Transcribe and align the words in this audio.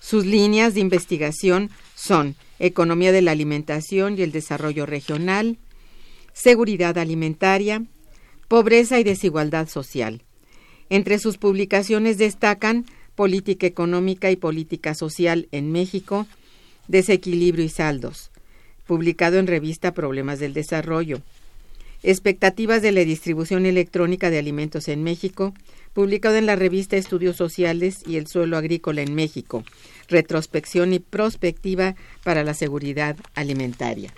Sus 0.00 0.24
líneas 0.24 0.74
de 0.74 0.80
investigación 0.80 1.70
son 1.94 2.36
economía 2.58 3.12
de 3.12 3.22
la 3.22 3.32
alimentación 3.32 4.18
y 4.18 4.22
el 4.22 4.32
desarrollo 4.32 4.86
regional, 4.86 5.58
seguridad 6.32 6.96
alimentaria, 6.98 7.84
pobreza 8.48 8.98
y 8.98 9.04
desigualdad 9.04 9.68
social. 9.68 10.22
Entre 10.88 11.18
sus 11.18 11.38
publicaciones 11.38 12.18
destacan 12.18 12.84
Política 13.14 13.66
económica 13.66 14.30
y 14.30 14.36
política 14.36 14.94
social 14.94 15.46
en 15.52 15.70
México, 15.72 16.26
Desequilibrio 16.88 17.66
y 17.66 17.68
saldos, 17.68 18.30
publicado 18.86 19.38
en 19.38 19.46
revista 19.46 19.92
Problemas 19.92 20.38
del 20.38 20.54
Desarrollo, 20.54 21.20
Expectativas 22.02 22.80
de 22.80 22.92
la 22.92 23.04
distribución 23.04 23.66
electrónica 23.66 24.30
de 24.30 24.38
alimentos 24.38 24.88
en 24.88 25.02
México, 25.02 25.52
publicado 25.92 26.36
en 26.36 26.46
la 26.46 26.56
revista 26.56 26.96
Estudios 26.96 27.36
Sociales 27.36 28.02
y 28.06 28.16
el 28.16 28.26
Suelo 28.26 28.56
Agrícola 28.56 29.02
en 29.02 29.14
México, 29.14 29.64
retrospección 30.08 30.92
y 30.92 30.98
prospectiva 30.98 31.96
para 32.24 32.42
la 32.44 32.54
seguridad 32.54 33.16
alimentaria. 33.34 34.12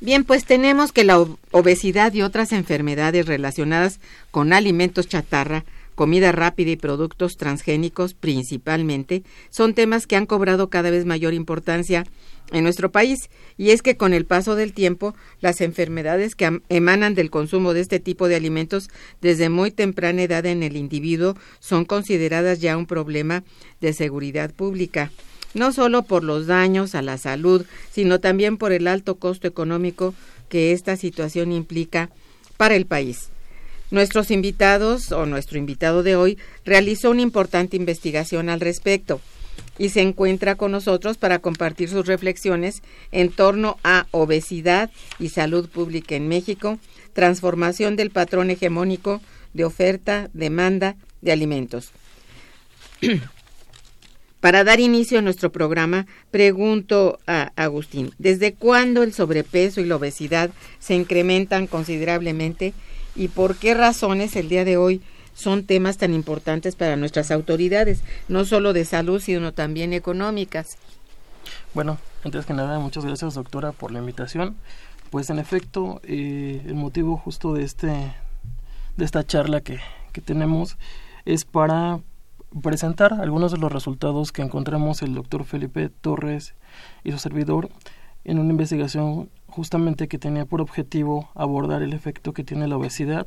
Bien, 0.00 0.24
pues 0.24 0.44
tenemos 0.44 0.92
que 0.92 1.04
la 1.04 1.24
obesidad 1.50 2.12
y 2.14 2.22
otras 2.22 2.52
enfermedades 2.52 3.26
relacionadas 3.26 3.98
con 4.30 4.52
alimentos 4.52 5.08
chatarra, 5.08 5.64
comida 5.98 6.30
rápida 6.30 6.70
y 6.70 6.76
productos 6.76 7.36
transgénicos 7.36 8.14
principalmente, 8.14 9.24
son 9.50 9.74
temas 9.74 10.06
que 10.06 10.14
han 10.14 10.26
cobrado 10.26 10.70
cada 10.70 10.90
vez 10.90 11.04
mayor 11.06 11.34
importancia 11.34 12.04
en 12.52 12.62
nuestro 12.62 12.92
país 12.92 13.30
y 13.56 13.70
es 13.70 13.82
que 13.82 13.96
con 13.96 14.14
el 14.14 14.24
paso 14.24 14.54
del 14.54 14.74
tiempo 14.74 15.16
las 15.40 15.60
enfermedades 15.60 16.36
que 16.36 16.60
emanan 16.68 17.16
del 17.16 17.30
consumo 17.30 17.74
de 17.74 17.80
este 17.80 17.98
tipo 17.98 18.28
de 18.28 18.36
alimentos 18.36 18.90
desde 19.20 19.48
muy 19.48 19.72
temprana 19.72 20.22
edad 20.22 20.46
en 20.46 20.62
el 20.62 20.76
individuo 20.76 21.34
son 21.58 21.84
consideradas 21.84 22.60
ya 22.60 22.76
un 22.76 22.86
problema 22.86 23.42
de 23.80 23.92
seguridad 23.92 24.54
pública, 24.54 25.10
no 25.52 25.72
solo 25.72 26.04
por 26.04 26.22
los 26.22 26.46
daños 26.46 26.94
a 26.94 27.02
la 27.02 27.18
salud, 27.18 27.66
sino 27.90 28.20
también 28.20 28.56
por 28.56 28.70
el 28.70 28.86
alto 28.86 29.16
costo 29.16 29.48
económico 29.48 30.14
que 30.48 30.70
esta 30.70 30.96
situación 30.96 31.50
implica 31.50 32.08
para 32.56 32.76
el 32.76 32.86
país. 32.86 33.30
Nuestros 33.90 34.30
invitados 34.30 35.12
o 35.12 35.24
nuestro 35.24 35.58
invitado 35.58 36.02
de 36.02 36.14
hoy 36.14 36.38
realizó 36.64 37.10
una 37.10 37.22
importante 37.22 37.76
investigación 37.76 38.50
al 38.50 38.60
respecto 38.60 39.20
y 39.78 39.88
se 39.88 40.02
encuentra 40.02 40.56
con 40.56 40.72
nosotros 40.72 41.16
para 41.16 41.38
compartir 41.38 41.88
sus 41.88 42.06
reflexiones 42.06 42.82
en 43.12 43.30
torno 43.30 43.78
a 43.84 44.06
obesidad 44.10 44.90
y 45.18 45.30
salud 45.30 45.68
pública 45.68 46.16
en 46.16 46.28
México, 46.28 46.78
transformación 47.14 47.96
del 47.96 48.10
patrón 48.10 48.50
hegemónico 48.50 49.22
de 49.54 49.64
oferta, 49.64 50.28
demanda 50.34 50.96
de 51.22 51.32
alimentos. 51.32 51.92
Para 54.40 54.62
dar 54.62 54.78
inicio 54.78 55.18
a 55.18 55.22
nuestro 55.22 55.50
programa, 55.50 56.06
pregunto 56.30 57.18
a 57.26 57.50
Agustín, 57.56 58.12
¿desde 58.18 58.54
cuándo 58.54 59.02
el 59.02 59.12
sobrepeso 59.12 59.80
y 59.80 59.84
la 59.84 59.96
obesidad 59.96 60.50
se 60.78 60.94
incrementan 60.94 61.66
considerablemente 61.66 62.72
y 63.18 63.28
por 63.28 63.56
qué 63.56 63.74
razones 63.74 64.36
el 64.36 64.48
día 64.48 64.64
de 64.64 64.76
hoy 64.76 65.02
son 65.34 65.64
temas 65.64 65.98
tan 65.98 66.14
importantes 66.14 66.76
para 66.76 66.96
nuestras 66.96 67.30
autoridades, 67.30 68.02
no 68.28 68.44
solo 68.44 68.72
de 68.72 68.84
salud, 68.84 69.20
sino 69.20 69.52
también 69.52 69.92
económicas? 69.92 70.78
Bueno, 71.74 71.98
antes 72.24 72.46
que 72.46 72.54
nada, 72.54 72.78
muchas 72.78 73.04
gracias 73.04 73.34
doctora 73.34 73.72
por 73.72 73.92
la 73.92 73.98
invitación. 73.98 74.56
Pues 75.10 75.30
en 75.30 75.38
efecto, 75.38 76.00
eh, 76.04 76.62
el 76.66 76.74
motivo 76.74 77.16
justo 77.16 77.54
de 77.54 77.64
este 77.64 78.14
de 78.96 79.04
esta 79.04 79.24
charla 79.24 79.60
que, 79.60 79.78
que 80.12 80.20
tenemos 80.20 80.76
es 81.24 81.44
para 81.44 82.00
presentar 82.62 83.14
algunos 83.14 83.52
de 83.52 83.58
los 83.58 83.70
resultados 83.70 84.32
que 84.32 84.42
encontramos 84.42 85.02
el 85.02 85.14
doctor 85.14 85.44
Felipe 85.44 85.88
Torres 85.88 86.54
y 87.04 87.12
su 87.12 87.18
servidor 87.18 87.68
en 88.24 88.38
una 88.38 88.50
investigación 88.50 89.30
justamente 89.48 90.08
que 90.08 90.18
tenía 90.18 90.44
por 90.44 90.60
objetivo 90.60 91.30
abordar 91.34 91.82
el 91.82 91.92
efecto 91.92 92.32
que 92.32 92.44
tiene 92.44 92.68
la 92.68 92.76
obesidad 92.76 93.26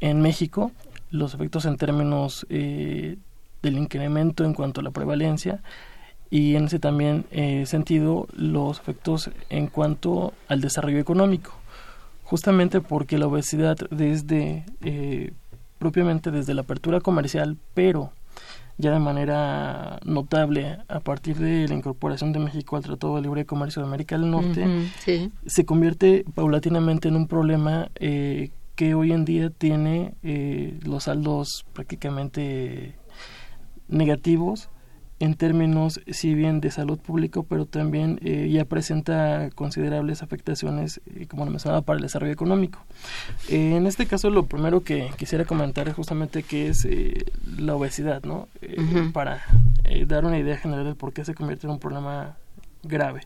en 0.00 0.20
México, 0.20 0.72
los 1.10 1.34
efectos 1.34 1.64
en 1.64 1.76
términos 1.76 2.46
eh, 2.50 3.16
del 3.62 3.78
incremento 3.78 4.44
en 4.44 4.52
cuanto 4.52 4.80
a 4.80 4.84
la 4.84 4.90
prevalencia 4.90 5.60
y 6.30 6.56
en 6.56 6.64
ese 6.64 6.78
también 6.78 7.24
eh, 7.30 7.64
sentido 7.66 8.26
los 8.32 8.80
efectos 8.80 9.30
en 9.50 9.68
cuanto 9.68 10.34
al 10.48 10.60
desarrollo 10.60 10.98
económico, 10.98 11.52
justamente 12.24 12.80
porque 12.80 13.18
la 13.18 13.28
obesidad 13.28 13.76
desde 13.90 14.64
eh, 14.82 15.32
propiamente 15.78 16.30
desde 16.30 16.54
la 16.54 16.62
apertura 16.62 17.00
comercial, 17.00 17.56
pero 17.74 18.10
ya 18.76 18.92
de 18.92 18.98
manera 18.98 20.00
notable 20.04 20.78
a 20.88 21.00
partir 21.00 21.36
de 21.36 21.68
la 21.68 21.74
incorporación 21.74 22.32
de 22.32 22.40
México 22.40 22.76
al 22.76 22.82
Tratado 22.82 23.16
de 23.16 23.22
Libre 23.22 23.46
Comercio 23.46 23.82
de 23.82 23.88
América 23.88 24.18
del 24.18 24.30
Norte, 24.30 24.90
se 25.46 25.64
convierte 25.64 26.24
paulatinamente 26.34 27.08
en 27.08 27.16
un 27.16 27.28
problema 27.28 27.90
eh, 27.96 28.50
que 28.74 28.94
hoy 28.94 29.12
en 29.12 29.24
día 29.24 29.50
tiene 29.50 30.14
eh, 30.22 30.78
los 30.84 31.04
saldos 31.04 31.64
prácticamente 31.72 32.96
negativos 33.88 34.70
en 35.20 35.34
términos, 35.34 36.00
si 36.10 36.34
bien 36.34 36.60
de 36.60 36.70
salud 36.70 36.98
público, 36.98 37.44
pero 37.44 37.66
también 37.66 38.18
eh, 38.22 38.48
ya 38.50 38.64
presenta 38.64 39.48
considerables 39.54 40.22
afectaciones, 40.22 41.00
eh, 41.06 41.26
como 41.26 41.44
lo 41.44 41.52
mencionaba, 41.52 41.82
para 41.82 41.98
el 41.98 42.02
desarrollo 42.02 42.32
económico. 42.32 42.80
Eh, 43.48 43.76
en 43.76 43.86
este 43.86 44.06
caso, 44.06 44.30
lo 44.30 44.46
primero 44.46 44.82
que 44.82 45.10
quisiera 45.16 45.44
comentar 45.44 45.88
es 45.88 45.94
justamente 45.94 46.42
qué 46.42 46.68
es 46.68 46.86
la 47.56 47.76
obesidad, 47.76 48.24
¿no? 48.24 48.48
Para 49.12 49.42
dar 50.06 50.24
una 50.24 50.38
idea 50.38 50.56
general 50.56 50.84
de 50.84 50.94
por 50.94 51.12
qué 51.12 51.24
se 51.24 51.34
convierte 51.34 51.66
en 51.66 51.72
un 51.72 51.78
problema 51.78 52.36
grave. 52.82 53.20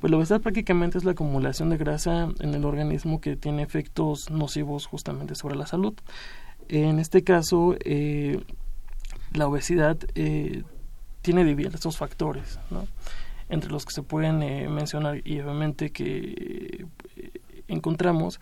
Pues 0.00 0.10
la 0.10 0.16
obesidad 0.16 0.40
prácticamente 0.40 0.98
es 0.98 1.04
la 1.04 1.12
acumulación 1.12 1.70
de 1.70 1.76
grasa 1.76 2.28
en 2.40 2.54
el 2.54 2.64
organismo 2.64 3.20
que 3.20 3.36
tiene 3.36 3.62
efectos 3.62 4.30
nocivos 4.30 4.86
justamente 4.86 5.34
sobre 5.36 5.56
la 5.56 5.66
salud. 5.66 5.94
En 6.68 6.98
este 6.98 7.22
caso, 7.22 7.76
la 9.32 9.46
obesidad 9.46 9.98
tiene 11.22 11.44
diversos 11.44 11.96
factores, 11.96 12.58
¿no? 12.70 12.86
entre 13.50 13.70
los 13.70 13.84
que 13.84 13.92
se 13.92 14.02
pueden 14.02 14.42
eh, 14.42 14.68
mencionar 14.68 15.20
y 15.24 15.40
obviamente 15.40 15.90
que 15.90 16.86
eh, 17.16 17.30
encontramos 17.68 18.40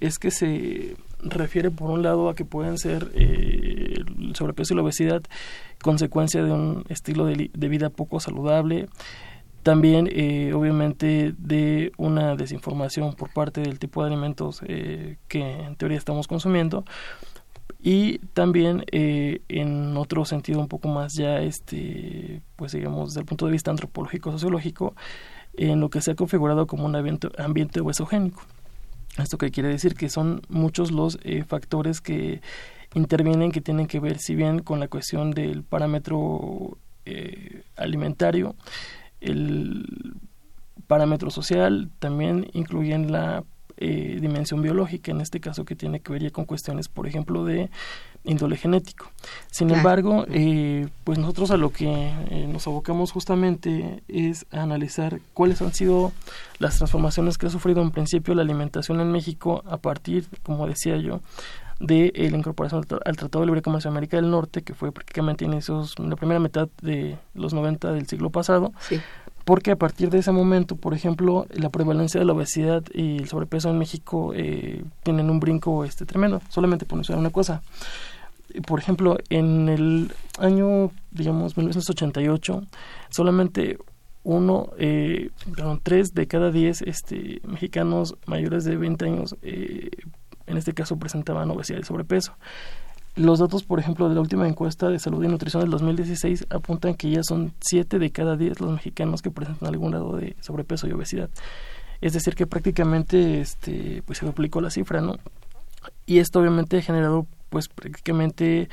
es 0.00 0.18
que 0.18 0.30
se 0.30 0.96
refiere 1.20 1.70
por 1.70 1.90
un 1.90 2.02
lado 2.02 2.28
a 2.28 2.34
que 2.34 2.44
pueden 2.44 2.78
ser 2.78 3.10
eh, 3.14 3.94
el 3.96 4.36
sobrepeso 4.36 4.72
y 4.72 4.76
la 4.76 4.82
obesidad 4.82 5.22
consecuencia 5.82 6.42
de 6.42 6.52
un 6.52 6.84
estilo 6.88 7.26
de, 7.26 7.68
vida 7.68 7.90
poco 7.90 8.20
saludable, 8.20 8.88
también 9.62 10.06
obviamente 10.54 11.34
de 11.36 11.92
una 11.96 12.36
desinformación 12.36 13.14
por 13.14 13.32
parte 13.32 13.60
del 13.62 13.78
tipo 13.78 14.02
de 14.02 14.08
alimentos 14.08 14.60
que 14.60 15.40
en 15.40 15.76
teoría 15.76 15.98
estamos 15.98 16.28
consumiendo 16.28 16.84
y 17.86 18.18
también 18.34 18.84
eh, 18.90 19.42
en 19.48 19.96
otro 19.96 20.24
sentido 20.24 20.58
un 20.58 20.66
poco 20.66 20.88
más 20.88 21.14
ya 21.14 21.38
este 21.38 22.42
pues 22.56 22.72
digamos 22.72 23.10
desde 23.10 23.20
el 23.20 23.26
punto 23.26 23.46
de 23.46 23.52
vista 23.52 23.70
antropológico 23.70 24.32
sociológico 24.32 24.96
en 25.54 25.78
lo 25.78 25.88
que 25.88 26.00
se 26.00 26.10
ha 26.10 26.14
configurado 26.16 26.66
como 26.66 26.84
un 26.84 26.96
ambiente, 26.96 27.28
ambiente 27.38 27.78
obesogénico 27.78 28.42
esto 29.18 29.38
que 29.38 29.52
quiere 29.52 29.68
decir 29.68 29.94
que 29.94 30.08
son 30.08 30.42
muchos 30.48 30.90
los 30.90 31.20
eh, 31.22 31.44
factores 31.44 32.00
que 32.00 32.40
intervienen 32.94 33.52
que 33.52 33.60
tienen 33.60 33.86
que 33.86 34.00
ver 34.00 34.18
si 34.18 34.34
bien 34.34 34.58
con 34.58 34.80
la 34.80 34.88
cuestión 34.88 35.30
del 35.30 35.62
parámetro 35.62 36.78
eh, 37.04 37.62
alimentario 37.76 38.56
el 39.20 40.16
parámetro 40.88 41.30
social 41.30 41.92
también 42.00 42.50
incluyen 42.52 43.12
la 43.12 43.44
eh, 43.78 44.18
dimensión 44.20 44.62
biológica, 44.62 45.10
en 45.10 45.20
este 45.20 45.38
caso 45.38 45.64
que 45.64 45.76
tiene 45.76 46.00
que 46.00 46.10
ver 46.12 46.22
ya 46.22 46.30
con 46.30 46.46
cuestiones, 46.46 46.88
por 46.88 47.06
ejemplo, 47.06 47.44
de 47.44 47.68
índole 48.24 48.56
genético. 48.56 49.10
Sin 49.50 49.70
embargo, 49.70 50.24
eh, 50.30 50.88
pues 51.04 51.18
nosotros 51.18 51.50
a 51.50 51.56
lo 51.56 51.70
que 51.70 51.86
eh, 52.30 52.46
nos 52.48 52.66
abocamos 52.66 53.12
justamente 53.12 54.02
es 54.08 54.46
a 54.50 54.62
analizar 54.62 55.20
cuáles 55.34 55.60
han 55.60 55.74
sido 55.74 56.12
las 56.58 56.78
transformaciones 56.78 57.36
que 57.36 57.46
ha 57.46 57.50
sufrido 57.50 57.82
en 57.82 57.90
principio 57.90 58.34
la 58.34 58.42
alimentación 58.42 59.00
en 59.00 59.12
México 59.12 59.62
a 59.66 59.76
partir, 59.76 60.26
como 60.42 60.66
decía 60.66 60.96
yo, 60.96 61.20
de 61.78 62.10
la 62.30 62.38
incorporación 62.38 62.86
al 63.04 63.16
Tratado 63.16 63.40
de 63.40 63.46
Libre 63.46 63.60
Comercio 63.60 63.90
de 63.90 63.92
América 63.92 64.16
del 64.16 64.30
Norte, 64.30 64.62
que 64.62 64.72
fue 64.72 64.90
prácticamente 64.90 65.44
inicios 65.44 65.94
en 65.98 66.08
la 66.08 66.16
primera 66.16 66.40
mitad 66.40 66.68
de 66.80 67.18
los 67.34 67.52
90 67.52 67.92
del 67.92 68.06
siglo 68.06 68.30
pasado, 68.30 68.72
sí 68.80 68.98
porque 69.46 69.70
a 69.70 69.76
partir 69.76 70.10
de 70.10 70.18
ese 70.18 70.32
momento, 70.32 70.74
por 70.74 70.92
ejemplo, 70.92 71.46
la 71.54 71.70
prevalencia 71.70 72.18
de 72.18 72.26
la 72.26 72.32
obesidad 72.32 72.82
y 72.92 73.18
el 73.18 73.28
sobrepeso 73.28 73.70
en 73.70 73.78
México 73.78 74.32
eh, 74.34 74.82
tienen 75.04 75.30
un 75.30 75.38
brinco 75.38 75.84
este 75.84 76.04
tremendo. 76.04 76.42
Solamente 76.48 76.84
por 76.84 76.96
mencionar 76.96 77.20
una 77.20 77.30
cosa. 77.30 77.62
Por 78.66 78.80
ejemplo, 78.80 79.18
en 79.30 79.68
el 79.68 80.12
año, 80.40 80.90
digamos, 81.12 81.56
1988, 81.56 82.64
solamente 83.08 83.78
uno, 84.24 84.70
eh, 84.78 85.30
tres 85.84 86.12
de 86.12 86.26
cada 86.26 86.50
diez 86.50 86.82
este, 86.82 87.40
mexicanos 87.46 88.16
mayores 88.26 88.64
de 88.64 88.76
20 88.76 89.04
años, 89.04 89.36
eh, 89.42 89.90
en 90.48 90.56
este 90.56 90.74
caso, 90.74 90.98
presentaban 90.98 91.52
obesidad 91.52 91.78
y 91.78 91.84
sobrepeso. 91.84 92.32
Los 93.16 93.38
datos, 93.38 93.64
por 93.64 93.80
ejemplo, 93.80 94.10
de 94.10 94.14
la 94.14 94.20
última 94.20 94.46
encuesta 94.46 94.90
de 94.90 94.98
salud 94.98 95.24
y 95.24 95.28
nutrición 95.28 95.62
del 95.62 95.70
2016 95.70 96.48
apuntan 96.50 96.94
que 96.94 97.10
ya 97.10 97.22
son 97.22 97.54
7 97.60 97.98
de 97.98 98.10
cada 98.10 98.36
10 98.36 98.60
los 98.60 98.72
mexicanos 98.72 99.22
que 99.22 99.30
presentan 99.30 99.68
algún 99.68 99.90
grado 99.90 100.16
de 100.16 100.36
sobrepeso 100.40 100.86
y 100.86 100.92
obesidad. 100.92 101.30
Es 102.02 102.12
decir, 102.12 102.34
que 102.34 102.46
prácticamente 102.46 103.40
este, 103.40 104.02
pues 104.04 104.18
se 104.18 104.26
duplicó 104.26 104.60
la 104.60 104.70
cifra, 104.70 105.00
¿no? 105.00 105.16
Y 106.04 106.18
esto 106.18 106.40
obviamente 106.40 106.76
ha 106.76 106.82
generado 106.82 107.26
pues 107.48 107.68
prácticamente 107.68 108.68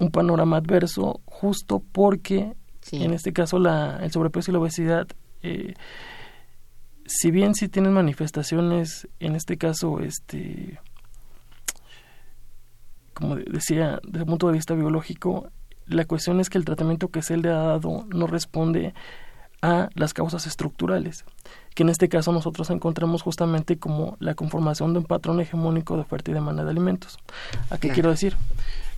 un 0.00 0.10
panorama 0.10 0.56
adverso 0.56 1.20
justo 1.24 1.80
porque 1.92 2.54
en 2.90 3.12
este 3.12 3.32
caso 3.32 3.60
la, 3.60 3.98
el 4.02 4.10
sobrepeso 4.10 4.50
y 4.50 4.54
la 4.54 4.60
obesidad 4.60 5.06
eh, 5.42 5.74
si 7.06 7.30
bien 7.30 7.54
sí 7.54 7.68
tienen 7.68 7.92
manifestaciones 7.92 9.08
en 9.20 9.36
este 9.36 9.56
caso 9.56 10.00
este 10.00 10.78
como 13.16 13.36
decía, 13.36 13.98
desde 14.04 14.20
el 14.20 14.26
punto 14.26 14.48
de 14.48 14.52
vista 14.52 14.74
biológico, 14.74 15.48
la 15.86 16.04
cuestión 16.04 16.38
es 16.38 16.50
que 16.50 16.58
el 16.58 16.66
tratamiento 16.66 17.08
que 17.08 17.22
se 17.22 17.38
le 17.38 17.48
ha 17.48 17.56
dado 17.56 18.04
no 18.10 18.26
responde 18.26 18.92
a 19.62 19.88
las 19.94 20.12
causas 20.12 20.46
estructurales, 20.46 21.24
que 21.74 21.82
en 21.82 21.88
este 21.88 22.10
caso 22.10 22.30
nosotros 22.30 22.68
encontramos 22.68 23.22
justamente 23.22 23.78
como 23.78 24.18
la 24.20 24.34
conformación 24.34 24.92
de 24.92 24.98
un 24.98 25.06
patrón 25.06 25.40
hegemónico 25.40 25.94
de 25.94 26.02
oferta 26.02 26.30
y 26.30 26.34
demanda 26.34 26.62
de 26.62 26.70
alimentos. 26.70 27.16
¿A 27.70 27.78
qué 27.78 27.88
quiero 27.88 28.10
decir? 28.10 28.36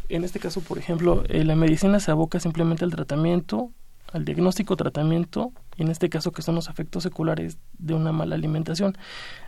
En 0.08 0.25
este 0.25 0.40
caso, 0.40 0.62
por 0.62 0.78
ejemplo, 0.78 1.22
eh, 1.28 1.44
la 1.44 1.54
medicina 1.54 2.00
se 2.00 2.10
aboca 2.10 2.40
simplemente 2.40 2.84
al 2.84 2.90
tratamiento, 2.90 3.70
al 4.12 4.25
diagnóstico, 4.25 4.75
tratamiento, 4.75 5.52
y 5.76 5.82
en 5.82 5.90
este 5.90 6.08
caso 6.08 6.32
que 6.32 6.42
son 6.42 6.56
los 6.56 6.68
efectos 6.68 7.04
seculares 7.04 7.58
de 7.78 7.94
una 7.94 8.10
mala 8.10 8.34
alimentación. 8.34 8.98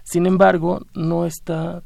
Sin 0.04 0.26
embargo, 0.26 0.86
no 0.94 1.26
está 1.26 1.82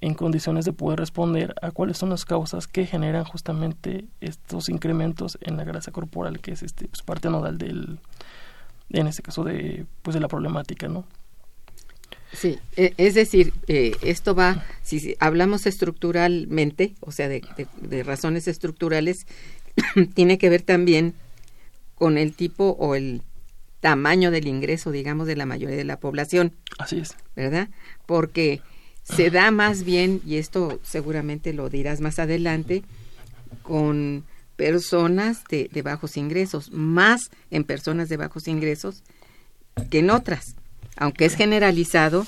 en 0.00 0.14
condiciones 0.14 0.64
de 0.64 0.72
poder 0.72 0.98
responder 0.98 1.54
a 1.62 1.70
cuáles 1.70 1.98
son 1.98 2.10
las 2.10 2.24
causas 2.24 2.66
que 2.66 2.86
generan 2.86 3.24
justamente 3.24 4.06
estos 4.20 4.68
incrementos 4.68 5.38
en 5.40 5.56
la 5.56 5.64
grasa 5.64 5.90
corporal, 5.90 6.40
que 6.40 6.52
es 6.52 6.62
este 6.62 6.88
pues, 6.88 7.02
parte 7.02 7.28
nodal 7.30 7.58
del, 7.58 7.98
en 8.90 9.06
este 9.06 9.22
caso 9.22 9.44
de 9.44 9.86
pues 10.02 10.14
de 10.14 10.20
la 10.20 10.28
problemática, 10.28 10.88
¿no? 10.88 11.04
Sí, 12.32 12.58
e, 12.76 12.92
es 12.98 13.14
decir, 13.14 13.54
eh, 13.68 13.96
esto 14.02 14.34
va, 14.34 14.64
si 14.82 15.16
hablamos 15.18 15.66
estructuralmente, 15.66 16.94
o 17.00 17.10
sea, 17.10 17.28
de, 17.28 17.42
de 17.80 18.02
razones 18.02 18.46
estructurales, 18.48 19.26
tiene 20.14 20.38
que 20.38 20.50
ver 20.50 20.62
también 20.62 21.14
con 21.94 22.18
el 22.18 22.34
tipo 22.34 22.76
o 22.78 22.94
el 22.94 23.22
tamaño 23.80 24.30
del 24.30 24.46
ingreso, 24.46 24.90
digamos, 24.90 25.26
de 25.26 25.36
la 25.36 25.46
mayoría 25.46 25.76
de 25.76 25.84
la 25.84 26.00
población. 26.00 26.54
Así 26.78 26.98
es. 26.98 27.16
¿Verdad? 27.34 27.68
Porque 28.06 28.60
se 29.14 29.30
da 29.30 29.50
más 29.50 29.84
bien, 29.84 30.20
y 30.26 30.36
esto 30.36 30.80
seguramente 30.82 31.52
lo 31.52 31.68
dirás 31.68 32.00
más 32.00 32.18
adelante, 32.18 32.82
con 33.62 34.24
personas 34.56 35.44
de, 35.48 35.70
bajos 35.82 36.16
ingresos, 36.16 36.72
más 36.72 37.30
en 37.50 37.64
personas 37.64 38.08
de 38.08 38.16
bajos 38.16 38.48
ingresos 38.48 39.02
que 39.90 40.00
en 40.00 40.10
otras. 40.10 40.56
Aunque 40.96 41.24
es 41.24 41.36
generalizado, 41.36 42.26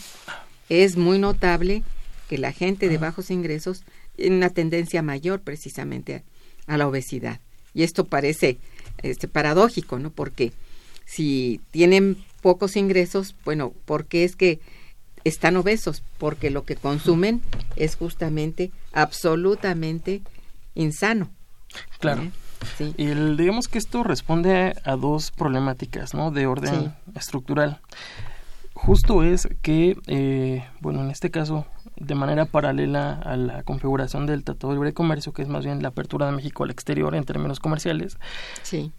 es 0.69 0.97
muy 0.97 1.19
notable 1.19 1.83
que 2.29 2.39
la 2.39 2.53
gente 2.53 2.89
de 2.89 2.99
bajos 2.99 3.31
ingresos 3.31 3.83
tiene 4.17 4.37
una 4.37 4.51
tendencia 4.51 5.03
mayor 5.03 5.41
precisamente 5.41 6.23
a, 6.67 6.77
la 6.77 6.87
obesidad. 6.87 7.41
Y 7.75 7.83
esto 7.83 8.05
parece 8.05 8.59
este, 9.03 9.27
paradójico, 9.27 9.99
¿no? 9.99 10.11
Porque 10.11 10.53
si 11.05 11.61
tienen 11.73 12.17
pocos 12.41 12.77
ingresos, 12.77 13.35
bueno, 13.45 13.75
¿por 13.85 14.07
qué 14.07 14.25
es 14.25 14.37
que 14.37 14.61
están 15.25 15.57
obesos? 15.57 16.03
Porque 16.19 16.51
lo 16.51 16.65
que 16.65 16.77
consumen 16.77 17.43
es 17.77 17.97
justamente 17.97 18.71
absolutamente 18.93 20.23
insano. 20.75 21.31
Claro. 21.99 22.23
¿Eh? 22.23 22.31
Y 22.97 23.07
digamos 23.37 23.69
que 23.69 23.79
esto 23.79 24.03
responde 24.03 24.75
a 24.85 24.97
dos 24.97 25.31
problemáticas, 25.31 26.15
¿no? 26.15 26.31
De 26.31 26.47
orden 26.47 26.95
estructural. 27.15 27.81
Justo 28.75 29.23
es 29.23 29.49
que, 29.63 29.97
eh, 30.07 30.65
bueno, 30.81 31.03
en 31.03 31.11
este 31.11 31.31
caso, 31.31 31.67
de 31.97 32.15
manera 32.15 32.47
paralela 32.47 33.13
a 33.13 33.37
la 33.37 33.63
configuración 33.63 34.27
del 34.27 34.45
Tratado 34.45 34.69
de 34.69 34.77
Libre 34.77 34.95
Comercio, 34.95 35.33
que 35.33 35.43
es 35.43 35.49
más 35.49 35.65
bien 35.65 35.83
la 35.83 35.89
apertura 35.89 36.27
de 36.27 36.33
México 36.33 36.65
al 36.65 36.71
exterior 36.71 37.15
en 37.15 37.25
términos 37.25 37.61
comerciales, 37.61 38.19
sí 38.63 38.93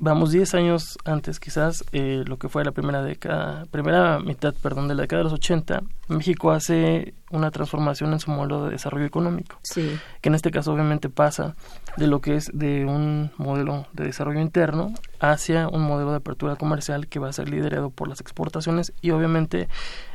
vamos 0.00 0.32
10 0.32 0.54
años 0.54 0.98
antes 1.04 1.38
quizás, 1.38 1.84
eh, 1.92 2.24
lo 2.26 2.38
que 2.38 2.48
fue 2.48 2.64
la 2.64 2.72
primera 2.72 3.02
década, 3.02 3.66
primera 3.70 4.18
mitad, 4.18 4.54
perdón, 4.54 4.88
de 4.88 4.94
la 4.94 5.02
década 5.02 5.20
de 5.20 5.24
los 5.24 5.34
80, 5.34 5.82
México 6.08 6.50
hace 6.50 7.14
una 7.30 7.50
transformación 7.50 8.12
en 8.12 8.18
su 8.18 8.30
modelo 8.30 8.64
de 8.64 8.70
desarrollo 8.70 9.04
económico, 9.04 9.60
sí. 9.62 9.98
que 10.20 10.30
en 10.30 10.34
este 10.34 10.50
caso 10.50 10.72
obviamente 10.72 11.10
pasa 11.10 11.54
de 11.96 12.06
lo 12.06 12.20
que 12.20 12.34
es 12.34 12.50
de 12.52 12.86
un 12.86 13.30
modelo 13.36 13.86
de 13.92 14.04
desarrollo 14.04 14.40
interno 14.40 14.92
hacia 15.20 15.68
un 15.68 15.82
modelo 15.82 16.10
de 16.10 16.16
apertura 16.16 16.56
comercial 16.56 17.06
que 17.06 17.20
va 17.20 17.28
a 17.28 17.32
ser 17.32 17.48
liderado 17.50 17.90
por 17.90 18.08
las 18.08 18.20
exportaciones 18.20 18.92
y 19.02 19.10
obviamente 19.10 19.68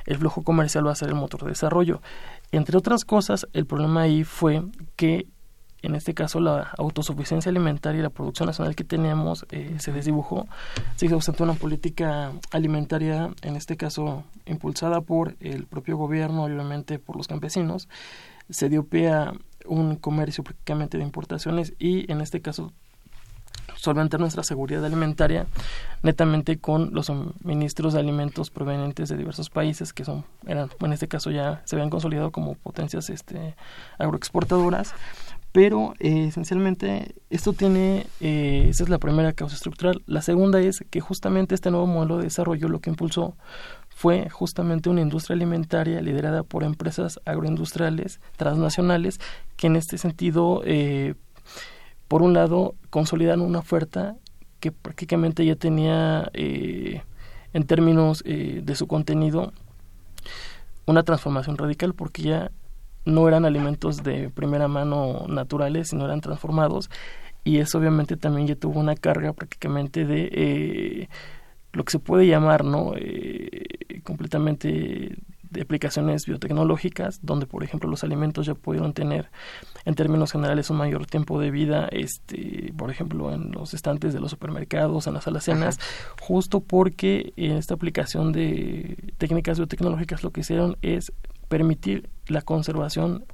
el 0.06 0.18
flujo 0.18 0.44
comercial 0.44 0.86
va 0.88 0.92
a 0.92 0.96
ser 0.96 1.10
el 1.10 1.16
motor 1.16 1.44
de 1.44 1.50
desarrollo. 1.50 2.02
Entre 2.52 2.78
otras 2.78 3.06
cosas, 3.06 3.48
el 3.54 3.66
problema 3.66 4.02
ahí 4.02 4.24
fue 4.24 4.64
que 4.96 5.28
en 5.86 5.96
este 5.96 6.14
caso 6.14 6.40
la 6.40 6.72
autosuficiencia 6.78 7.50
alimentaria 7.50 8.00
y 8.00 8.02
la 8.02 8.10
producción 8.10 8.48
nacional 8.48 8.76
que 8.76 8.84
teníamos 8.84 9.46
eh, 9.52 9.76
se 9.80 9.92
desdibujó, 9.92 10.48
se 10.96 11.08
ausentó 11.14 11.44
una 11.44 11.54
política 11.54 12.32
alimentaria, 12.52 13.30
en 13.44 13.56
este 13.56 13.78
caso 13.78 14.24
impulsada 14.46 15.02
por 15.02 15.36
el 15.40 15.68
propio 15.68 15.96
gobierno 15.98 16.44
obviamente 16.44 16.98
por 16.98 17.16
los 17.16 17.28
campesinos, 17.28 17.88
se 18.50 18.68
dio 18.70 18.84
pie 18.86 19.10
a 19.10 19.34
un 19.68 19.96
comercio 19.96 20.44
prácticamente 20.44 20.98
de 20.98 21.04
importaciones 21.04 21.74
y 21.78 22.12
en 22.12 22.22
este 22.22 22.42
caso 22.42 22.72
solventar 23.76 24.20
nuestra 24.20 24.44
seguridad 24.44 24.84
alimentaria 24.86 25.46
netamente 26.02 26.58
con 26.58 26.94
los 26.94 27.12
ministros 27.44 27.94
de 27.94 28.00
alimentos 28.00 28.50
provenientes 28.50 29.10
de 29.10 29.18
diversos 29.18 29.50
países 29.50 29.94
que 29.94 30.06
son 30.06 30.26
eran 30.48 30.70
en 30.80 30.94
este 30.94 31.08
caso 31.08 31.32
ya 31.32 31.62
se 31.66 31.76
habían 31.76 31.90
consolidado 31.90 32.32
como 32.32 32.56
potencias 32.56 33.10
este 33.10 33.56
agroexportadoras 33.98 34.94
pero 35.56 35.94
eh, 36.02 36.26
esencialmente 36.28 37.16
esto 37.30 37.54
tiene, 37.54 38.08
eh, 38.20 38.68
esa 38.70 38.84
es 38.84 38.90
la 38.90 38.98
primera 38.98 39.32
causa 39.32 39.56
estructural. 39.56 40.04
La 40.06 40.22
segunda 40.22 40.60
es 40.60 40.84
que 40.90 41.00
justamente 41.00 41.56
este 41.56 41.72
nuevo 41.72 41.88
modelo 41.88 42.18
de 42.18 42.26
desarrollo 42.26 42.68
lo 42.68 42.82
que 42.82 42.90
impulsó 42.90 43.38
fue 43.88 44.30
justamente 44.30 44.90
una 44.90 45.00
industria 45.00 45.36
alimentaria 45.36 46.02
liderada 46.02 46.44
por 46.44 46.66
empresas 46.66 47.22
agroindustriales 47.24 48.20
transnacionales 48.36 49.22
que 49.56 49.68
en 49.68 49.78
este 49.78 49.98
sentido, 49.98 50.62
eh, 50.66 51.14
por 52.10 52.22
un 52.22 52.34
lado, 52.34 52.76
consolidan 52.90 53.40
una 53.40 53.60
oferta 53.60 54.18
que 54.60 54.74
prácticamente 54.74 55.46
ya 55.46 55.56
tenía 55.56 56.30
en 56.34 57.66
términos 57.66 58.26
de 58.26 58.76
su 58.76 58.88
contenido 58.88 59.54
una 60.86 61.04
transformación 61.04 61.58
radical 61.58 61.94
porque 61.94 62.24
ya 62.24 62.52
no 63.06 63.28
eran 63.28 63.46
alimentos 63.46 64.04
de 64.04 64.30
primera 64.30 64.68
mano 64.68 65.26
naturales, 65.28 65.90
sino 65.90 66.06
eran 66.06 66.22
transformados. 66.22 66.90
Y 67.44 67.60
eso 67.60 67.78
obviamente 67.78 68.18
también 68.18 68.48
ya 68.48 68.56
tuvo 68.56 68.80
una 68.80 68.96
carga 68.96 69.34
prácticamente 69.34 70.06
de 70.06 70.30
eh, 70.32 71.10
lo 71.74 71.84
que 71.84 71.92
se 71.92 72.00
puede 72.00 72.26
llamar, 72.28 72.66
¿no? 72.66 72.94
Eh, 72.96 74.02
completamente 74.04 75.16
de 75.56 75.62
aplicaciones 75.62 76.26
biotecnológicas, 76.26 77.20
donde 77.22 77.46
por 77.48 77.64
ejemplo 77.64 77.90
los 77.90 78.04
alimentos 78.04 78.46
ya 78.46 78.56
pudieron 78.56 78.94
tener 78.94 79.30
en 79.86 79.96
términos 79.96 80.32
generales 80.32 80.70
un 80.70 80.78
mayor 80.78 81.06
tiempo 81.06 81.40
de 81.40 81.52
vida, 81.52 81.88
este, 81.92 82.74
por 82.78 82.92
ejemplo 82.92 83.34
en 83.34 83.52
los 83.52 83.74
estantes 83.74 84.14
de 84.14 84.20
los 84.20 84.32
supermercados, 84.32 85.08
en 85.08 85.14
las 85.14 85.28
alacenas, 85.28 85.80
justo 86.20 86.60
porque 86.60 87.34
en 87.38 87.54
esta 87.54 87.74
aplicación 87.74 88.32
de 88.32 88.98
técnicas 89.18 89.58
biotecnológicas 89.58 90.24
lo 90.24 90.32
que 90.32 90.42
hicieron 90.42 90.78
es 90.82 91.12
permitir 91.48 92.10
la 92.28 92.42
conservación 92.42 93.26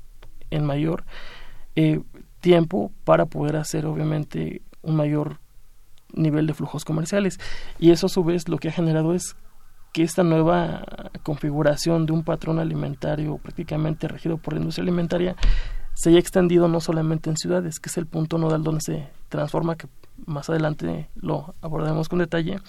en 0.50 0.65
mayor 0.65 1.06
eh, 1.75 2.01
tiempo 2.39 2.91
para 3.03 3.25
poder 3.25 3.56
hacer 3.56 3.86
obviamente 3.86 4.62
un 4.82 4.96
mayor 4.96 5.39
nivel 6.13 6.48
de 6.48 6.53
flujos 6.53 6.86
comerciales. 6.86 7.39
Y 7.80 7.91
eso 7.91 8.08
a 8.08 8.10
su 8.10 8.24
vez 8.24 8.50
lo 8.50 8.58
que 8.58 8.70
ha 8.70 8.74
generado 8.74 9.13
es 9.13 9.36
que 9.94 10.03
esta 10.03 10.24
nueva 10.24 10.86
configuración 11.24 12.06
de 12.06 12.13
un 12.13 12.24
patrón 12.24 12.60
alimentario 12.60 13.38
prácticamente 13.38 14.08
regido 14.08 14.38
por 14.38 14.53
la 14.53 14.60
industria 14.60 14.84
alimentaria 14.84 15.36
se 15.94 16.10
haya 16.10 16.20
extendido 16.20 16.68
no 16.68 16.80
solamente 16.80 17.30
en 17.30 17.38
ciudades, 17.38 17.80
que 17.80 17.89
es 17.89 17.98
el 17.98 18.08
punto 18.08 18.38
nodal 18.38 18.63
donde 18.63 18.82
se 18.82 19.10
transforma, 19.27 19.75
que 19.75 19.88
más 20.25 20.50
adelante 20.50 21.10
lo 21.15 21.53
abordaremos 21.62 22.08
con 22.08 22.20
detalle, 22.20 22.60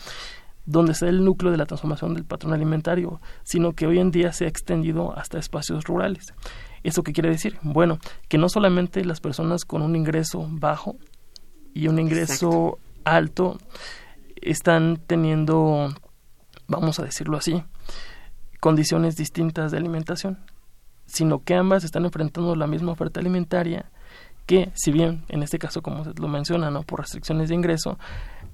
donde 0.65 0.93
está 0.93 1.09
el 1.09 1.25
núcleo 1.25 1.51
de 1.51 1.59
la 1.59 1.67
transformación 1.67 2.15
del 2.15 2.25
patrón 2.25 2.53
alimentario, 2.53 3.21
sino 3.43 3.73
que 3.73 3.87
hoy 3.87 3.99
en 3.99 4.11
día 4.11 4.33
se 4.33 4.45
ha 4.45 4.49
extendido 4.49 5.17
hasta 5.17 5.39
espacios 5.39 5.85
rurales. 5.85 6.35
¿Eso 6.83 7.03
qué 7.03 7.13
quiere 7.13 7.31
decir? 7.31 7.59
Bueno, 7.63 7.99
que 8.29 8.39
no 8.39 8.49
solamente 8.49 9.05
las 9.05 9.21
personas 9.21 9.65
con 9.65 9.83
un 9.83 9.97
ingreso 9.97 10.47
bajo 10.51 10.97
y 11.75 11.89
un 11.89 11.99
ingreso 11.99 12.79
alto 13.05 13.59
están 14.37 14.99
teniendo, 15.07 15.89
vamos 16.67 16.99
a 16.99 17.05
decirlo 17.05 17.37
así, 17.37 17.63
condiciones 18.61 19.17
distintas 19.17 19.73
de 19.73 19.79
alimentación, 19.79 20.39
sino 21.07 21.43
que 21.43 21.55
ambas 21.55 21.85
están 21.85 22.05
enfrentando 22.05 22.55
la 22.57 22.67
misma 22.67 22.93
oferta 22.93 23.21
alimentaria 23.21 23.91
que, 24.47 24.73
si 24.75 24.91
bien 24.91 25.25
en 25.29 25.43
este 25.43 25.59
caso, 25.59 25.83
como 25.83 26.05
se 26.05 26.13
lo 26.15 26.29
menciona, 26.29 26.71
¿no? 26.71 26.83
por 26.83 27.01
restricciones 27.01 27.49
de 27.49 27.55
ingreso, 27.55 27.99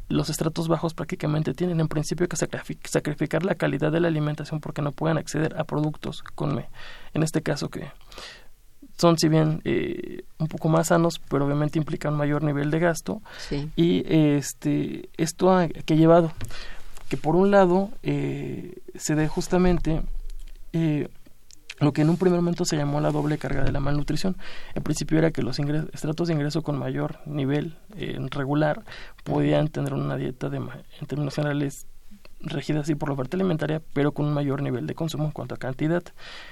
los 0.08 0.30
estratos 0.30 0.68
bajos 0.68 0.94
prácticamente 0.94 1.54
tienen 1.54 1.80
en 1.80 1.88
principio 1.88 2.28
que 2.28 2.36
sacrificar 2.36 3.44
la 3.44 3.54
calidad 3.54 3.92
de 3.92 4.00
la 4.00 4.08
alimentación 4.08 4.60
porque 4.60 4.82
no 4.82 4.92
pueden 4.92 5.18
acceder 5.18 5.58
a 5.58 5.64
productos 5.64 6.22
con, 6.34 6.64
en 7.14 7.22
este 7.22 7.42
caso 7.42 7.68
que 7.68 7.90
son 8.96 9.16
si 9.18 9.28
bien 9.28 9.60
eh, 9.64 10.24
un 10.38 10.48
poco 10.48 10.68
más 10.68 10.88
sanos, 10.88 11.20
pero 11.28 11.46
obviamente 11.46 11.78
implican 11.78 12.14
mayor 12.14 12.42
nivel 12.42 12.70
de 12.70 12.80
gasto. 12.80 13.22
Y 13.76 14.02
este 14.06 15.08
esto 15.16 15.52
ha 15.52 15.68
que 15.68 15.94
ha 15.94 15.96
llevado 15.96 16.32
que 17.08 17.16
por 17.16 17.36
un 17.36 17.50
lado 17.50 17.90
eh, 18.02 18.78
se 18.96 19.14
dé 19.14 19.28
justamente 19.28 20.02
eh, 20.72 21.08
lo 21.80 21.92
que 21.92 22.02
en 22.02 22.10
un 22.10 22.16
primer 22.16 22.40
momento 22.40 22.64
se 22.64 22.76
llamó 22.76 23.00
la 23.00 23.10
doble 23.10 23.38
carga 23.38 23.62
de 23.62 23.72
la 23.72 23.80
malnutrición. 23.80 24.36
En 24.74 24.82
principio 24.82 25.18
era 25.18 25.30
que 25.30 25.42
los 25.42 25.58
estratos 25.58 26.28
de 26.28 26.34
ingreso 26.34 26.62
con 26.62 26.78
mayor 26.78 27.18
nivel 27.26 27.76
eh, 27.96 28.18
regular 28.30 28.82
podían 29.24 29.68
tener 29.68 29.94
una 29.94 30.16
dieta 30.16 30.48
de, 30.48 30.58
en 30.58 31.06
términos 31.06 31.34
generales 31.34 31.86
regida 32.40 32.80
así 32.80 32.94
por 32.94 33.08
la 33.08 33.14
oferta 33.14 33.36
alimentaria, 33.36 33.82
pero 33.92 34.12
con 34.12 34.26
un 34.26 34.32
mayor 34.32 34.62
nivel 34.62 34.86
de 34.86 34.94
consumo 34.94 35.24
en 35.24 35.32
cuanto 35.32 35.54
a 35.54 35.58
cantidad. 35.58 36.02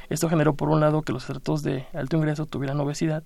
Esto 0.09 0.29
generó, 0.29 0.55
por 0.55 0.69
un 0.69 0.81
lado, 0.81 1.03
que 1.03 1.13
los 1.13 1.23
estratos 1.23 1.63
de 1.63 1.87
alto 1.95 2.17
ingreso 2.17 2.47
tuvieran 2.47 2.81
obesidad 2.81 3.23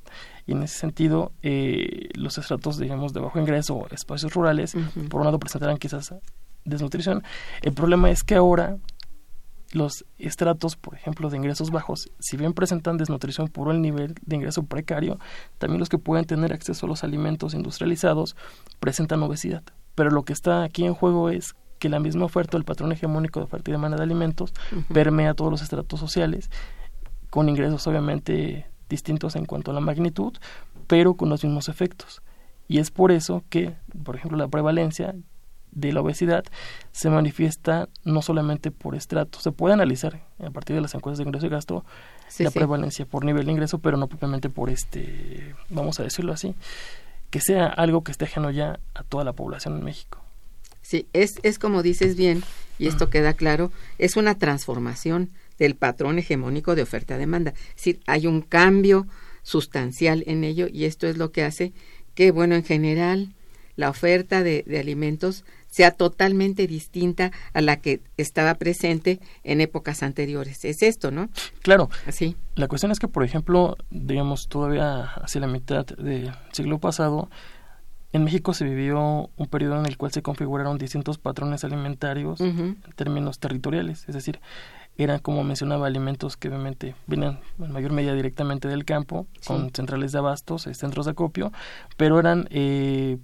y, 0.46 0.52
en 0.52 0.62
ese 0.62 0.78
sentido, 0.78 1.32
eh, 1.42 2.10
los 2.14 2.38
estratos, 2.38 2.78
digamos, 2.78 3.12
de 3.12 3.20
bajo 3.20 3.40
ingreso, 3.40 3.86
espacios 3.90 4.34
rurales, 4.34 4.74
por 5.08 5.20
un 5.20 5.26
lado, 5.26 5.38
presentaran 5.38 5.78
quizás 5.78 6.14
desnutrición. 6.64 7.22
El 7.62 7.72
problema 7.72 8.10
es 8.10 8.22
que 8.22 8.34
ahora 8.34 8.76
los 9.72 10.04
estratos, 10.18 10.76
por 10.76 10.94
ejemplo, 10.94 11.30
de 11.30 11.36
ingresos 11.36 11.70
bajos, 11.70 12.10
si 12.18 12.36
bien 12.36 12.52
presentan 12.52 12.96
desnutrición 12.96 13.48
por 13.48 13.72
el 13.72 13.80
nivel 13.80 14.14
de 14.22 14.36
ingreso 14.36 14.64
precario, 14.64 15.18
también 15.58 15.78
los 15.78 15.88
que 15.88 15.98
pueden 15.98 16.24
tener 16.24 16.52
acceso 16.52 16.86
a 16.86 16.88
los 16.88 17.04
alimentos 17.04 17.54
industrializados 17.54 18.36
presentan 18.80 19.22
obesidad. 19.22 19.62
Pero 19.94 20.10
lo 20.10 20.24
que 20.24 20.32
está 20.32 20.64
aquí 20.64 20.84
en 20.84 20.94
juego 20.94 21.30
es 21.30 21.54
que 21.78 21.88
la 21.88 22.00
misma 22.00 22.26
oferta, 22.26 22.56
el 22.56 22.64
patrón 22.64 22.92
hegemónico 22.92 23.40
de 23.40 23.44
oferta 23.44 23.70
y 23.70 23.72
demanda 23.72 23.96
de 23.96 24.02
alimentos, 24.02 24.52
permea 24.92 25.34
todos 25.34 25.50
los 25.50 25.62
estratos 25.62 25.98
sociales, 25.98 26.50
con 27.30 27.48
ingresos 27.48 27.86
obviamente 27.86 28.66
distintos 28.88 29.36
en 29.36 29.46
cuanto 29.46 29.70
a 29.70 29.74
la 29.74 29.80
magnitud, 29.80 30.34
pero 30.86 31.14
con 31.14 31.28
los 31.28 31.44
mismos 31.44 31.68
efectos. 31.68 32.22
Y 32.68 32.78
es 32.78 32.90
por 32.90 33.12
eso 33.12 33.44
que, 33.48 33.76
por 34.04 34.16
ejemplo, 34.16 34.36
la 34.36 34.48
prevalencia 34.48 35.14
de 35.72 35.92
la 35.92 36.00
obesidad 36.00 36.44
se 36.92 37.10
manifiesta 37.10 37.88
no 38.04 38.22
solamente 38.22 38.70
por 38.70 38.94
estrato, 38.94 39.40
se 39.40 39.52
puede 39.52 39.74
analizar 39.74 40.20
a 40.38 40.50
partir 40.50 40.76
de 40.76 40.82
las 40.82 40.94
encuestas 40.94 41.18
de 41.18 41.24
ingreso 41.24 41.46
y 41.46 41.50
gasto 41.50 41.84
la 42.38 42.50
prevalencia 42.50 43.06
por 43.06 43.24
nivel 43.24 43.46
de 43.46 43.52
ingreso, 43.52 43.78
pero 43.78 43.96
no 43.96 44.08
propiamente 44.08 44.48
por 44.48 44.70
este, 44.70 45.54
vamos 45.68 46.00
a 46.00 46.02
decirlo 46.02 46.32
así, 46.32 46.54
que 47.30 47.40
sea 47.40 47.66
algo 47.66 48.02
que 48.02 48.12
esté 48.12 48.24
ajeno 48.24 48.50
ya 48.50 48.80
a 48.94 49.02
toda 49.02 49.24
la 49.24 49.32
población 49.32 49.76
en 49.78 49.84
México. 49.84 50.20
Sí, 50.82 51.06
es, 51.12 51.34
es 51.42 51.58
como 51.58 51.82
dices 51.82 52.16
bien, 52.16 52.42
y 52.78 52.86
esto 52.86 53.10
queda 53.10 53.34
claro, 53.34 53.70
es 53.98 54.16
una 54.16 54.36
transformación 54.36 55.30
del 55.58 55.76
patrón 55.76 56.18
hegemónico 56.18 56.74
de 56.74 56.82
oferta-demanda. 56.82 57.50
Es 57.50 57.76
decir, 57.76 58.00
hay 58.06 58.26
un 58.26 58.40
cambio 58.40 59.06
sustancial 59.42 60.24
en 60.26 60.42
ello 60.42 60.66
y 60.72 60.84
esto 60.84 61.06
es 61.06 61.16
lo 61.16 61.30
que 61.32 61.44
hace 61.44 61.72
que, 62.14 62.30
bueno, 62.30 62.54
en 62.54 62.64
general, 62.64 63.34
la 63.76 63.90
oferta 63.90 64.42
de, 64.42 64.64
de 64.66 64.80
alimentos 64.80 65.44
sea 65.70 65.92
totalmente 65.92 66.66
distinta 66.66 67.32
a 67.54 67.60
la 67.60 67.76
que 67.76 68.00
estaba 68.16 68.54
presente 68.54 69.20
en 69.44 69.60
épocas 69.60 70.02
anteriores. 70.02 70.64
Es 70.64 70.82
esto, 70.82 71.10
¿no? 71.10 71.30
Claro. 71.62 71.88
Así. 72.06 72.36
La 72.56 72.68
cuestión 72.68 72.92
es 72.92 72.98
que, 72.98 73.08
por 73.08 73.24
ejemplo, 73.24 73.76
digamos, 73.90 74.48
todavía 74.48 75.04
hacia 75.04 75.40
la 75.40 75.46
mitad 75.46 75.86
del 75.86 76.32
siglo 76.52 76.78
pasado, 76.78 77.30
en 78.12 78.24
México 78.24 78.52
se 78.54 78.64
vivió 78.64 79.30
un 79.36 79.46
periodo 79.46 79.78
en 79.78 79.86
el 79.86 79.96
cual 79.96 80.10
se 80.10 80.22
configuraron 80.22 80.78
distintos 80.78 81.18
patrones 81.18 81.62
alimentarios 81.62 82.40
en 82.40 82.80
términos 82.96 83.38
territoriales, 83.38 84.08
es 84.08 84.14
decir, 84.14 84.40
eran, 84.98 85.20
como 85.20 85.44
mencionaba, 85.44 85.86
alimentos 85.86 86.36
que 86.36 86.48
obviamente 86.48 86.94
vienen 87.06 87.38
en 87.58 87.72
mayor 87.72 87.92
medida 87.92 88.12
directamente 88.12 88.66
del 88.66 88.84
campo, 88.84 89.28
con 89.46 89.70
centrales 89.72 90.10
de 90.12 90.18
abastos, 90.18 90.66
eh, 90.66 90.74
centros 90.74 91.06
de 91.06 91.12
acopio, 91.12 91.52
pero 91.96 92.18
eran 92.18 92.48
eh, 92.50 93.18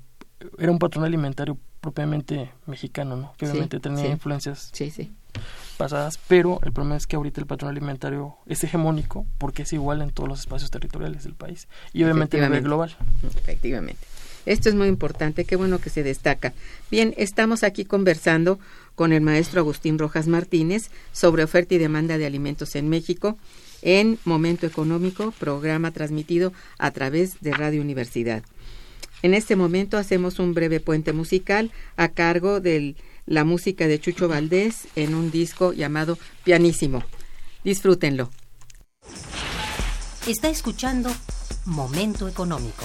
era 0.59 0.71
un 0.71 0.79
patrón 0.79 1.05
alimentario 1.05 1.59
propiamente 1.87 2.51
mexicano, 2.67 3.15
¿no? 3.15 3.33
Que 3.39 3.49
obviamente 3.49 3.79
tenía 3.79 4.09
influencias 4.09 4.73
pasadas, 5.77 6.19
pero 6.27 6.59
el 6.65 6.73
problema 6.73 6.97
es 6.97 7.07
que 7.07 7.15
ahorita 7.15 7.41
el 7.41 7.47
patrón 7.47 7.71
alimentario 7.71 8.35
es 8.47 8.65
hegemónico 8.65 9.25
porque 9.39 9.63
es 9.63 9.73
igual 9.73 10.03
en 10.03 10.11
todos 10.11 10.29
los 10.29 10.41
espacios 10.41 10.73
territoriales 10.73 11.23
del 11.23 11.35
país 11.35 11.69
y 11.93 12.03
obviamente 12.03 12.41
a 12.41 12.49
nivel 12.49 12.65
global. 12.65 12.97
Efectivamente. 13.23 14.05
Esto 14.47 14.69
es 14.69 14.75
muy 14.75 14.89
importante, 14.89 15.45
qué 15.45 15.55
bueno 15.55 15.79
que 15.79 15.91
se 15.91 16.03
destaca. 16.03 16.55
Bien, 16.91 17.15
estamos 17.17 17.63
aquí 17.63 17.85
conversando 17.85 18.59
con 18.97 19.13
el 19.13 19.21
maestro 19.21 19.61
Agustín 19.61 19.97
Rojas 19.97 20.27
Martínez 20.27 20.91
sobre 21.13 21.45
oferta 21.45 21.77
y 21.77 21.79
demanda 21.79 22.19
de 22.19 22.27
alimentos 22.27 22.75
en 22.75 22.89
México 22.89 23.39
en 23.83 24.19
Momento 24.25 24.67
Económico, 24.67 25.33
programa 25.39 25.93
transmitido 25.93 26.53
a 26.79 26.91
través 26.91 27.41
de 27.41 27.53
Radio 27.53 27.81
Universidad. 27.81 28.43
En 29.23 29.35
este 29.35 29.57
momento 29.57 29.97
hacemos 29.99 30.39
un 30.39 30.55
breve 30.55 30.81
puente 30.81 31.13
musical 31.13 31.71
a 31.97 32.09
cargo 32.09 32.61
de 32.61 32.97
la 33.27 33.45
música 33.45 33.87
de 33.87 33.99
Chucho 33.99 34.29
Valdés 34.29 34.89
en 34.95 35.15
un 35.15 35.31
disco 35.31 35.73
llamado 35.73 36.19
Pianísimo. 36.45 37.03
Disfrútenlo. 37.65 38.31
Está 40.27 40.49
escuchando 40.49 41.11
Momento 41.65 42.29
Económico. 42.29 42.85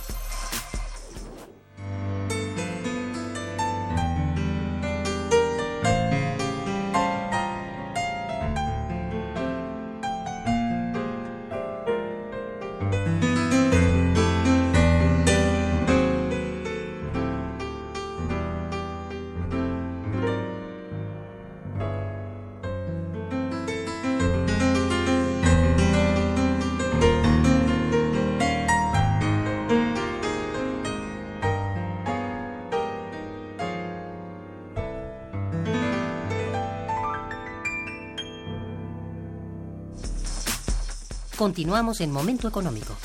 Continuamos 41.41 42.01
en 42.01 42.11
Momento 42.11 42.47
Económico. 42.47 42.95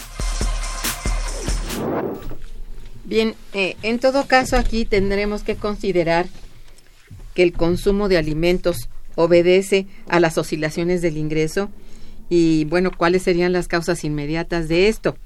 Bien, 3.06 3.34
eh, 3.54 3.78
en 3.82 3.98
todo 3.98 4.26
caso 4.26 4.58
aquí 4.58 4.84
tendremos 4.84 5.42
que 5.42 5.56
considerar 5.56 6.26
que 7.32 7.42
el 7.42 7.54
consumo 7.54 8.10
de 8.10 8.18
alimentos 8.18 8.90
obedece 9.14 9.86
a 10.06 10.20
las 10.20 10.36
oscilaciones 10.36 11.00
del 11.00 11.16
ingreso 11.16 11.70
y 12.28 12.66
bueno, 12.66 12.90
¿cuáles 12.94 13.22
serían 13.22 13.54
las 13.54 13.68
causas 13.68 14.04
inmediatas 14.04 14.68
de 14.68 14.88
esto? 14.88 15.16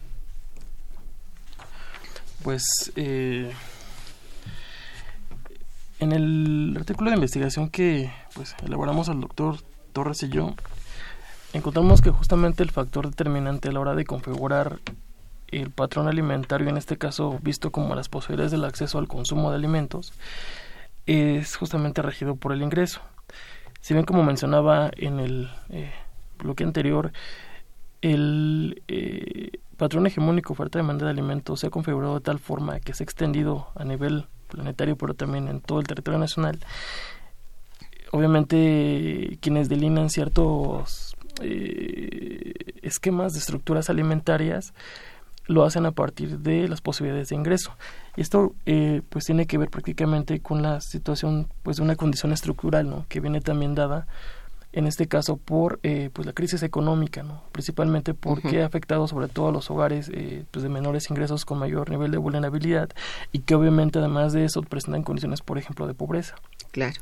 Pues 2.44 2.62
eh, 2.94 3.50
en 5.98 6.12
el 6.12 6.76
artículo 6.78 7.10
de 7.10 7.16
investigación 7.16 7.70
que 7.70 8.08
pues 8.36 8.54
elaboramos 8.64 9.08
al 9.08 9.20
doctor 9.20 9.56
Torres 9.92 10.22
y 10.22 10.28
yo, 10.28 10.54
encontramos 11.52 12.00
que 12.00 12.10
justamente 12.10 12.62
el 12.62 12.70
factor 12.70 13.08
determinante 13.08 13.68
a 13.68 13.72
la 13.72 13.80
hora 13.80 13.94
de 13.94 14.04
configurar 14.04 14.78
el 15.48 15.70
patrón 15.70 16.08
alimentario, 16.08 16.68
en 16.68 16.76
este 16.76 16.96
caso 16.96 17.38
visto 17.42 17.72
como 17.72 17.94
las 17.94 18.08
posibilidades 18.08 18.52
del 18.52 18.64
acceso 18.64 18.98
al 18.98 19.08
consumo 19.08 19.50
de 19.50 19.56
alimentos, 19.56 20.12
es 21.06 21.56
justamente 21.56 22.02
regido 22.02 22.36
por 22.36 22.52
el 22.52 22.62
ingreso. 22.62 23.00
Si 23.80 23.94
bien 23.94 24.06
como 24.06 24.22
mencionaba 24.22 24.90
en 24.96 25.18
el 25.20 25.50
eh, 25.70 25.92
bloque 26.38 26.64
anterior, 26.64 27.12
el 28.02 28.82
eh, 28.88 29.50
patrón 29.76 30.06
hegemónico 30.06 30.52
oferta-demanda 30.52 31.06
de 31.06 31.10
alimentos 31.10 31.60
se 31.60 31.66
ha 31.66 31.70
configurado 31.70 32.14
de 32.14 32.20
tal 32.20 32.38
forma 32.38 32.80
que 32.80 32.94
se 32.94 33.02
ha 33.02 33.06
extendido 33.06 33.68
a 33.74 33.84
nivel 33.84 34.26
planetario, 34.48 34.96
pero 34.96 35.14
también 35.14 35.48
en 35.48 35.60
todo 35.60 35.80
el 35.80 35.86
territorio 35.86 36.18
nacional. 36.18 36.58
Obviamente, 38.12 39.38
quienes 39.40 39.68
delinean 39.68 40.10
ciertos 40.10 41.09
eh, 41.40 42.52
esquemas 42.82 43.32
de 43.32 43.38
estructuras 43.38 43.90
alimentarias 43.90 44.72
lo 45.46 45.64
hacen 45.64 45.84
a 45.84 45.90
partir 45.90 46.38
de 46.38 46.68
las 46.68 46.80
posibilidades 46.80 47.30
de 47.30 47.36
ingreso. 47.36 47.72
Y 48.16 48.20
esto 48.20 48.54
eh, 48.66 49.02
pues 49.08 49.24
tiene 49.24 49.46
que 49.46 49.58
ver 49.58 49.68
prácticamente 49.68 50.40
con 50.40 50.62
la 50.62 50.80
situación 50.80 51.48
pues 51.62 51.78
de 51.78 51.82
una 51.82 51.96
condición 51.96 52.32
estructural 52.32 52.88
¿no? 52.88 53.04
que 53.08 53.20
viene 53.20 53.40
también 53.40 53.74
dada 53.74 54.06
en 54.72 54.86
este 54.86 55.08
caso 55.08 55.36
por 55.36 55.80
eh, 55.82 56.10
pues 56.12 56.26
la 56.26 56.32
crisis 56.32 56.62
económica, 56.62 57.22
¿no? 57.22 57.42
principalmente 57.50 58.14
porque 58.14 58.62
ha 58.62 58.66
afectado 58.66 59.08
sobre 59.08 59.26
todo 59.26 59.48
a 59.48 59.52
los 59.52 59.70
hogares 59.70 60.08
eh, 60.14 60.44
pues 60.50 60.62
de 60.62 60.68
menores 60.68 61.10
ingresos 61.10 61.44
con 61.44 61.58
mayor 61.58 61.90
nivel 61.90 62.12
de 62.12 62.18
vulnerabilidad 62.18 62.90
y 63.32 63.40
que 63.40 63.56
obviamente 63.56 63.98
además 63.98 64.32
de 64.32 64.44
eso 64.44 64.62
presentan 64.62 65.02
condiciones, 65.02 65.40
por 65.40 65.58
ejemplo, 65.58 65.88
de 65.88 65.94
pobreza. 65.94 66.36
Claro. 66.70 67.00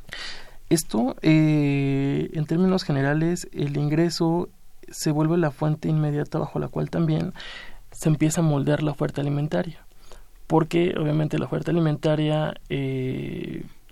Esto, 0.69 1.17
eh, 1.23 2.31
en 2.33 2.47
términos 2.47 2.85
generales, 2.85 3.49
el 3.53 3.77
ingreso 3.77 4.49
se 4.91 5.11
vuelve 5.11 5.37
la 5.37 5.51
fuente 5.51 5.89
inmediata 5.89 6.39
bajo 6.39 6.59
la 6.59 6.69
cual 6.69 6.91
también 6.91 7.33
se 7.91 8.09
empieza 8.09 8.41
a 8.41 8.45
moldear 8.45 8.83
la 8.83 8.93
oferta 8.93 9.21
alimentaria, 9.21 9.85
porque 10.47 10.95
obviamente 10.99 11.39
la 11.39 11.47
oferta 11.47 11.71
alimentaria 11.71 12.55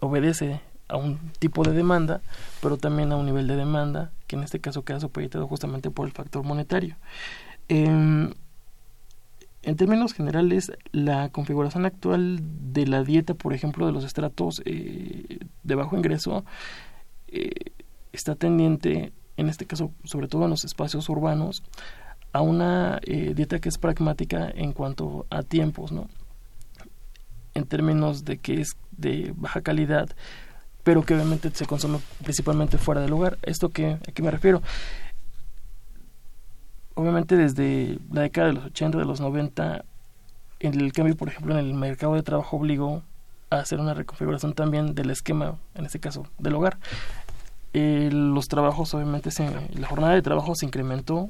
obedece 0.01 0.61
a 0.89 0.97
un 0.97 1.19
tipo 1.39 1.63
de 1.65 1.73
demanda, 1.73 2.21
pero 2.63 2.77
también 2.77 3.13
a 3.13 3.17
un 3.17 3.27
nivel 3.27 3.47
de 3.47 3.57
demanda, 3.57 4.11
que 4.27 4.37
en 4.37 4.43
este 4.43 4.61
caso 4.61 4.85
queda 4.85 5.01
supeditado 5.01 5.47
justamente 5.47 5.91
por 5.91 6.07
el 6.07 6.13
factor 6.13 6.45
monetario. 6.45 6.97
Em, 7.69 8.35
en 9.67 9.75
términos 9.75 10.15
generales, 10.15 10.71
la 10.93 11.29
configuración 11.31 11.87
actual 11.87 12.39
de 12.73 12.87
la 12.87 13.03
dieta, 13.03 13.35
por 13.35 13.53
ejemplo, 13.53 13.85
de 13.85 13.91
los 13.91 14.05
estratos 14.05 14.63
eh, 14.65 15.41
de 15.65 15.75
bajo 15.75 15.97
ingreso, 15.97 16.45
eh, 17.27 17.51
está 18.13 18.37
tendiente, 18.37 19.13
en 19.37 19.49
este 19.49 19.67
caso, 19.67 19.91
sobre 20.05 20.29
todo 20.29 20.45
en 20.45 20.51
los 20.51 20.65
espacios 20.65 21.09
urbanos, 21.09 21.65
a 22.33 22.43
una 22.43 23.01
eh, 23.03 23.33
dieta 23.35 23.59
que 23.59 23.69
es 23.69 23.77
pragmática 23.77 24.49
en 24.55 24.73
cuanto 24.73 25.27
a 25.31 25.43
tiempos, 25.43 25.91
¿no? 25.91 26.07
En 27.55 27.65
términos 27.65 28.25
de 28.25 28.39
que 28.39 28.61
es 28.61 28.77
de 28.93 29.35
baja 29.37 29.63
calidad, 29.63 30.09
pero 30.85 31.03
que 31.05 31.15
obviamente 31.15 31.51
se 31.53 31.67
consume 31.67 31.99
principalmente 32.23 32.79
fuera 32.79 33.01
del 33.01 33.11
lugar. 33.11 33.37
¿Esto 33.43 33.71
qué, 33.71 33.99
a 34.07 34.13
qué 34.13 34.23
me 34.23 34.31
refiero? 34.31 34.63
Obviamente 36.97 37.37
desde 37.37 37.99
la 38.11 38.23
década 38.23 38.49
de 38.49 38.53
los 38.55 38.65
80, 38.65 38.99
de 38.99 39.05
los 39.05 39.21
90, 39.21 39.85
el 40.61 40.93
cambio, 40.93 41.17
por 41.17 41.29
ejemplo, 41.29 41.57
en 41.57 41.65
el 41.65 41.75
mercado 41.75 42.15
de 42.15 42.25
trabajo 42.25 42.57
obligó 42.57 43.03
a 43.51 43.59
hacer 43.59 43.79
una 43.79 43.95
reconfiguración 43.95 44.55
también 44.55 44.95
del 44.95 45.11
esquema, 45.11 45.57
en 45.75 45.87
este 45.87 46.01
caso, 46.01 46.27
del 46.39 46.55
hogar. 46.55 46.79
Eh, 47.73 48.11
los 48.13 48.49
trabajos, 48.49 48.93
obviamente, 48.95 49.31
se, 49.31 49.49
la 49.79 49.87
jornada 49.87 50.15
de 50.15 50.23
trabajo 50.23 50.55
se 50.57 50.67
incrementó. 50.67 51.29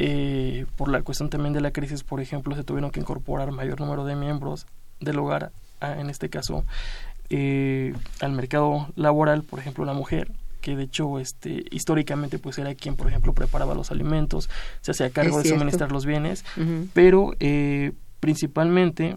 Eh, 0.00 0.66
por 0.76 0.90
la 0.90 1.02
cuestión 1.02 1.30
también 1.30 1.52
de 1.52 1.60
la 1.60 1.72
crisis, 1.72 2.04
por 2.04 2.20
ejemplo, 2.20 2.54
se 2.54 2.62
tuvieron 2.62 2.90
que 2.90 3.00
incorporar 3.00 3.50
mayor 3.50 3.80
número 3.80 4.04
de 4.04 4.14
miembros 4.14 4.66
del 5.00 5.18
hogar, 5.18 5.50
en 5.80 6.10
este 6.10 6.28
caso 6.28 6.64
eh, 7.30 7.94
al 8.20 8.32
mercado 8.32 8.88
laboral, 8.96 9.42
por 9.42 9.58
ejemplo, 9.58 9.84
la 9.84 9.92
mujer, 9.92 10.30
que 10.60 10.76
de 10.76 10.84
hecho 10.84 11.18
este 11.18 11.64
históricamente 11.70 12.38
pues 12.38 12.58
era 12.58 12.74
quien 12.74 12.96
por 12.96 13.08
ejemplo 13.08 13.32
preparaba 13.32 13.74
los 13.74 13.90
alimentos 13.90 14.48
se 14.80 14.90
hacía 14.90 15.10
cargo 15.10 15.42
de 15.42 15.48
suministrar 15.48 15.92
los 15.92 16.06
bienes 16.06 16.44
pero 16.92 17.32
eh, 17.40 17.92
principalmente 18.20 19.16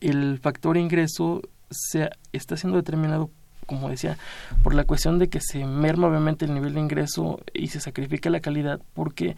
el 0.00 0.38
factor 0.38 0.76
ingreso 0.76 1.42
se 1.70 2.10
está 2.32 2.56
siendo 2.56 2.76
determinado 2.76 3.30
como 3.66 3.88
decía 3.88 4.18
por 4.62 4.74
la 4.74 4.84
cuestión 4.84 5.18
de 5.18 5.28
que 5.28 5.40
se 5.40 5.64
merma 5.64 6.08
obviamente 6.08 6.44
el 6.44 6.54
nivel 6.54 6.74
de 6.74 6.80
ingreso 6.80 7.40
y 7.54 7.68
se 7.68 7.80
sacrifica 7.80 8.30
la 8.30 8.40
calidad 8.40 8.80
porque 8.94 9.36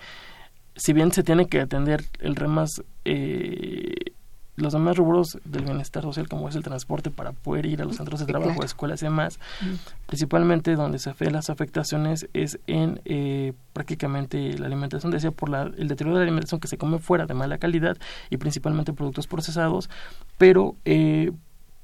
si 0.74 0.92
bien 0.92 1.12
se 1.12 1.22
tiene 1.22 1.46
que 1.46 1.60
atender 1.60 2.04
el 2.20 2.36
remas 2.36 2.82
eh, 3.04 4.14
los 4.56 4.72
demás 4.72 4.96
rubros 4.96 5.38
del 5.44 5.64
bienestar 5.64 6.02
social 6.02 6.28
como 6.28 6.48
es 6.48 6.56
el 6.56 6.62
transporte 6.62 7.10
para 7.10 7.32
poder 7.32 7.64
ir 7.66 7.80
a 7.80 7.84
los 7.84 7.96
centros 7.96 8.20
de 8.20 8.26
trabajo, 8.26 8.62
escuelas 8.62 9.02
y 9.02 9.06
demás, 9.06 9.40
principalmente 10.06 10.74
donde 10.74 10.98
se 10.98 11.12
ve 11.18 11.30
las 11.30 11.48
afectaciones 11.48 12.28
es 12.34 12.58
en 12.66 13.00
eh, 13.04 13.54
prácticamente 13.72 14.58
la 14.58 14.66
alimentación, 14.66 15.10
decía 15.10 15.30
por 15.30 15.48
la, 15.48 15.62
el 15.62 15.88
deterioro 15.88 16.18
de 16.18 16.24
la 16.24 16.28
alimentación 16.28 16.60
que 16.60 16.68
se 16.68 16.76
come 16.76 16.98
fuera 16.98 17.26
de 17.26 17.34
mala 17.34 17.58
calidad 17.58 17.96
y 18.28 18.36
principalmente 18.36 18.92
productos 18.92 19.26
procesados, 19.26 19.88
pero 20.36 20.76
eh, 20.84 21.32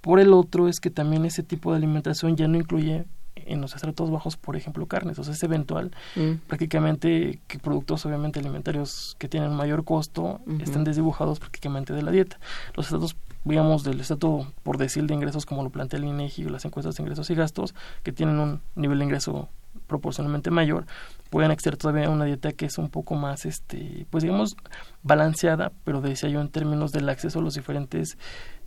por 0.01 0.21
el 0.21 0.33
otro 0.33 0.69
es 0.69 0.81
que 0.81 0.91
también 0.91 1.25
ese 1.25 1.43
tipo 1.43 1.71
de 1.71 1.79
alimentación 1.79 2.37
ya 2.37 2.49
no 2.49 2.59
incluye 2.59 3.07
en 3.47 3.61
los 3.61 3.75
estratos 3.75 4.11
bajos, 4.11 4.37
por 4.37 4.57
ejemplo, 4.57 4.87
carnes. 4.87 5.19
O 5.19 5.25
sea, 5.25 5.35
es 5.35 5.43
eventual 5.43 5.93
mm. 6.17 6.47
prácticamente 6.47 7.41
que 7.47 7.59
productos 7.59 8.05
obviamente 8.07 8.41
alimentarios 8.41 9.17
que 9.19 9.29
tienen 9.29 9.55
mayor 9.55 9.85
costo 9.85 10.41
estén 10.61 10.85
desdibujados 10.85 11.39
prácticamente 11.39 11.93
de 11.93 12.03
la 12.03 12.11
dieta. 12.11 12.39
Los 12.75 12.87
estratos 12.87 13.17
digamos, 13.45 13.83
del 13.83 14.01
estrato, 14.01 14.47
por 14.63 14.77
decir, 14.79 15.07
de 15.07 15.15
ingresos, 15.15 15.47
como 15.47 15.63
lo 15.63 15.71
plantea 15.71 15.99
el 15.99 16.05
INEGI 16.05 16.45
o 16.45 16.51
las 16.51 16.65
encuestas 16.65 16.97
de 16.97 17.03
ingresos 17.03 17.31
y 17.31 17.35
gastos, 17.35 17.75
que 18.03 18.13
tienen 18.13 18.39
un 18.39 18.61
nivel 18.75 18.99
de 18.99 19.05
ingreso 19.07 19.49
proporcionalmente 19.87 20.51
mayor, 20.51 20.87
pueden 21.31 21.51
acceder 21.51 21.77
todavía 21.77 22.07
a 22.07 22.11
una 22.11 22.25
dieta 22.25 22.53
que 22.53 22.67
es 22.67 22.79
un 22.79 22.91
poco 22.91 23.15
más, 23.15 23.47
este, 23.47 24.07
pues 24.11 24.23
digamos, 24.23 24.57
balanceada, 25.03 25.73
pero 25.85 26.01
decía 26.01 26.29
yo 26.29 26.41
en 26.41 26.49
términos 26.49 26.93
del 26.93 27.09
acceso 27.09 27.39
a 27.39 27.43
los 27.43 27.55
diferentes 27.55 28.19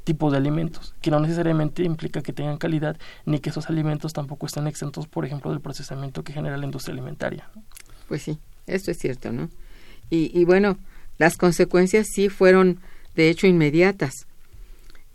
tipo 0.03 0.31
de 0.31 0.37
alimentos, 0.37 0.95
que 1.01 1.11
no 1.11 1.19
necesariamente 1.19 1.83
implica 1.83 2.21
que 2.21 2.33
tengan 2.33 2.57
calidad, 2.57 2.97
ni 3.25 3.39
que 3.39 3.49
esos 3.49 3.69
alimentos 3.69 4.13
tampoco 4.13 4.45
estén 4.45 4.67
exentos, 4.67 5.07
por 5.07 5.25
ejemplo, 5.25 5.51
del 5.51 5.61
procesamiento 5.61 6.23
que 6.23 6.33
genera 6.33 6.57
la 6.57 6.65
industria 6.65 6.93
alimentaria. 6.93 7.49
Pues 8.07 8.23
sí, 8.23 8.39
esto 8.67 8.91
es 8.91 8.97
cierto, 8.97 9.31
¿no? 9.31 9.49
Y, 10.09 10.37
y 10.37 10.43
bueno, 10.45 10.77
las 11.17 11.37
consecuencias 11.37 12.07
sí 12.13 12.29
fueron, 12.29 12.79
de 13.15 13.29
hecho, 13.29 13.47
inmediatas. 13.47 14.25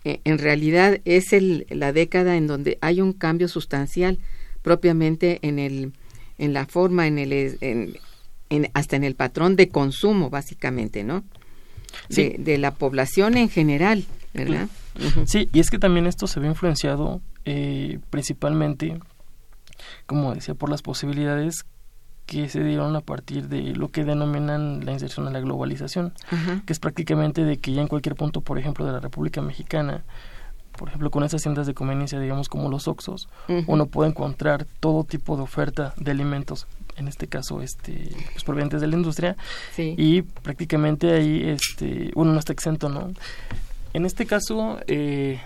E, 0.04 0.20
en 0.22 0.38
realidad 0.38 1.00
es 1.04 1.32
el, 1.32 1.66
la 1.68 1.92
década 1.92 2.36
en 2.36 2.46
donde 2.46 2.78
hay 2.80 3.00
un 3.00 3.12
cambio 3.12 3.48
sustancial 3.48 4.18
propiamente 4.62 5.40
en 5.42 5.58
el 5.58 5.92
en 6.38 6.52
la 6.52 6.66
forma 6.66 7.08
en 7.08 7.18
el 7.18 7.58
en, 7.60 8.70
hasta 8.74 8.94
en 8.94 9.02
el 9.02 9.16
patrón 9.16 9.56
de 9.56 9.68
consumo 9.68 10.30
básicamente 10.30 11.02
no 11.02 11.24
de, 12.08 12.36
de 12.38 12.58
la 12.58 12.74
población 12.74 13.36
en 13.36 13.48
general 13.48 14.04
Sí, 15.26 15.48
y 15.52 15.60
es 15.60 15.70
que 15.70 15.78
también 15.78 16.06
esto 16.06 16.26
se 16.26 16.40
ve 16.40 16.46
influenciado 16.46 17.20
eh, 17.44 17.98
principalmente, 18.10 18.98
como 20.06 20.34
decía, 20.34 20.54
por 20.54 20.70
las 20.70 20.82
posibilidades 20.82 21.64
que 22.26 22.48
se 22.48 22.62
dieron 22.64 22.96
a 22.96 23.00
partir 23.00 23.48
de 23.48 23.62
lo 23.74 23.88
que 23.88 24.04
denominan 24.04 24.84
la 24.84 24.92
inserción 24.92 25.28
a 25.28 25.30
la 25.30 25.40
globalización, 25.40 26.12
que 26.66 26.72
es 26.72 26.80
prácticamente 26.80 27.44
de 27.44 27.58
que 27.58 27.72
ya 27.72 27.82
en 27.82 27.88
cualquier 27.88 28.16
punto, 28.16 28.40
por 28.40 28.58
ejemplo, 28.58 28.84
de 28.84 28.92
la 28.92 29.00
República 29.00 29.40
Mexicana, 29.42 30.02
por 30.76 30.88
ejemplo, 30.88 31.10
con 31.10 31.22
esas 31.22 31.42
tiendas 31.42 31.66
de 31.68 31.74
conveniencia, 31.74 32.18
digamos, 32.18 32.48
como 32.48 32.68
los 32.68 32.88
Oxos, 32.88 33.28
uno 33.66 33.86
puede 33.86 34.10
encontrar 34.10 34.66
todo 34.80 35.04
tipo 35.04 35.36
de 35.36 35.42
oferta 35.42 35.94
de 35.96 36.10
alimentos, 36.10 36.66
en 36.96 37.06
este 37.06 37.28
caso, 37.28 37.62
este, 37.62 38.10
pues, 38.32 38.42
provenientes 38.42 38.80
de 38.80 38.88
la 38.88 38.96
industria, 38.96 39.36
y 39.76 40.22
prácticamente 40.22 41.12
ahí, 41.12 41.48
este, 41.48 42.10
uno 42.16 42.32
no 42.32 42.38
está 42.40 42.52
exento, 42.52 42.88
¿no? 42.88 43.12
En 43.96 44.04
este 44.04 44.26
caso, 44.26 44.78
eh, 44.88 45.40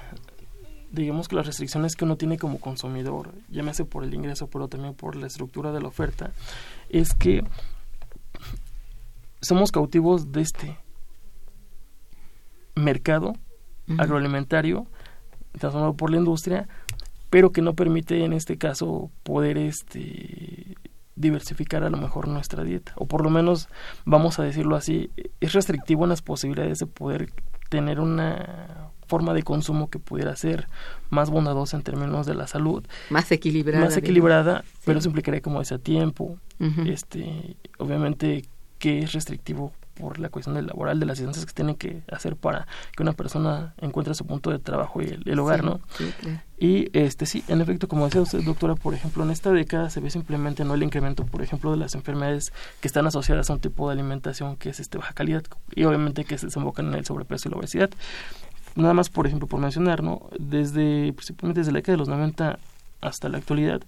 digamos 0.90 1.28
que 1.28 1.36
las 1.36 1.46
restricciones 1.46 1.94
que 1.94 2.04
uno 2.04 2.16
tiene 2.16 2.36
como 2.36 2.58
consumidor, 2.58 3.30
llámese 3.48 3.84
por 3.84 4.02
el 4.02 4.12
ingreso, 4.12 4.48
pero 4.48 4.66
también 4.66 4.94
por 4.94 5.14
la 5.14 5.28
estructura 5.28 5.70
de 5.70 5.80
la 5.80 5.86
oferta, 5.86 6.32
es 6.88 7.14
que 7.14 7.44
somos 9.40 9.70
cautivos 9.70 10.32
de 10.32 10.40
este 10.40 10.76
mercado 12.74 13.34
agroalimentario 13.98 14.88
transformado 15.56 15.94
por 15.94 16.10
la 16.10 16.16
industria, 16.16 16.66
pero 17.30 17.52
que 17.52 17.62
no 17.62 17.74
permite 17.74 18.24
en 18.24 18.32
este 18.32 18.58
caso 18.58 19.12
poder 19.22 19.58
este 19.58 20.76
diversificar 21.14 21.84
a 21.84 21.90
lo 21.90 21.98
mejor 21.98 22.26
nuestra 22.26 22.64
dieta, 22.64 22.94
o 22.96 23.06
por 23.06 23.22
lo 23.22 23.30
menos, 23.30 23.68
vamos 24.04 24.40
a 24.40 24.42
decirlo 24.42 24.74
así, 24.74 25.08
es 25.38 25.52
restrictivo 25.52 26.02
en 26.02 26.10
las 26.10 26.22
posibilidades 26.22 26.78
de 26.78 26.86
poder 26.86 27.28
tener 27.70 28.00
una 28.00 28.90
forma 29.06 29.32
de 29.32 29.42
consumo 29.42 29.88
que 29.88 29.98
pudiera 29.98 30.36
ser 30.36 30.68
más 31.08 31.30
bondadosa 31.30 31.76
en 31.76 31.82
términos 31.82 32.26
de 32.26 32.34
la 32.34 32.46
salud. 32.46 32.84
Más 33.08 33.32
equilibrada. 33.32 33.84
Más 33.84 33.96
equilibrada, 33.96 34.64
pero 34.84 34.98
eso 34.98 35.08
implicaría 35.08 35.40
como 35.40 35.62
ese 35.62 35.78
tiempo. 35.78 36.36
este 36.86 37.56
Obviamente 37.78 38.44
que 38.78 39.00
es 39.00 39.12
restrictivo 39.12 39.72
por 40.00 40.18
la 40.18 40.28
cuestión 40.28 40.54
del 40.54 40.66
laboral, 40.66 40.98
de 40.98 41.06
las 41.06 41.18
distancias 41.18 41.46
que 41.46 41.52
tienen 41.52 41.76
que 41.76 42.02
hacer 42.10 42.36
para 42.36 42.66
que 42.96 43.02
una 43.02 43.12
persona 43.12 43.74
encuentre 43.78 44.14
su 44.14 44.26
punto 44.26 44.50
de 44.50 44.58
trabajo 44.58 45.02
y 45.02 45.20
el, 45.24 45.38
hogar, 45.38 45.64
¿no? 45.64 45.80
Y 46.58 46.90
este 46.92 47.24
sí, 47.24 47.42
en 47.48 47.60
efecto, 47.60 47.88
como 47.88 48.04
decía 48.04 48.20
usted, 48.20 48.42
doctora, 48.42 48.74
por 48.74 48.94
ejemplo, 48.94 49.24
en 49.24 49.30
esta 49.30 49.50
década 49.50 49.88
se 49.88 50.00
ve 50.00 50.10
simplemente 50.10 50.64
no 50.64 50.74
el 50.74 50.82
incremento, 50.82 51.24
por 51.24 51.42
ejemplo, 51.42 51.70
de 51.70 51.78
las 51.78 51.94
enfermedades 51.94 52.52
que 52.80 52.88
están 52.88 53.06
asociadas 53.06 53.48
a 53.48 53.54
un 53.54 53.60
tipo 53.60 53.88
de 53.88 53.94
alimentación 53.94 54.56
que 54.56 54.70
es 54.70 54.80
este 54.80 54.98
baja 54.98 55.14
calidad 55.14 55.42
y 55.74 55.84
obviamente 55.84 56.24
que 56.24 56.36
se 56.36 56.46
desembocan 56.46 56.88
en 56.88 56.94
el 56.94 57.06
sobrepeso 57.06 57.48
y 57.48 57.52
la 57.52 57.58
obesidad. 57.58 57.90
Nada 58.76 58.94
más, 58.94 59.08
por 59.08 59.26
ejemplo, 59.26 59.48
por 59.48 59.58
mencionar, 59.60 60.02
¿no? 60.02 60.28
Desde, 60.38 61.12
principalmente 61.12 61.60
desde 61.60 61.72
la 61.72 61.78
década 61.78 61.94
de 61.94 61.98
los 61.98 62.08
90 62.08 62.58
hasta 63.00 63.28
la 63.28 63.38
actualidad, 63.38 63.80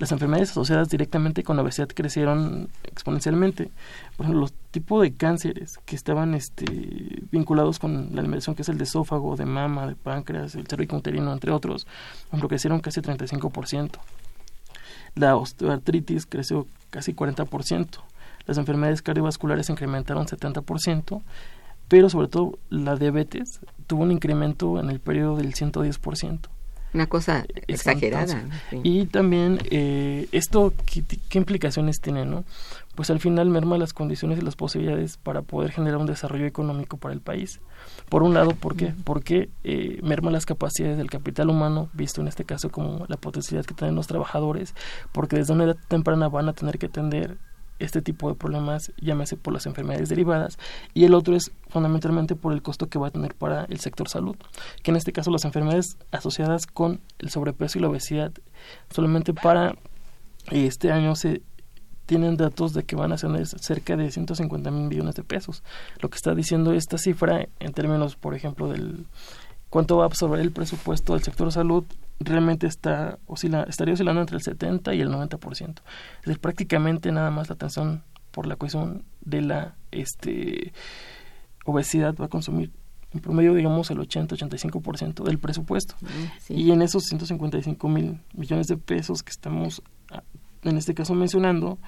las 0.00 0.12
enfermedades 0.12 0.52
asociadas 0.52 0.88
directamente 0.88 1.42
con 1.42 1.56
la 1.56 1.62
obesidad 1.62 1.88
crecieron 1.88 2.70
exponencialmente. 2.84 3.70
Por 4.16 4.24
ejemplo, 4.24 4.40
los 4.40 4.54
tipos 4.70 5.02
de 5.02 5.12
cánceres 5.12 5.78
que 5.84 5.94
estaban 5.94 6.34
este, 6.34 6.64
vinculados 7.30 7.78
con 7.78 8.14
la 8.14 8.20
alimentación, 8.22 8.56
que 8.56 8.62
es 8.62 8.70
el 8.70 8.78
de 8.78 8.84
esófago, 8.84 9.36
de 9.36 9.44
mama, 9.44 9.86
de 9.86 9.96
páncreas, 9.96 10.54
el 10.54 10.66
cervico 10.66 10.96
uterino, 10.96 11.30
entre 11.34 11.52
otros, 11.52 11.86
crecieron 12.48 12.80
casi 12.80 13.02
35%. 13.02 13.90
La 15.16 15.36
osteoartritis 15.36 16.24
creció 16.24 16.66
casi 16.88 17.12
40%. 17.12 17.98
Las 18.46 18.56
enfermedades 18.56 19.02
cardiovasculares 19.02 19.68
incrementaron 19.68 20.24
70%, 20.24 21.22
pero 21.88 22.08
sobre 22.08 22.28
todo 22.28 22.58
la 22.70 22.96
diabetes 22.96 23.60
tuvo 23.86 24.04
un 24.04 24.12
incremento 24.12 24.80
en 24.80 24.88
el 24.88 24.98
periodo 24.98 25.36
del 25.36 25.52
110%. 25.52 26.48
Una 26.92 27.06
cosa 27.06 27.46
exagerada. 27.68 28.44
Y 28.82 29.06
también 29.06 29.60
eh, 29.70 30.28
esto, 30.32 30.72
¿qué, 30.86 31.04
¿qué, 31.28 31.38
implicaciones 31.38 32.00
tiene? 32.00 32.24
no 32.24 32.44
Pues 32.96 33.10
al 33.10 33.20
final 33.20 33.48
merma 33.48 33.78
las 33.78 33.92
condiciones 33.92 34.38
y 34.38 34.42
las 34.42 34.56
posibilidades 34.56 35.16
para 35.16 35.42
poder 35.42 35.70
generar 35.70 35.98
un 35.98 36.06
desarrollo 36.06 36.46
económico 36.46 36.96
para 36.96 37.14
el 37.14 37.20
país. 37.20 37.60
Por 38.08 38.24
un 38.24 38.34
lado, 38.34 38.50
¿por 38.50 38.74
qué? 38.74 38.92
Porque 39.04 39.50
eh, 39.62 40.00
merma 40.02 40.30
las 40.30 40.46
capacidades 40.46 40.98
del 40.98 41.10
capital 41.10 41.48
humano, 41.48 41.88
visto 41.92 42.20
en 42.20 42.28
este 42.28 42.44
caso 42.44 42.70
como 42.70 43.06
la 43.08 43.16
potencialidad 43.16 43.64
que 43.64 43.74
tienen 43.74 43.94
los 43.94 44.08
trabajadores, 44.08 44.74
porque 45.12 45.36
desde 45.36 45.52
una 45.52 45.64
edad 45.64 45.76
temprana 45.88 46.28
van 46.28 46.48
a 46.48 46.54
tener 46.54 46.78
que 46.78 46.86
atender 46.86 47.38
este 47.80 48.02
tipo 48.02 48.28
de 48.28 48.36
problemas, 48.36 48.92
llámese 49.00 49.36
por 49.36 49.52
las 49.52 49.66
enfermedades 49.66 50.08
derivadas, 50.08 50.58
y 50.94 51.04
el 51.04 51.14
otro 51.14 51.34
es 51.34 51.50
fundamentalmente 51.68 52.36
por 52.36 52.52
el 52.52 52.62
costo 52.62 52.88
que 52.88 52.98
va 52.98 53.08
a 53.08 53.10
tener 53.10 53.34
para 53.34 53.64
el 53.64 53.80
sector 53.80 54.08
salud, 54.08 54.36
que 54.82 54.90
en 54.90 54.96
este 54.96 55.12
caso 55.12 55.30
las 55.30 55.44
enfermedades 55.44 55.96
asociadas 56.12 56.66
con 56.66 57.00
el 57.18 57.30
sobrepeso 57.30 57.78
y 57.78 57.82
la 57.82 57.88
obesidad, 57.88 58.32
solamente 58.90 59.34
para 59.34 59.74
este 60.50 60.92
año 60.92 61.14
se 61.16 61.42
tienen 62.06 62.36
datos 62.36 62.72
de 62.72 62.82
que 62.82 62.96
van 62.96 63.12
a 63.12 63.18
ser 63.18 63.30
cerca 63.46 63.96
de 63.96 64.10
150 64.10 64.70
mil 64.72 64.88
millones 64.88 65.14
de 65.14 65.22
pesos. 65.22 65.62
Lo 66.00 66.10
que 66.10 66.16
está 66.16 66.34
diciendo 66.34 66.72
esta 66.72 66.98
cifra 66.98 67.46
en 67.60 67.72
términos, 67.72 68.16
por 68.16 68.34
ejemplo, 68.34 68.66
del 68.66 69.06
cuánto 69.70 69.96
va 69.96 70.04
a 70.04 70.06
absorber 70.06 70.40
el 70.40 70.50
presupuesto 70.50 71.14
del 71.14 71.22
sector 71.22 71.50
salud 71.52 71.84
realmente 72.18 72.66
está 72.66 73.18
oscila, 73.26 73.62
estaría 73.62 73.94
oscilando 73.94 74.20
entre 74.20 74.36
el 74.36 74.42
70 74.42 74.94
y 74.94 75.00
el 75.00 75.08
90%. 75.08 75.68
Es 76.20 76.26
decir, 76.26 76.40
prácticamente 76.40 77.10
nada 77.12 77.30
más 77.30 77.48
la 77.48 77.54
atención 77.54 78.02
por 78.30 78.46
la 78.46 78.56
cuestión 78.56 79.04
de 79.22 79.40
la 79.40 79.74
este 79.90 80.72
obesidad 81.64 82.14
va 82.20 82.26
a 82.26 82.28
consumir 82.28 82.72
en 83.12 83.20
promedio, 83.20 83.54
digamos, 83.54 83.90
el 83.90 83.98
80-85% 83.98 85.24
del 85.24 85.38
presupuesto. 85.38 85.96
Mm, 86.00 86.52
y 86.52 86.70
en 86.70 86.82
esos 86.82 87.04
155 87.04 87.88
mil 87.88 88.20
millones 88.34 88.68
de 88.68 88.76
pesos 88.76 89.22
que 89.22 89.30
estamos, 89.30 89.82
ah, 90.12 90.22
en 90.62 90.76
este 90.76 90.94
caso, 90.94 91.14
mencionando, 91.14 91.78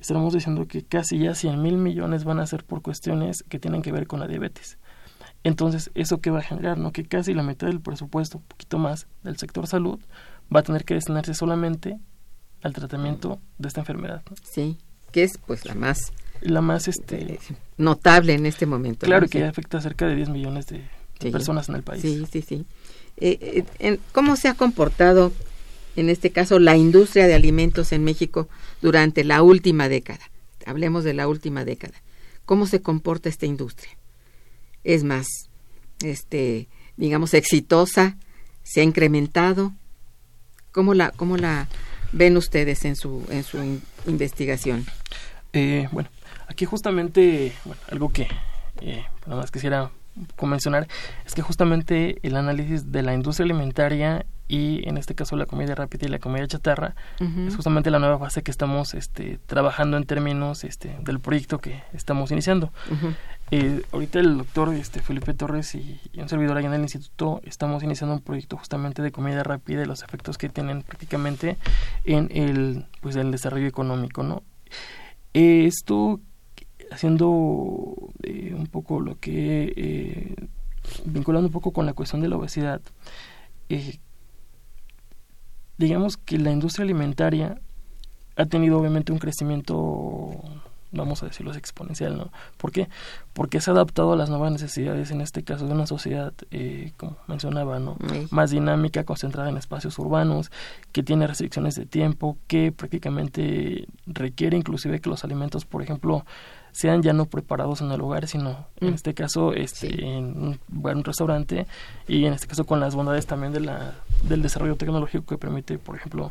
estamos 0.00 0.32
diciendo 0.32 0.66
que 0.68 0.84
casi 0.84 1.18
ya 1.18 1.34
100 1.34 1.60
mil 1.60 1.76
millones 1.76 2.24
van 2.24 2.38
a 2.38 2.46
ser 2.46 2.64
por 2.64 2.82
cuestiones 2.82 3.42
que 3.48 3.58
tienen 3.58 3.82
que 3.82 3.90
ver 3.90 4.06
con 4.06 4.20
la 4.20 4.28
diabetes. 4.28 4.78
Entonces, 5.42 5.90
¿eso 5.94 6.20
qué 6.20 6.30
va 6.30 6.40
a 6.40 6.42
generar? 6.42 6.78
¿no? 6.78 6.92
Que 6.92 7.04
casi 7.04 7.32
la 7.34 7.42
mitad 7.42 7.66
del 7.66 7.80
presupuesto, 7.80 8.38
un 8.38 8.44
poquito 8.44 8.78
más, 8.78 9.06
del 9.22 9.38
sector 9.38 9.66
salud, 9.66 9.98
va 10.54 10.60
a 10.60 10.62
tener 10.62 10.84
que 10.84 10.94
destinarse 10.94 11.34
solamente 11.34 11.98
al 12.62 12.72
tratamiento 12.74 13.40
de 13.58 13.68
esta 13.68 13.80
enfermedad. 13.80 14.22
Sí, 14.42 14.76
que 15.12 15.22
es 15.22 15.38
pues 15.38 15.64
la 15.64 15.74
más... 15.74 16.12
La 16.42 16.62
más 16.62 16.88
este, 16.88 17.34
eh, 17.34 17.38
notable 17.76 18.32
en 18.32 18.46
este 18.46 18.64
momento. 18.64 19.04
Claro, 19.04 19.28
que 19.28 19.44
afecta 19.44 19.76
a 19.76 19.82
cerca 19.82 20.06
de 20.06 20.16
10 20.16 20.30
millones 20.30 20.66
de, 20.66 20.82
personas 21.30 21.68
en 21.68 21.74
el 21.74 21.82
país. 21.82 22.00
Sí, 22.00 22.24
sí, 22.32 22.40
sí. 22.40 22.64
Eh, 23.18 23.64
eh, 23.78 23.98
¿Cómo 24.12 24.36
se 24.36 24.48
ha 24.48 24.54
comportado, 24.54 25.32
en 25.96 26.08
este 26.08 26.30
caso, 26.30 26.58
la 26.58 26.78
industria 26.78 27.26
de 27.26 27.34
alimentos 27.34 27.92
en 27.92 28.04
México 28.04 28.48
durante 28.80 29.22
la 29.22 29.42
última 29.42 29.90
década? 29.90 30.30
Hablemos 30.64 31.04
de 31.04 31.12
la 31.12 31.28
última 31.28 31.66
década. 31.66 32.00
¿Cómo 32.46 32.66
se 32.66 32.80
comporta 32.80 33.28
esta 33.28 33.44
industria? 33.44 33.99
Es 34.84 35.04
más, 35.04 35.26
este, 36.04 36.68
digamos, 36.96 37.34
exitosa, 37.34 38.16
se 38.62 38.80
ha 38.80 38.84
incrementado. 38.84 39.72
¿Cómo 40.72 40.94
la, 40.94 41.10
cómo 41.10 41.36
la 41.36 41.68
ven 42.12 42.36
ustedes 42.36 42.84
en 42.84 42.96
su, 42.96 43.26
en 43.30 43.42
su 43.42 43.58
investigación? 44.06 44.86
Eh, 45.52 45.88
bueno, 45.92 46.08
aquí 46.46 46.64
justamente, 46.64 47.52
bueno, 47.64 47.80
algo 47.90 48.12
que 48.12 48.28
eh, 48.80 49.04
nada 49.26 49.40
más 49.40 49.50
quisiera 49.50 49.90
mencionar 50.42 50.88
es 51.24 51.34
que 51.34 51.42
justamente 51.42 52.18
el 52.22 52.36
análisis 52.36 52.92
de 52.92 53.02
la 53.02 53.14
industria 53.14 53.44
alimentaria 53.44 54.26
y 54.50 54.86
en 54.88 54.98
este 54.98 55.14
caso 55.14 55.36
la 55.36 55.46
comida 55.46 55.74
rápida 55.74 56.06
y 56.06 56.10
la 56.10 56.18
comida 56.18 56.46
chatarra 56.46 56.94
es 57.46 57.54
justamente 57.54 57.90
la 57.90 58.00
nueva 58.00 58.18
fase 58.18 58.42
que 58.42 58.50
estamos 58.50 58.94
este, 58.94 59.38
trabajando 59.46 59.96
en 59.96 60.04
términos 60.04 60.64
este, 60.64 60.96
del 61.04 61.20
proyecto 61.20 61.58
que 61.58 61.82
estamos 61.92 62.32
iniciando. 62.32 62.72
Eh, 63.52 63.82
ahorita 63.92 64.18
el 64.18 64.38
doctor 64.38 64.74
este, 64.74 65.00
Felipe 65.00 65.34
Torres 65.34 65.74
y, 65.74 66.00
un 66.16 66.28
servidor 66.28 66.56
allá 66.56 66.68
en 66.68 66.74
el 66.74 66.82
instituto 66.82 67.40
estamos 67.44 67.82
iniciando 67.82 68.14
un 68.14 68.22
proyecto 68.22 68.56
justamente 68.56 69.02
de 69.02 69.12
comida 69.12 69.42
rápida 69.42 69.82
y 69.82 69.86
los 69.86 70.02
efectos 70.02 70.36
que 70.36 70.48
tienen 70.48 70.82
prácticamente 70.82 71.56
en 72.04 72.28
el, 72.32 72.86
pues, 73.00 73.16
el 73.16 73.30
desarrollo 73.30 73.66
económico. 73.66 74.22
¿no? 74.22 74.42
esto 75.32 76.20
haciendo 76.90 77.94
eh, 78.22 78.52
un 78.56 78.66
poco 78.66 79.00
lo 79.00 79.18
que 79.18 79.72
eh, 79.76 80.34
vinculando 81.04 81.46
un 81.46 81.52
poco 81.52 81.72
con 81.72 81.86
la 81.86 81.92
cuestión 81.92 82.20
de 82.20 82.28
la 82.28 82.36
obesidad 82.36 82.80
eh, 83.68 83.98
digamos 85.80 86.18
que 86.18 86.38
la 86.38 86.50
industria 86.50 86.84
alimentaria 86.84 87.58
ha 88.36 88.44
tenido 88.44 88.78
obviamente 88.78 89.12
un 89.12 89.18
crecimiento, 89.18 90.30
vamos 90.92 91.22
a 91.22 91.26
decirlo, 91.26 91.54
exponencial, 91.54 92.18
¿no? 92.18 92.30
¿Por 92.58 92.70
qué? 92.70 92.90
Porque 93.32 93.62
se 93.62 93.70
ha 93.70 93.72
adaptado 93.72 94.12
a 94.12 94.16
las 94.16 94.28
nuevas 94.28 94.52
necesidades, 94.52 95.10
en 95.10 95.22
este 95.22 95.42
caso 95.42 95.66
de 95.66 95.72
una 95.72 95.86
sociedad, 95.86 96.34
eh, 96.50 96.92
como 96.98 97.16
mencionaba, 97.28 97.78
¿no? 97.78 97.96
Más 98.30 98.50
dinámica, 98.50 99.04
concentrada 99.04 99.48
en 99.48 99.56
espacios 99.56 99.98
urbanos, 99.98 100.52
que 100.92 101.02
tiene 101.02 101.26
restricciones 101.26 101.76
de 101.76 101.86
tiempo, 101.86 102.36
que 102.46 102.72
prácticamente 102.72 103.88
requiere 104.04 104.58
inclusive 104.58 105.00
que 105.00 105.08
los 105.08 105.24
alimentos, 105.24 105.64
por 105.64 105.80
ejemplo, 105.80 106.26
sean 106.72 107.02
ya 107.02 107.12
no 107.12 107.26
preparados 107.26 107.80
en 107.80 107.90
el 107.90 108.00
hogar, 108.00 108.26
sino 108.26 108.66
en 108.80 108.90
mm. 108.92 108.94
este 108.94 109.14
caso 109.14 109.52
este, 109.52 110.04
en 110.04 110.58
un, 110.82 111.04
restaurante 111.04 111.66
y 112.08 112.24
en 112.24 112.32
este 112.32 112.46
caso 112.46 112.64
con 112.64 112.80
las 112.80 112.94
bondades 112.94 113.26
también 113.26 113.52
de 113.52 113.60
la, 113.60 113.94
del 114.22 114.42
desarrollo 114.42 114.76
tecnológico 114.76 115.24
que 115.26 115.38
permite, 115.38 115.78
por 115.78 115.96
ejemplo, 115.96 116.30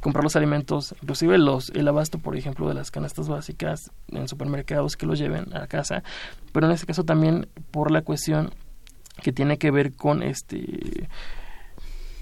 comprar 0.00 0.24
los 0.24 0.36
alimentos, 0.36 0.94
inclusive 1.02 1.38
los, 1.38 1.70
el 1.70 1.86
abasto, 1.86 2.18
por 2.18 2.36
ejemplo, 2.36 2.68
de 2.68 2.74
las 2.74 2.90
canastas 2.90 3.28
básicas 3.28 3.90
en 4.08 4.28
supermercados 4.28 4.96
que 4.96 5.06
los 5.06 5.18
lleven 5.18 5.54
a 5.54 5.66
casa, 5.66 6.02
pero 6.52 6.66
en 6.66 6.72
este 6.72 6.86
caso 6.86 7.04
también 7.04 7.48
por 7.70 7.90
la 7.90 8.02
cuestión 8.02 8.50
que 9.22 9.32
tiene 9.32 9.58
que 9.58 9.70
ver 9.70 9.94
con 9.94 10.22
este 10.22 11.08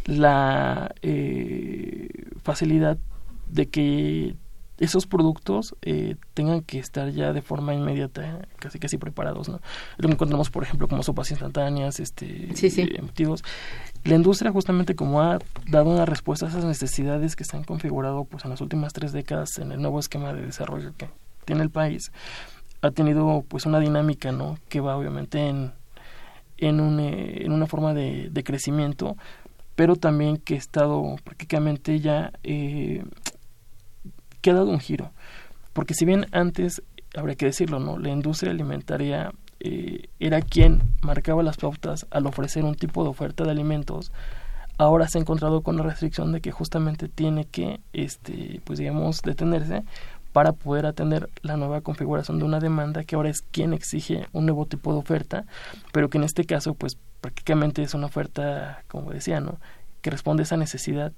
la 0.06 0.94
eh, 1.02 2.08
facilidad 2.42 2.98
de 3.48 3.68
que 3.68 4.36
esos 4.78 5.06
productos 5.06 5.74
eh, 5.82 6.16
tengan 6.34 6.62
que 6.62 6.78
estar 6.78 7.10
ya 7.10 7.32
de 7.32 7.42
forma 7.42 7.74
inmediata, 7.74 8.46
casi 8.58 8.78
casi 8.78 8.96
preparados, 8.96 9.48
¿no? 9.48 9.60
Lo 9.96 10.08
encontramos, 10.08 10.50
por 10.50 10.62
ejemplo, 10.62 10.88
como 10.88 11.02
sopas 11.02 11.30
instantáneas, 11.30 12.00
este, 12.00 12.54
sí, 12.54 12.70
sí. 12.70 12.88
embutidos. 12.94 13.42
La 14.04 14.14
industria 14.14 14.52
justamente 14.52 14.94
como 14.94 15.20
ha 15.20 15.38
dado 15.66 15.90
una 15.90 16.06
respuesta 16.06 16.46
a 16.46 16.48
esas 16.48 16.64
necesidades 16.64 17.34
que 17.34 17.44
se 17.44 17.56
han 17.56 17.64
configurado 17.64 18.24
pues 18.24 18.44
en 18.44 18.50
las 18.50 18.60
últimas 18.60 18.92
tres 18.92 19.12
décadas 19.12 19.58
en 19.58 19.72
el 19.72 19.82
nuevo 19.82 19.98
esquema 19.98 20.32
de 20.32 20.42
desarrollo 20.42 20.92
que 20.96 21.10
tiene 21.44 21.62
el 21.62 21.70
país, 21.70 22.12
ha 22.82 22.90
tenido 22.90 23.44
pues 23.48 23.66
una 23.66 23.80
dinámica, 23.80 24.32
¿no? 24.32 24.58
Que 24.68 24.80
va 24.80 24.96
obviamente 24.96 25.48
en, 25.48 25.72
en, 26.58 26.80
un, 26.80 27.00
eh, 27.00 27.44
en 27.44 27.52
una 27.52 27.66
forma 27.66 27.94
de, 27.94 28.28
de 28.30 28.44
crecimiento, 28.44 29.16
pero 29.74 29.96
también 29.96 30.36
que 30.36 30.54
ha 30.54 30.58
estado 30.58 31.16
prácticamente 31.24 32.00
ya 32.00 32.32
eh, 32.42 33.04
que 34.40 34.50
ha 34.50 34.54
dado 34.54 34.70
un 34.70 34.80
giro. 34.80 35.10
Porque 35.72 35.94
si 35.94 36.04
bien 36.04 36.26
antes, 36.32 36.82
habría 37.16 37.36
que 37.36 37.46
decirlo, 37.46 37.78
¿no? 37.78 37.98
La 37.98 38.10
industria 38.10 38.52
alimentaria 38.52 39.32
eh, 39.60 40.08
era 40.20 40.40
quien 40.40 40.82
marcaba 41.02 41.42
las 41.42 41.56
pautas 41.56 42.06
al 42.10 42.26
ofrecer 42.26 42.64
un 42.64 42.74
tipo 42.74 43.02
de 43.02 43.10
oferta 43.10 43.44
de 43.44 43.50
alimentos, 43.50 44.12
ahora 44.78 45.08
se 45.08 45.18
ha 45.18 45.20
encontrado 45.20 45.62
con 45.62 45.76
la 45.76 45.82
restricción 45.82 46.32
de 46.32 46.40
que 46.40 46.52
justamente 46.52 47.08
tiene 47.08 47.44
que, 47.44 47.80
este, 47.92 48.60
pues 48.64 48.78
digamos, 48.78 49.22
detenerse 49.22 49.82
para 50.32 50.52
poder 50.52 50.86
atender 50.86 51.28
la 51.42 51.56
nueva 51.56 51.80
configuración 51.80 52.38
de 52.38 52.44
una 52.44 52.60
demanda 52.60 53.02
que 53.02 53.16
ahora 53.16 53.30
es 53.30 53.42
quien 53.42 53.72
exige 53.72 54.28
un 54.32 54.46
nuevo 54.46 54.66
tipo 54.66 54.92
de 54.92 55.00
oferta, 55.00 55.44
pero 55.92 56.08
que 56.08 56.18
en 56.18 56.24
este 56.24 56.44
caso, 56.44 56.74
pues 56.74 56.96
prácticamente 57.20 57.82
es 57.82 57.94
una 57.94 58.06
oferta, 58.06 58.84
como 58.86 59.10
decía, 59.10 59.40
¿no? 59.40 59.58
Que 60.00 60.10
responde 60.10 60.42
a 60.42 60.44
esa 60.44 60.56
necesidad 60.56 61.12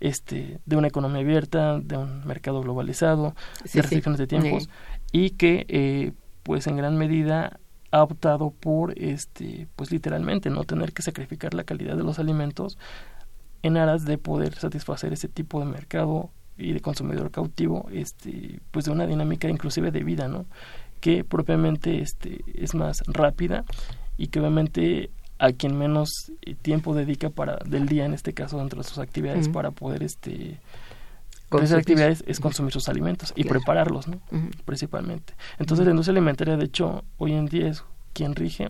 este, 0.00 0.60
de 0.64 0.76
una 0.76 0.88
economía 0.88 1.20
abierta, 1.20 1.78
de 1.78 1.96
un 1.96 2.26
mercado 2.26 2.62
globalizado, 2.62 3.34
de 3.72 3.82
restricciones 3.82 4.18
de 4.18 4.26
tiempos, 4.26 4.68
y 5.12 5.30
que 5.30 5.66
eh, 5.68 6.12
pues 6.42 6.66
en 6.66 6.76
gran 6.76 6.96
medida 6.96 7.58
ha 7.90 8.02
optado 8.02 8.50
por 8.50 8.98
este 8.98 9.68
pues 9.76 9.92
literalmente 9.92 10.50
no 10.50 10.64
tener 10.64 10.92
que 10.92 11.02
sacrificar 11.02 11.54
la 11.54 11.64
calidad 11.64 11.96
de 11.96 12.02
los 12.02 12.18
alimentos 12.18 12.78
en 13.62 13.76
aras 13.76 14.04
de 14.04 14.18
poder 14.18 14.54
satisfacer 14.54 15.12
ese 15.12 15.28
tipo 15.28 15.60
de 15.60 15.66
mercado 15.66 16.30
y 16.56 16.72
de 16.72 16.80
consumidor 16.80 17.30
cautivo 17.30 17.88
este 17.92 18.60
pues 18.70 18.86
de 18.86 18.92
una 18.92 19.06
dinámica 19.06 19.48
inclusive 19.48 19.90
de 19.90 20.04
vida 20.04 20.26
no 20.26 20.46
que 21.00 21.22
propiamente 21.22 22.00
este 22.00 22.42
es 22.54 22.74
más 22.74 23.02
rápida 23.06 23.64
y 24.16 24.28
que 24.28 24.40
obviamente 24.40 25.10
a 25.42 25.52
quien 25.52 25.76
menos 25.76 26.30
eh, 26.42 26.54
tiempo 26.54 26.94
dedica 26.94 27.28
para 27.28 27.56
del 27.66 27.88
día 27.88 28.04
en 28.04 28.14
este 28.14 28.32
caso 28.32 28.58
dentro 28.58 28.80
de 28.80 28.88
sus 28.88 28.98
actividades 28.98 29.48
para 29.48 29.72
poder 29.72 30.04
este 30.04 30.60
Esas 31.50 31.80
actividades 31.80 32.22
es 32.28 32.38
consumir 32.38 32.72
sus 32.72 32.88
alimentos 32.88 33.32
y 33.34 33.42
prepararlos, 33.42 34.06
¿no? 34.06 34.20
Principalmente. 34.64 35.34
Entonces, 35.58 35.84
la 35.84 35.90
industria 35.90 36.12
alimentaria, 36.12 36.56
de 36.56 36.64
hecho, 36.64 37.02
hoy 37.18 37.32
en 37.32 37.46
día 37.46 37.68
es 37.68 37.82
quien 38.12 38.36
rige 38.36 38.68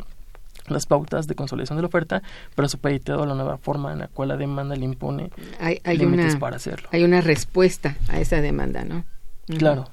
las 0.66 0.86
pautas 0.86 1.26
de 1.26 1.34
consolidación 1.34 1.76
de 1.76 1.82
la 1.82 1.88
oferta, 1.88 2.22
pero 2.54 2.66
supeditado 2.68 3.22
a 3.24 3.26
la 3.26 3.34
nueva 3.34 3.58
forma 3.58 3.92
en 3.92 3.98
la 3.98 4.08
cual 4.08 4.28
la 4.28 4.38
demanda 4.38 4.74
le 4.74 4.86
impone 4.86 5.30
hay, 5.60 5.78
hay 5.84 5.98
límites 5.98 6.32
una, 6.32 6.40
para 6.40 6.56
hacerlo. 6.56 6.88
Hay 6.90 7.04
una 7.04 7.20
respuesta 7.20 7.96
a 8.08 8.18
esa 8.18 8.40
demanda, 8.40 8.82
¿no? 8.84 9.04
Claro. 9.46 9.90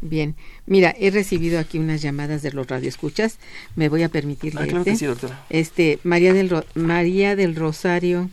Bien, 0.00 0.36
mira, 0.66 0.94
he 0.98 1.10
recibido 1.10 1.58
aquí 1.58 1.78
unas 1.78 2.00
llamadas 2.02 2.42
de 2.42 2.52
los 2.52 2.68
radioescuchas. 2.68 3.38
Me 3.74 3.88
voy 3.88 4.04
a 4.04 4.08
permitir 4.08 4.54
Ah, 4.56 4.64
claro 4.66 4.84
que 4.84 4.94
sí, 4.96 5.06
doctora. 5.06 5.44
Este, 5.50 5.98
María 6.04 6.32
del, 6.32 6.50
Ro- 6.50 6.64
María 6.74 7.34
del 7.34 7.56
Rosario 7.56 8.30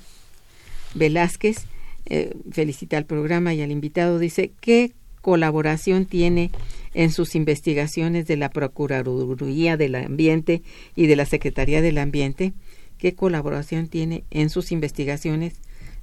Velázquez 0.93 1.65
eh, 2.05 2.35
felicita 2.51 2.97
al 2.97 3.05
programa 3.05 3.53
y 3.53 3.61
al 3.61 3.71
invitado. 3.71 4.19
Dice, 4.19 4.51
¿qué 4.61 4.91
colaboración 5.21 6.05
tiene 6.05 6.51
en 6.93 7.11
sus 7.11 7.33
investigaciones 7.35 8.27
de 8.27 8.37
la 8.37 8.49
Procuraduría 8.49 9.75
del 9.75 9.95
Ambiente 9.95 10.61
y 10.95 11.07
de 11.07 11.15
la 11.15 11.25
Secretaría 11.25 11.81
del 11.81 11.97
Ambiente? 11.97 12.53
¿Qué 12.99 13.15
colaboración 13.15 13.87
tiene 13.87 14.23
en 14.29 14.49
sus 14.51 14.71
investigaciones 14.71 15.55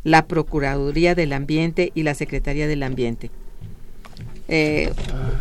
la 0.03 0.27
Procuraduría 0.27 1.15
del 1.15 1.33
Ambiente 1.33 1.93
y 1.95 2.03
la 2.03 2.15
Secretaría 2.15 2.67
del 2.67 2.83
Ambiente? 2.83 3.31
Eh, 4.49 4.93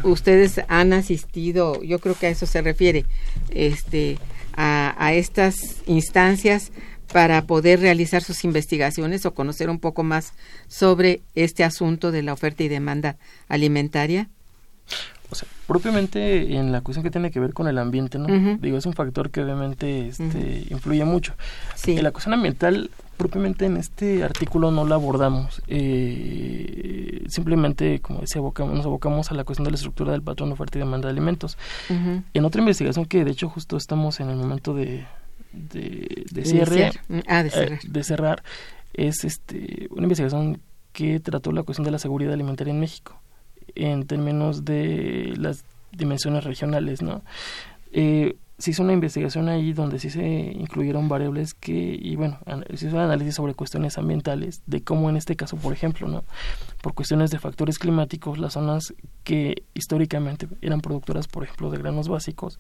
ustedes 0.03 0.61
han 0.67 0.93
asistido, 0.93 1.81
yo 1.83 1.99
creo 1.99 2.15
que 2.15 2.27
a 2.27 2.29
eso 2.29 2.45
se 2.45 2.61
refiere, 2.61 3.05
este, 3.49 4.17
a, 4.53 4.95
a 4.97 5.13
estas 5.13 5.55
instancias 5.85 6.71
para 7.11 7.41
poder 7.43 7.79
realizar 7.79 8.23
sus 8.23 8.43
investigaciones 8.43 9.25
o 9.25 9.33
conocer 9.33 9.69
un 9.69 9.79
poco 9.79 10.03
más 10.03 10.33
sobre 10.67 11.21
este 11.35 11.63
asunto 11.63 12.11
de 12.11 12.23
la 12.23 12.33
oferta 12.33 12.63
y 12.63 12.69
demanda 12.69 13.17
alimentaria. 13.49 14.29
O 15.29 15.35
sea, 15.35 15.47
propiamente 15.65 16.55
en 16.55 16.71
la 16.71 16.81
cuestión 16.81 17.03
que 17.03 17.11
tiene 17.11 17.31
que 17.31 17.39
ver 17.39 17.53
con 17.53 17.67
el 17.67 17.77
ambiente, 17.77 18.19
¿no? 18.19 18.57
Digo, 18.57 18.77
es 18.77 18.85
un 18.85 18.93
factor 18.93 19.29
que 19.29 19.41
obviamente 19.41 20.07
este, 20.07 20.65
influye 20.69 21.05
mucho. 21.05 21.33
Sí. 21.75 21.97
En 21.97 22.03
la 22.03 22.11
cuestión 22.11 22.33
ambiental, 22.33 22.91
propiamente 23.21 23.65
en 23.65 23.77
este 23.77 24.23
artículo 24.23 24.71
no 24.71 24.85
la 24.85 24.95
abordamos. 24.95 25.61
Eh, 25.67 27.23
simplemente, 27.27 27.99
como 27.99 28.21
decía, 28.21 28.41
abocamos- 28.41 28.73
nos 28.73 28.85
abocamos 28.85 29.31
a 29.31 29.35
la 29.35 29.43
cuestión 29.43 29.65
de 29.65 29.71
la 29.71 29.75
estructura 29.75 30.11
del 30.11 30.21
patrón 30.21 30.49
de 30.49 30.53
oferta 30.53 30.77
y 30.77 30.81
demanda 30.81 31.07
de 31.07 31.11
alimentos. 31.11 31.57
Ujú. 31.89 32.23
En 32.33 32.45
otra 32.45 32.59
investigación 32.61 33.05
que 33.05 33.23
de 33.23 33.31
hecho 33.31 33.49
justo 33.49 33.77
estamos 33.77 34.19
en 34.19 34.29
el 34.29 34.37
momento 34.37 34.73
de, 34.73 35.05
de, 35.53 36.45
cierre, 36.45 36.91
Ah, 37.27 37.43
de 37.43 37.49
eh, 37.49 37.51
cerrar. 37.51 37.79
de 37.83 38.03
cerrar, 38.03 38.43
es 38.93 39.23
este 39.23 39.87
una 39.91 40.03
investigación 40.03 40.59
que 40.93 41.19
trató 41.19 41.51
la 41.51 41.63
cuestión 41.63 41.85
de 41.85 41.91
la 41.91 41.99
seguridad 41.99 42.33
alimentaria 42.33 42.73
en 42.73 42.79
México 42.79 43.19
en 43.75 44.05
términos 44.05 44.65
de 44.65 45.33
las 45.37 45.63
dimensiones 45.91 46.43
regionales, 46.43 47.01
¿no? 47.01 47.21
Eh, 47.93 48.35
se 48.61 48.71
hizo 48.71 48.83
una 48.83 48.93
investigación 48.93 49.49
ahí 49.49 49.73
donde 49.73 49.99
sí 49.99 50.09
se 50.09 50.23
incluyeron 50.23 51.09
variables 51.09 51.53
que, 51.53 51.97
y 51.99 52.15
bueno, 52.15 52.37
se 52.75 52.87
hizo 52.87 52.95
un 52.95 53.01
análisis 53.01 53.35
sobre 53.35 53.53
cuestiones 53.55 53.97
ambientales, 53.97 54.61
de 54.67 54.83
cómo 54.83 55.09
en 55.09 55.17
este 55.17 55.35
caso, 55.35 55.57
por 55.57 55.73
ejemplo, 55.73 56.07
¿no? 56.07 56.23
Por 56.81 56.93
cuestiones 56.93 57.31
de 57.31 57.39
factores 57.39 57.79
climáticos, 57.79 58.37
las 58.37 58.53
zonas 58.53 58.93
que 59.23 59.63
históricamente 59.73 60.47
eran 60.61 60.81
productoras, 60.81 61.27
por 61.27 61.43
ejemplo, 61.43 61.69
de 61.71 61.79
granos 61.79 62.07
básicos, 62.07 62.59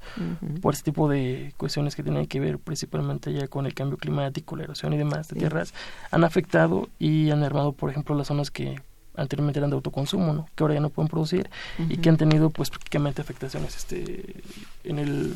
por 0.61 0.73
este 0.73 0.91
tipo 0.91 1.07
de 1.07 1.53
cuestiones 1.57 1.95
que 1.95 2.03
tienen 2.03 2.25
que 2.25 2.39
ver 2.39 2.57
principalmente 2.59 3.31
ya 3.31 3.47
con 3.47 3.65
el 3.65 3.73
cambio 3.73 3.97
climático, 3.97 4.55
la 4.55 4.63
erosión 4.63 4.93
y 4.93 4.97
demás 4.97 5.27
de 5.27 5.35
Sí. 5.35 5.39
tierras, 5.39 5.73
han 6.11 6.23
afectado 6.23 6.89
y 6.99 7.29
han 7.29 7.43
armado, 7.43 7.71
por 7.73 7.89
ejemplo, 7.89 8.15
las 8.15 8.27
zonas 8.27 8.49
que 8.51 8.75
anteriormente 9.15 9.59
eran 9.59 9.69
de 9.69 9.75
autoconsumo, 9.75 10.33
¿no? 10.33 10.47
que 10.55 10.63
ahora 10.63 10.73
ya 10.75 10.79
no 10.79 10.89
pueden 10.89 11.09
producir 11.09 11.49
y 11.89 11.97
que 11.97 12.07
han 12.09 12.15
tenido 12.17 12.49
pues 12.49 12.69
prácticamente 12.69 13.21
afectaciones 13.21 13.75
este 13.75 14.41
en 14.85 14.99
el 14.99 15.35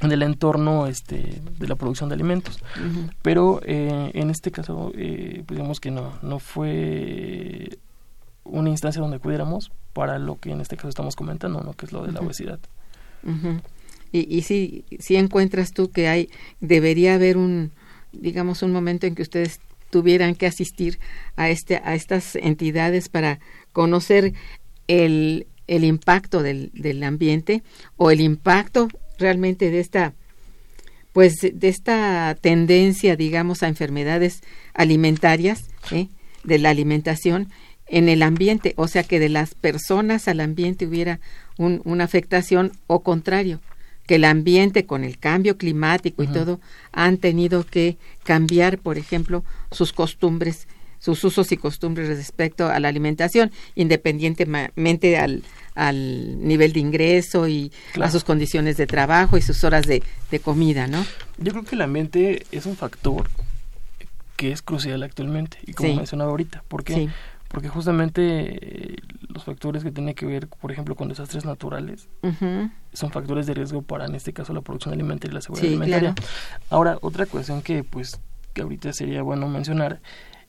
en 0.00 0.12
el 0.12 0.22
entorno 0.22 0.86
este 0.86 1.40
de 1.58 1.68
la 1.68 1.76
producción 1.76 2.08
de 2.08 2.14
alimentos. 2.14 2.62
Pero 3.22 3.60
eh, 3.64 4.10
en 4.14 4.30
este 4.30 4.50
caso 4.50 4.92
eh, 4.94 5.42
pues 5.46 5.56
digamos 5.56 5.80
que 5.80 5.90
no 5.90 6.12
no 6.22 6.38
fue 6.38 7.78
una 8.44 8.70
instancia 8.70 9.00
donde 9.00 9.16
acudiéramos 9.16 9.72
para 9.92 10.18
lo 10.18 10.38
que 10.38 10.52
en 10.52 10.60
este 10.60 10.76
caso 10.76 10.88
estamos 10.88 11.16
comentando 11.16 11.60
no 11.62 11.72
que 11.72 11.86
es 11.86 11.92
lo 11.92 12.04
de 12.04 12.12
la 12.12 12.20
obesidad. 12.20 12.60
Y, 14.12 14.36
y 14.36 14.42
si, 14.42 14.84
si 15.00 15.16
encuentras 15.16 15.72
tú 15.72 15.90
que 15.90 16.06
hay, 16.08 16.30
debería 16.60 17.14
haber 17.14 17.36
un, 17.36 17.72
digamos, 18.12 18.62
un 18.62 18.72
momento 18.72 19.06
en 19.06 19.14
que 19.14 19.22
ustedes 19.22 19.60
tuvieran 19.90 20.34
que 20.34 20.46
asistir 20.46 20.98
a 21.36 21.50
este, 21.50 21.80
a 21.84 21.94
estas 21.94 22.36
entidades 22.36 23.08
para 23.08 23.40
conocer 23.72 24.34
el, 24.88 25.46
el 25.66 25.84
impacto 25.84 26.42
del, 26.42 26.70
del 26.72 27.02
ambiente 27.02 27.62
o 27.96 28.10
el 28.10 28.20
impacto 28.20 28.88
realmente 29.18 29.70
de 29.70 29.80
esta, 29.80 30.12
pues, 31.12 31.34
de 31.52 31.68
esta 31.68 32.36
tendencia, 32.40 33.16
digamos, 33.16 33.62
a 33.62 33.68
enfermedades 33.68 34.40
alimentarias, 34.74 35.64
¿eh? 35.90 36.08
de 36.44 36.58
la 36.58 36.70
alimentación 36.70 37.48
en 37.88 38.08
el 38.08 38.22
ambiente, 38.22 38.74
o 38.76 38.88
sea 38.88 39.02
que 39.04 39.18
de 39.20 39.28
las 39.28 39.54
personas 39.54 40.28
al 40.28 40.40
ambiente 40.40 40.86
hubiera 40.86 41.20
un- 41.56 41.80
una 41.84 42.04
afectación 42.04 42.72
o 42.86 43.00
contrario, 43.02 43.60
que 44.06 44.16
el 44.16 44.24
ambiente 44.24 44.86
con 44.86 45.02
el 45.04 45.18
cambio 45.18 45.56
climático 45.56 46.22
y 46.22 46.26
todo 46.28 46.60
han 46.92 47.18
tenido 47.18 47.64
que 47.64 47.96
cambiar, 48.24 48.78
por 48.78 48.98
ejemplo, 48.98 49.44
sus 49.72 49.92
costumbres, 49.92 50.68
sus 51.06 51.22
usos 51.22 51.52
y 51.52 51.56
costumbres 51.56 52.08
respecto 52.08 52.66
a 52.68 52.80
la 52.80 52.88
alimentación, 52.88 53.52
independientemente 53.76 55.18
al, 55.18 55.42
al 55.76 56.46
nivel 56.46 56.72
de 56.72 56.80
ingreso 56.80 57.46
y 57.46 57.70
a 58.02 58.10
sus 58.10 58.24
condiciones 58.24 58.76
de 58.76 58.86
trabajo 58.88 59.36
y 59.38 59.42
sus 59.42 59.62
horas 59.64 59.86
de, 59.86 60.02
de 60.30 60.40
comida, 60.40 60.88
¿no? 60.88 61.04
Yo 61.38 61.52
creo 61.52 61.64
que 61.64 61.76
el 61.76 61.82
ambiente 61.82 62.44
es 62.50 62.66
un 62.66 62.76
factor 62.76 63.28
que 64.36 64.50
es 64.52 64.62
crucial 64.62 65.02
actualmente 65.04 65.58
y 65.64 65.72
como 65.72 65.90
Sí. 65.90 65.96
mencionaba 65.96 66.30
ahorita, 66.30 66.64
¿por 66.68 66.82
qué? 66.84 66.94
Sí. 66.94 67.08
Porque 67.48 67.68
justamente 67.68 68.20
eh, 68.92 68.96
los 69.28 69.44
factores 69.44 69.84
que 69.84 69.92
tienen 69.92 70.14
que 70.14 70.26
ver, 70.26 70.48
por 70.48 70.72
ejemplo, 70.72 70.96
con 70.96 71.08
desastres 71.08 71.44
naturales 71.44 72.08
Ujú. 72.22 72.68
son 72.92 73.12
factores 73.12 73.46
de 73.46 73.54
riesgo 73.54 73.82
para, 73.82 74.06
en 74.06 74.16
este 74.16 74.32
caso, 74.32 74.52
la 74.52 74.60
producción 74.62 74.92
alimentaria 74.92 75.30
y 75.30 75.34
la 75.34 75.40
seguridad 75.40 75.62
Sí, 75.62 75.68
alimentaria. 75.68 76.14
claro. 76.14 76.28
Ahora, 76.68 76.98
otra 77.02 77.26
cuestión 77.26 77.62
que, 77.62 77.84
pues, 77.84 78.18
que 78.52 78.62
ahorita 78.62 78.92
sería 78.92 79.22
bueno 79.22 79.48
mencionar 79.48 80.00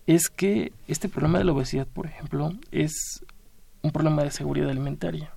es 0.07 0.29
que 0.29 0.71
este 0.87 1.09
problema 1.09 1.37
de 1.37 1.43
la 1.43 1.51
obesidad, 1.51 1.85
por 1.85 2.07
ejemplo, 2.07 2.53
es 2.71 3.23
un 3.81 3.91
problema 3.91 4.23
de 4.23 4.31
seguridad 4.31 4.69
alimentaria. 4.69 5.31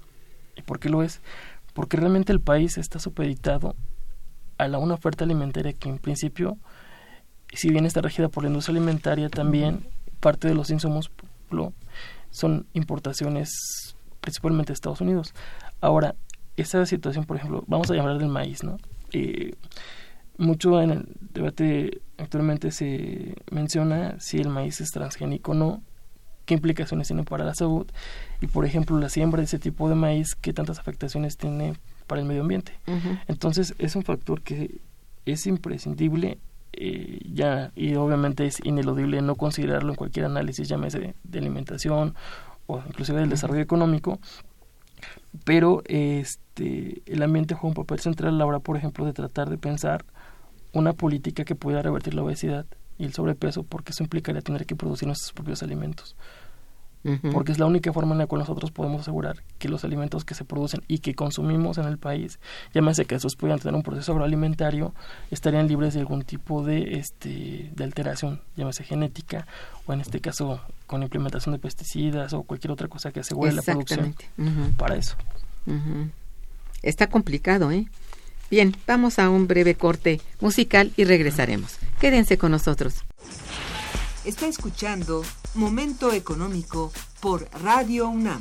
¿Y 0.56 0.62
por 0.62 0.78
qué 0.78 0.88
lo 0.88 1.02
es? 1.02 1.20
Porque 1.74 1.96
realmente 1.96 2.33
el 2.33 2.40
país 2.40 2.78
está 2.78 3.00
supeditado 3.00 3.74
a 4.59 4.68
la 4.68 4.78
una 4.78 4.94
oferta 4.94 5.24
alimentaria 5.24 5.72
que 5.72 5.88
en 5.88 5.98
principio, 5.98 6.56
si 7.52 7.70
bien 7.70 7.85
está 7.85 8.00
regida 8.00 8.28
por 8.28 8.44
la 8.44 8.48
industria 8.48 8.76
alimentaria, 8.76 9.28
también 9.28 9.87
parte 10.20 10.48
de 10.48 10.54
los 10.54 10.70
insumos 10.70 11.11
son 12.30 12.66
importaciones 12.74 13.50
principalmente 14.20 14.68
de 14.68 14.74
Estados 14.74 15.00
Unidos. 15.00 15.35
Ahora, 15.80 16.14
esa 16.56 16.87
situación, 16.87 17.24
por 17.24 17.37
ejemplo, 17.37 17.64
vamos 17.66 17.90
a 17.90 17.94
llamar 17.94 18.18
del 18.18 18.28
maíz, 18.28 18.62
¿no? 18.62 18.76
Eh, 19.12 19.54
mucho 20.38 20.80
en 20.80 20.90
el 20.90 21.09
debate 21.33 22.02
actualmente 22.20 22.70
se 22.70 23.35
menciona 23.50 24.18
si 24.20 24.38
el 24.38 24.48
maíz 24.48 24.80
es 24.80 24.90
transgénico 24.90 25.52
o 25.52 25.54
no, 25.54 25.83
qué 26.44 26.54
implicaciones 26.54 27.06
tiene 27.06 27.24
para 27.24 27.44
la 27.44 27.54
salud 27.54 27.87
y, 28.40 28.46
por 28.46 28.64
ejemplo, 28.64 28.98
la 28.98 29.09
siembra 29.09 29.38
de 29.38 29.44
ese 29.44 29.59
tipo 29.59 29.88
de 29.88 29.94
maíz, 29.94 30.35
qué 30.35 30.52
tantas 30.52 30.78
afectaciones 30.78 31.37
tiene 31.37 31.74
para 32.06 32.20
el 32.20 32.26
medio 32.26 32.42
ambiente. 32.42 32.72
Entonces, 33.28 33.74
es 33.78 33.94
un 33.96 34.02
factor 34.02 34.42
que 34.42 34.80
es 35.26 35.46
imprescindible 35.46 36.38
eh, 36.72 37.20
ya 37.33 37.72
y 37.74 37.94
obviamente 37.94 38.46
es 38.46 38.59
ineludible 38.64 39.22
no 39.22 39.35
considerarlo 39.35 39.90
en 39.90 39.97
cualquier 39.97 40.26
análisis, 40.26 40.68
llámese 40.68 40.99
de, 40.99 41.14
de 41.24 41.38
alimentación 41.38 42.14
o 42.66 42.82
inclusive 42.86 43.20
del 43.20 43.28
desarrollo 43.28 43.61
económico, 43.61 44.20
pero 45.45 45.82
este 45.86 47.03
el 47.07 47.22
ambiente 47.22 47.55
juega 47.55 47.68
un 47.68 47.74
papel 47.74 48.01
central 48.01 48.34
a 48.34 48.38
la 48.38 48.47
hora, 48.47 48.59
por 48.59 48.76
ejemplo, 48.76 49.05
de 49.05 49.12
tratar 49.12 49.51
de 49.51 49.59
pensar 49.59 50.05
una 50.73 50.93
política 50.93 51.45
que 51.45 51.55
pueda 51.55 51.83
revertir 51.83 52.14
la 52.14 52.23
obesidad 52.23 52.66
y 52.99 53.05
el 53.05 53.12
sobrepeso, 53.12 53.62
porque 53.62 53.93
eso 53.93 54.03
implicaría 54.03 54.43
tener 54.43 54.66
que 54.66 54.77
producir 54.77 55.07
nuestros 55.07 55.33
propios 55.33 55.62
alimentos. 55.62 56.16
Porque 57.33 57.51
es 57.51 57.59
la 57.59 57.64
única 57.64 57.95
forma 57.95 58.12
en 58.12 58.18
la 58.18 58.27
cual 58.27 58.41
nosotros 58.41 58.71
podemos 58.73 59.01
asegurar 59.01 59.43
que 59.59 59.71
los 59.71 59.85
alimentos 59.85 60.27
que 60.27 60.35
se 60.35 60.45
producen 60.45 60.83
y 60.87 60.99
que 60.99 61.14
consumimos 61.14 61.79
en 61.79 61.87
el 61.87 61.97
país, 61.97 62.39
llámese 62.75 63.07
que 63.07 63.14
estos 63.14 63.37
puedan 63.37 63.59
tener 63.59 63.75
un 63.75 63.83
proceso 63.83 64.12
agroalimentario, 64.12 64.95
estarían 65.31 65.66
libres 65.66 65.95
de 65.95 66.01
algún 66.01 66.25
tipo 66.25 66.62
de 66.62 66.99
este 66.99 67.71
de 67.75 67.85
alteración, 67.85 68.43
llámese 68.55 68.85
genética 68.85 69.47
o 69.87 69.95
en 69.95 70.03
este 70.03 70.21
caso 70.21 70.61
con 70.87 71.03
implementación 71.03 71.55
de 71.55 71.59
pesticidas 71.59 72.35
o 72.35 72.43
cualquier 72.43 72.73
otra 72.73 72.89
cosa 72.89 73.12
que 73.12 73.21
asegure 73.21 73.53
la 73.53 73.62
producción 73.62 74.14
para 74.77 74.97
eso. 74.97 75.16
Está 76.83 77.09
complicado, 77.09 77.71
¿eh? 77.73 77.89
Bien, 78.51 78.76
vamos 78.86 79.18
a 79.18 79.30
un 79.30 79.46
breve 79.46 79.76
corte 79.76 80.20
musical 80.40 80.92
y 80.96 81.05
regresaremos. 81.05 81.76
Quédense 82.01 82.36
con 82.36 82.51
nosotros. 82.51 83.05
Está 84.24 84.46
escuchando 84.48 85.22
Momento 85.55 86.12
Económico 86.12 86.92
por 87.20 87.48
Radio 87.62 88.09
UNAM. 88.09 88.40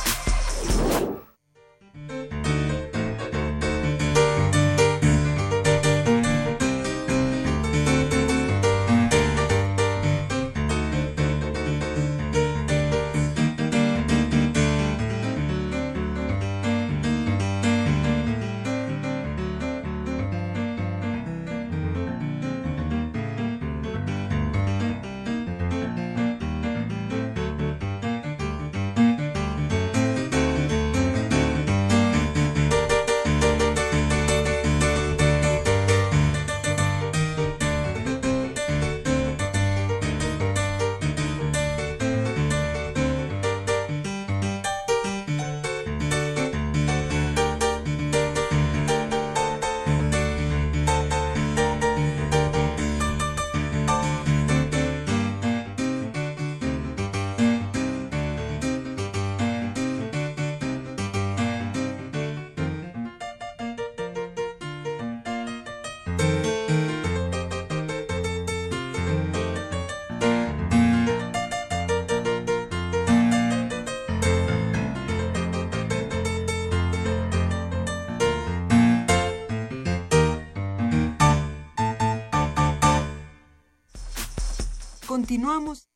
Continuamos. 85.31 85.87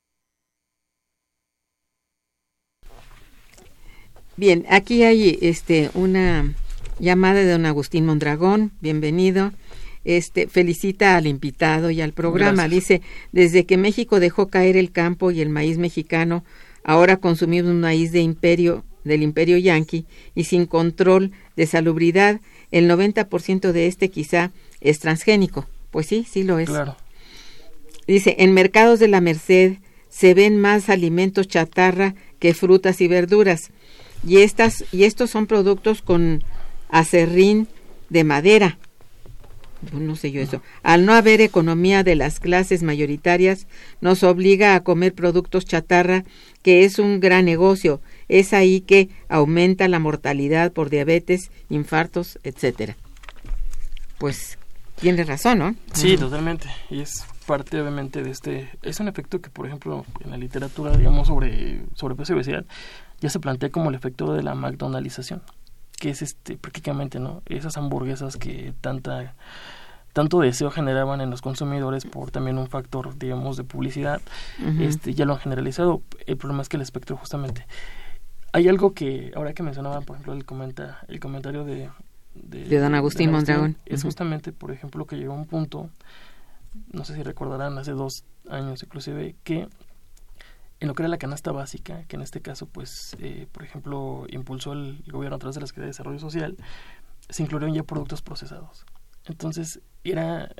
Bien, 4.38 4.65
aquí 4.69 5.03
hay 5.03 5.38
este 5.41 5.91
una 5.93 6.53
llamada 6.99 7.41
de 7.41 7.51
don 7.51 7.65
Agustín 7.65 8.05
Mondragón, 8.05 8.71
bienvenido. 8.79 9.51
Este 10.05 10.47
felicita 10.47 11.17
al 11.17 11.27
invitado 11.27 11.91
y 11.91 11.99
al 11.99 12.13
programa. 12.13 12.69
Dice, 12.69 13.01
desde 13.33 13.65
que 13.65 13.75
México 13.75 14.21
dejó 14.21 14.47
caer 14.47 14.77
el 14.77 14.93
campo 14.93 15.31
y 15.31 15.41
el 15.41 15.49
maíz 15.49 15.77
mexicano, 15.79 16.45
ahora 16.86 17.17
consumimos 17.17 17.69
un 17.69 17.81
maíz 17.81 18.13
de 18.13 18.21
imperio 18.21 18.86
del 19.03 19.21
imperio 19.21 19.57
yanqui 19.57 20.05
y 20.33 20.45
sin 20.45 20.65
control 20.65 21.33
de 21.57 21.67
salubridad, 21.67 22.39
el 22.71 22.89
90% 22.89 23.73
de 23.73 23.88
este 23.88 24.09
quizá 24.09 24.53
es 24.79 24.99
transgénico. 24.99 25.67
Pues 25.91 26.05
sí, 26.05 26.25
sí 26.25 26.43
lo 26.43 26.57
es. 26.57 26.69
Claro. 26.69 26.95
Dice, 28.07 28.35
en 28.39 28.53
mercados 28.53 28.99
de 28.99 29.07
la 29.07 29.21
Merced 29.21 29.77
se 30.09 30.33
ven 30.33 30.57
más 30.57 30.89
alimentos 30.89 31.47
chatarra 31.47 32.15
que 32.39 32.53
frutas 32.53 33.01
y 33.01 33.07
verduras. 33.07 33.71
Y, 34.25 34.37
estas, 34.37 34.85
y 34.91 35.03
estos 35.03 35.29
son 35.29 35.47
productos 35.47 36.01
con 36.01 36.43
acerrín 36.89 37.67
de 38.09 38.23
madera. 38.23 38.77
No 39.91 40.15
sé 40.15 40.31
yo 40.31 40.41
eso. 40.41 40.61
Al 40.83 41.05
no 41.05 41.13
haber 41.13 41.41
economía 41.41 42.03
de 42.03 42.15
las 42.15 42.39
clases 42.39 42.81
mayoritarias, 42.81 43.67
nos 44.01 44.23
obliga 44.23 44.75
a 44.75 44.83
comer 44.83 45.13
productos 45.13 45.65
chatarra, 45.65 46.23
que 46.63 46.85
es 46.85 46.97
un 46.97 47.19
gran 47.19 47.45
negocio. 47.45 48.01
Es 48.27 48.53
ahí 48.53 48.81
que 48.81 49.09
aumenta 49.27 49.87
la 49.87 49.99
mortalidad 49.99 50.71
por 50.71 50.89
diabetes, 50.89 51.51
infartos, 51.69 52.39
etcétera. 52.43 52.95
Pues 54.17 54.57
tiene 54.99 55.23
razón, 55.23 55.59
¿no? 55.59 55.75
Sí, 55.93 56.17
totalmente. 56.17 56.67
Y 56.89 57.01
es 57.01 57.25
parte 57.45 57.79
obviamente 57.79 58.23
de 58.23 58.31
este 58.31 58.69
es 58.81 58.99
un 58.99 59.07
efecto 59.07 59.41
que 59.41 59.49
por 59.49 59.65
ejemplo 59.67 60.05
en 60.23 60.31
la 60.31 60.37
literatura 60.37 60.95
digamos 60.95 61.27
sobre 61.27 61.85
sobrepeso 61.93 62.33
y 62.33 62.35
obesidad 62.35 62.65
ya 63.19 63.29
se 63.29 63.39
plantea 63.39 63.69
como 63.69 63.89
el 63.89 63.95
efecto 63.95 64.33
de 64.33 64.43
la 64.43 64.55
McDonaldización 64.55 65.41
que 65.99 66.09
es 66.09 66.21
este 66.21 66.57
prácticamente 66.57 67.19
no 67.19 67.41
esas 67.45 67.77
hamburguesas 67.77 68.37
que 68.37 68.73
tanta 68.81 69.35
tanto 70.13 70.39
deseo 70.39 70.71
generaban 70.71 71.19
en 71.21 71.29
los 71.29 71.41
consumidores 71.41 72.05
por 72.05 72.31
también 72.31 72.57
un 72.57 72.67
factor 72.67 73.17
digamos 73.17 73.57
de 73.57 73.63
publicidad 73.63 74.21
este 74.79 75.13
ya 75.13 75.25
lo 75.25 75.33
han 75.33 75.39
generalizado. 75.39 76.01
El 76.25 76.37
problema 76.37 76.61
es 76.61 76.69
que 76.69 76.77
el 76.77 76.81
espectro 76.81 77.17
justamente 77.17 77.67
hay 78.53 78.69
algo 78.69 78.93
que 78.93 79.33
ahora 79.35 79.53
que 79.53 79.61
mencionaban 79.61 80.05
por 80.05 80.15
ejemplo 80.15 80.33
el 80.33 80.45
comenta 80.45 80.99
el 81.09 81.19
comentario 81.19 81.65
de 81.65 81.89
de, 82.33 82.79
don 82.79 82.95
Agustín 82.95 83.31
Mondragón. 83.31 83.77
es 83.85 84.03
justamente 84.03 84.51
por 84.51 84.71
ejemplo 84.71 85.05
que 85.05 85.17
llegó 85.17 85.33
a 85.33 85.37
un 85.37 85.47
punto 85.47 85.89
no 86.91 87.05
sé 87.05 87.15
si 87.15 87.23
recordarán, 87.23 87.78
hace 87.78 87.91
dos 87.91 88.26
años 88.49 88.84
inclusive, 88.84 89.36
que 89.43 89.67
en 90.80 90.88
lo 90.88 90.93
que 90.93 91.03
era 91.03 91.09
la 91.09 91.17
canasta 91.17 91.51
básica, 91.51 92.03
que 92.03 92.15
en 92.15 92.21
este 92.21 92.41
caso, 92.41 92.67
pues, 92.67 93.15
eh, 93.19 93.47
por 93.51 93.63
ejemplo, 93.63 94.26
impulsó 94.30 94.73
el 94.73 95.03
gobierno 95.07 95.38
a 95.38 95.39
través 95.39 95.55
de 95.55 95.61
la 95.61 95.67
Secretaría 95.67 95.86
de 95.86 95.91
Desarrollo 95.91 96.19
Social, 96.19 96.57
se 97.30 97.43
incluyeron 97.43 97.73
ya 97.73 97.84
productos 97.84 98.21
procesados. 98.21 98.86
Entonces, 99.26 99.80
era 100.03 100.53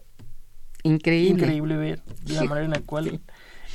increíble, 0.84 1.44
increíble 1.44 1.78
ver 1.78 2.02
la 2.28 2.44
manera 2.46 2.66
en 2.66 2.72
la 2.72 2.80
cual, 2.80 3.20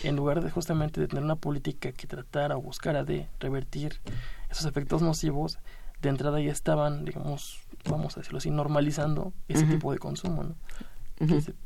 en 0.02 0.16
lugar 0.16 0.42
de 0.42 0.50
justamente 0.50 1.00
de 1.00 1.08
tener 1.08 1.22
una 1.22 1.36
política 1.36 1.92
que 1.92 2.06
tratara 2.06 2.56
o 2.56 2.62
buscara 2.62 3.04
de 3.04 3.28
revertir 3.38 4.00
esos 4.48 4.64
efectos 4.64 5.02
nocivos, 5.02 5.58
de 6.00 6.08
entrada 6.08 6.40
ya 6.40 6.50
estaban, 6.50 7.04
digamos, 7.04 7.60
vamos 7.84 8.16
a 8.16 8.20
decirlo 8.20 8.38
así, 8.38 8.50
normalizando 8.50 9.32
ese 9.48 9.66
tipo 9.66 9.92
de 9.92 9.98
consumo, 9.98 10.42
¿no? 10.42 10.54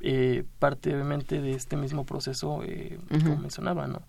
Eh, 0.01 0.45
parte 0.59 0.93
obviamente 0.95 1.41
de 1.41 1.53
este 1.53 1.77
mismo 1.77 2.05
proceso, 2.05 2.63
eh, 2.65 2.99
como 3.09 3.37
mencionaba, 3.37 3.87
¿no? 3.87 4.03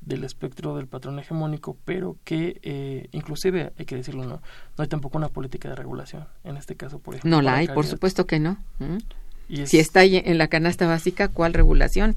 del 0.00 0.24
espectro 0.24 0.76
del 0.76 0.86
patrón 0.86 1.18
hegemónico, 1.18 1.76
pero 1.84 2.16
que 2.24 2.58
eh, 2.62 3.08
inclusive, 3.12 3.72
hay 3.78 3.84
que 3.84 3.96
decirlo, 3.96 4.24
no, 4.24 4.36
no 4.36 4.82
hay 4.82 4.88
tampoco 4.88 5.18
una 5.18 5.28
política 5.28 5.68
de 5.68 5.74
regulación. 5.74 6.26
En 6.42 6.56
este 6.56 6.74
caso, 6.74 6.98
por 6.98 7.14
ejemplo. 7.14 7.30
No 7.30 7.42
la 7.42 7.56
hay, 7.56 7.68
por 7.68 7.86
supuesto 7.86 8.26
que 8.26 8.40
no. 8.40 8.56
Y 9.48 9.66
Si 9.66 9.78
está 9.78 10.04
en 10.04 10.38
la 10.38 10.48
canasta 10.48 10.86
básica, 10.86 11.28
¿cuál 11.28 11.52
regulación? 11.52 12.16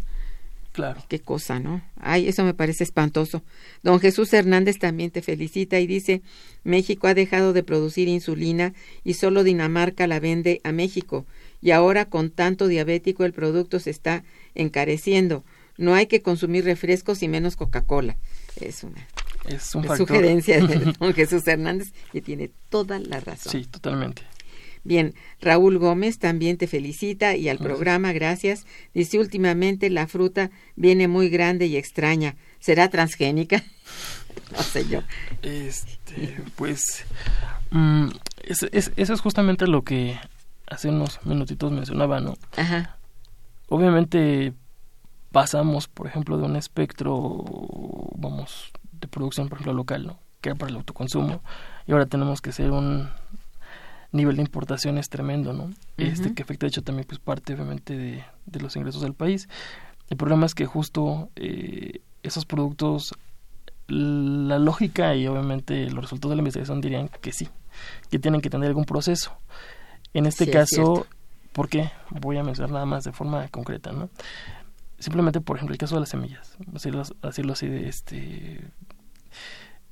Claro. 0.74 1.04
Qué 1.08 1.20
cosa, 1.20 1.60
¿no? 1.60 1.84
Ay, 1.96 2.28
eso 2.28 2.44
me 2.44 2.56
parece 2.56 2.84
espantoso. 2.84 3.44
Don 3.84 4.00
Jesús 4.00 4.34
Hernández 4.34 4.80
también 4.80 5.12
te 5.12 5.22
felicita 5.22 5.80
y 5.80 5.88
dice, 5.88 6.24
México 6.64 7.08
ha 7.08 7.14
dejado 7.14 7.54
de 7.54 7.64
producir 7.64 8.08
insulina 8.08 8.74
y 9.04 9.14
solo 9.14 9.44
Dinamarca 9.44 10.08
la 10.08 10.20
vende 10.20 10.62
a 10.64 10.72
México 10.72 11.26
y 11.62 11.72
ahora 11.72 12.06
con 12.06 12.32
tanto 12.32 12.68
diabético 12.68 13.24
el 13.24 13.34
producto 13.34 13.80
se 13.80 13.92
está 13.92 14.24
encareciendo. 14.56 15.46
No 15.78 15.94
hay 15.94 16.08
que 16.08 16.22
consumir 16.22 16.66
refrescos 16.66 17.24
y 17.24 17.28
menos 17.28 17.56
Coca-Cola. 17.56 18.18
Es 18.60 18.84
una 18.84 19.08
es 19.46 19.76
un 19.76 19.86
sugerencia 19.98 20.66
de 20.66 20.94
don 21.00 21.14
Jesús 21.14 21.48
Hernández 21.48 21.94
que 22.12 22.22
tiene 22.22 22.52
toda 22.70 23.00
la 23.00 23.20
razón. 23.20 23.52
Sí, 23.52 23.66
totalmente. 23.66 24.24
Bien, 24.84 25.14
Raúl 25.40 25.78
Gómez 25.78 26.20
también 26.20 26.58
te 26.58 26.68
felicita 26.68 27.36
y 27.36 27.48
al 27.48 27.58
programa, 27.58 28.12
gracias. 28.12 28.66
Dice, 28.94 29.18
últimamente 29.18 29.90
la 29.90 30.08
fruta 30.08 30.52
viene 30.76 31.08
muy 31.08 31.30
grande 31.30 31.68
y 31.68 31.78
extraña. 31.78 32.36
¿Será 32.60 32.90
transgénica? 32.90 33.64
no 34.52 34.62
sé 34.62 34.88
yo. 34.88 35.02
Este, 35.42 36.38
pues, 36.56 37.06
mm, 37.72 38.10
eso 38.44 38.68
es 38.72 39.22
justamente 39.22 39.68
lo 39.68 39.84
que 39.84 40.20
hace 40.68 40.90
unos 40.90 41.20
minutitos 41.26 41.72
mencionaba, 41.72 42.20
¿no? 42.20 42.36
Ajá. 42.58 42.98
Obviamente 43.70 44.54
pasamos, 45.32 45.88
por 45.88 46.08
ejemplo, 46.08 46.38
de 46.38 46.44
un 46.44 46.56
espectro, 46.56 47.44
vamos, 48.16 48.72
de 48.92 49.08
producción, 49.08 49.50
por 49.50 49.58
ejemplo, 49.58 49.74
local, 49.74 50.06
¿no? 50.06 50.20
Que 50.42 50.50
era 50.50 50.58
para 50.58 50.72
el 50.72 50.78
autoconsumo, 50.78 51.42
y 51.88 51.92
ahora 51.92 52.06
tenemos 52.06 52.42
que 52.42 52.52
ser 52.52 52.72
un 52.72 53.10
nivel 54.14 54.38
de 54.38 54.44
importaciones 54.44 55.10
tremendo, 55.10 55.52
¿no? 55.54 55.72
Este 55.98 56.34
que 56.34 56.44
afecta, 56.44 56.66
de 56.66 56.70
hecho, 56.70 56.84
también 56.84 57.06
pues 57.08 57.20
parte, 57.20 57.54
obviamente, 57.54 57.98
de, 57.98 58.24
de 58.46 58.60
los 58.62 58.76
ingresos 58.76 59.02
del 59.02 59.14
país. 59.14 59.50
El 60.10 60.18
problema 60.18 60.46
es 60.46 60.56
que 60.56 60.66
justo 60.66 61.30
eh, 61.36 62.02
esos 62.22 62.46
productos, 62.46 63.14
la 63.88 64.60
lógica 64.60 65.16
y 65.16 65.28
obviamente 65.28 65.90
los 65.90 66.04
resultados 66.04 66.32
de 66.32 66.36
la 66.38 66.42
investigación 66.42 66.80
dirían 66.80 67.10
que 67.10 67.34
sí, 67.34 67.50
que 68.10 68.20
tienen 68.20 68.42
que 68.42 68.50
tener 68.50 68.68
algún 68.68 68.86
proceso. 68.86 69.36
En 70.14 70.26
este 70.26 70.50
caso, 70.50 71.08
¿por 71.52 71.68
qué? 71.68 71.92
Voy 72.10 72.38
a 72.38 72.44
mencionar 72.44 72.72
nada 72.72 72.86
más 72.86 73.04
de 73.04 73.12
forma 73.12 73.48
concreta, 73.50 73.92
¿no? 73.92 74.10
Simplemente, 75.00 75.42
por 75.42 75.58
ejemplo, 75.58 75.74
el 75.74 75.80
caso 75.80 75.96
de 75.96 76.02
las 76.02 76.10
semillas, 76.10 76.56
decirlo, 76.68 77.04
decirlo 77.22 77.54
así 77.54 77.68
de 77.68 77.90
este 77.90 78.72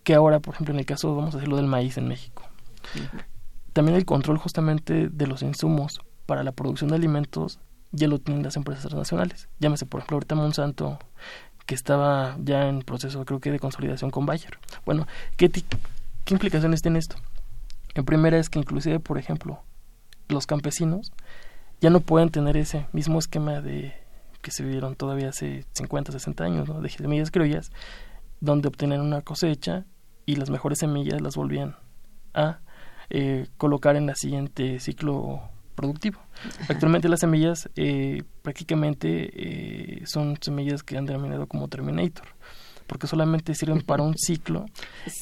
que 0.03 0.15
ahora, 0.15 0.39
por 0.39 0.53
ejemplo, 0.53 0.74
en 0.74 0.80
el 0.80 0.86
caso, 0.86 1.15
vamos 1.15 1.34
a 1.34 1.38
decirlo 1.38 1.57
del 1.57 1.67
maíz 1.67 1.97
en 1.97 2.07
México. 2.07 2.43
También 3.74 3.97
el 3.97 4.05
control 4.05 4.38
justamente 4.38 5.09
de 5.09 5.28
los 5.28 5.41
insumos 5.41 6.01
para 6.26 6.43
la 6.43 6.51
producción 6.51 6.89
de 6.89 6.97
alimentos 6.97 7.59
ya 7.91 8.07
lo 8.07 8.19
tienen 8.19 8.43
las 8.43 8.55
empresas 8.55 8.84
transnacionales. 8.84 9.49
Llámese, 9.59 9.86
por 9.86 9.99
ejemplo, 9.99 10.15
ahorita 10.15 10.36
Monsanto, 10.36 10.99
que 11.65 11.76
estaba 11.76 12.38
ya 12.41 12.67
en 12.67 12.82
proceso, 12.82 13.24
creo 13.26 13.39
que, 13.39 13.51
de 13.51 13.59
consolidación 13.59 14.11
con 14.11 14.26
Bayer. 14.26 14.57
Bueno, 14.86 15.07
¿qué, 15.38 15.49
qué 15.49 16.34
implicaciones 16.34 16.82
tiene 16.82 16.99
esto? 16.99 17.15
En 17.93 18.05
primera 18.05 18.38
es 18.38 18.49
que 18.49 18.59
inclusive, 18.59 18.99
por 18.99 19.17
ejemplo, 19.17 19.61
los 20.30 20.47
campesinos 20.47 21.11
ya 21.82 21.89
no 21.89 21.99
pueden 21.99 22.30
tener 22.30 22.57
ese 22.57 22.88
mismo 22.93 23.19
esquema 23.19 23.61
de 23.61 23.93
que 24.41 24.51
se 24.51 24.63
vivieron 24.63 24.95
todavía 24.95 25.30
hace 25.30 25.65
50, 25.74 26.11
60 26.11 26.43
años, 26.43 26.69
¿no? 26.69 26.82
de 26.82 26.89
semillas 26.89 27.32
criollas, 27.32 27.72
donde 28.39 28.67
obtenían 28.67 29.01
una 29.01 29.22
cosecha 29.22 29.86
y 30.26 30.36
las 30.36 30.49
mejores 30.49 30.80
semillas 30.80 31.22
las 31.22 31.36
volvían 31.36 31.76
a 32.34 32.59
eh, 33.14 33.47
colocar 33.57 33.95
en 33.97 34.05
la 34.05 34.16
siguiente 34.16 34.80
ciclo 34.80 35.41
productivo. 35.76 36.20
Actualmente 36.70 37.09
las 37.09 37.20
semillas 37.20 37.70
eh, 37.76 38.24
prácticamente 38.41 39.30
eh, 39.34 40.03
son 40.05 40.38
semillas 40.39 40.82
que 40.82 40.97
han 40.97 41.05
denominado 41.05 41.45
como 41.47 41.68
Terminator, 41.68 42.28
porque 42.88 43.07
solamente 43.07 43.53
sirven 43.53 43.82
para 43.86 44.03
un 44.03 44.16
ciclo 44.18 44.66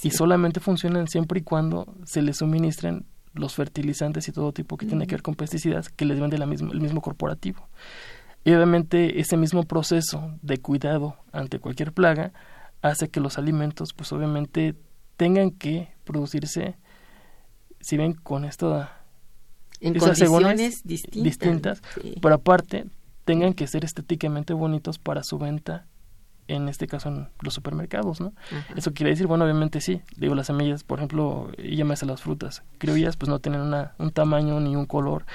y 0.03 0.11
solamente 0.11 0.59
funcionan 0.59 1.07
siempre 1.07 1.39
y 1.39 1.43
cuando 1.43 1.95
se 2.05 2.21
les 2.21 2.37
suministren 2.37 3.05
los 3.33 3.55
fertilizantes 3.55 4.27
y 4.27 4.31
todo 4.31 4.51
tipo 4.51 4.77
que 4.77 4.85
tiene 4.85 5.07
que 5.07 5.15
ver 5.15 5.23
con 5.23 5.33
pesticidas 5.33 5.89
que 5.89 6.05
les 6.05 6.19
vende 6.19 6.37
la 6.37 6.45
misma, 6.45 6.71
el 6.71 6.81
mismo 6.81 7.01
corporativo. 7.01 7.67
Y 8.43 8.53
obviamente 8.53 9.19
ese 9.19 9.35
mismo 9.35 9.63
proceso 9.63 10.31
de 10.41 10.57
cuidado 10.59 11.17
ante 11.31 11.59
cualquier 11.59 11.91
plaga 11.91 12.33
hace 12.81 13.09
que 13.09 13.19
los 13.19 13.37
alimentos 13.37 13.93
pues 13.93 14.11
obviamente 14.13 14.75
tengan 15.17 15.51
que 15.51 15.89
producirse, 16.05 16.77
si 17.79 17.97
ven 17.97 18.13
con 18.13 18.45
esta 18.45 18.97
en 19.81 19.97
condiciones 19.97 20.83
distintas, 20.83 21.23
distintas 21.23 21.81
pero 22.21 22.35
aparte 22.35 22.85
tengan 23.25 23.53
que 23.53 23.67
ser 23.67 23.85
estéticamente 23.85 24.53
bonitos 24.53 24.99
para 24.99 25.23
su 25.23 25.37
venta 25.37 25.85
en 26.47 26.67
este 26.67 26.87
caso 26.87 27.09
en 27.09 27.29
los 27.41 27.53
supermercados, 27.53 28.19
¿no? 28.19 28.33
Eso 28.75 28.91
quiere 28.91 29.11
decir, 29.11 29.27
bueno, 29.27 29.45
obviamente 29.45 29.81
sí, 29.81 30.01
digo, 30.17 30.33
las 30.33 30.47
semillas, 30.47 30.83
por 30.83 30.97
ejemplo, 30.97 31.51
llámese 31.57 32.07
las 32.07 32.23
frutas 32.23 32.63
criollas, 32.79 33.17
pues 33.17 33.29
no 33.29 33.37
tienen 33.39 33.61
una, 33.61 33.93
un 33.99 34.09
tamaño 34.09 34.59
ni 34.59 34.75
un 34.75 34.87
color 34.87 35.25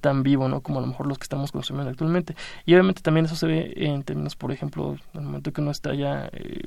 tan 0.00 0.22
vivo, 0.22 0.48
¿no? 0.48 0.60
Como 0.60 0.78
a 0.78 0.82
lo 0.82 0.86
mejor 0.86 1.06
los 1.06 1.18
que 1.18 1.24
estamos 1.24 1.52
consumiendo 1.52 1.90
actualmente. 1.90 2.36
Y 2.64 2.74
obviamente 2.74 3.02
también 3.02 3.26
eso 3.26 3.36
se 3.36 3.46
ve 3.46 3.72
en 3.76 4.02
términos, 4.02 4.36
por 4.36 4.52
ejemplo, 4.52 4.96
en 5.12 5.20
el 5.20 5.26
momento 5.26 5.52
que 5.52 5.60
uno 5.60 5.72
está 5.72 5.94
ya 5.94 6.30
eh, 6.32 6.62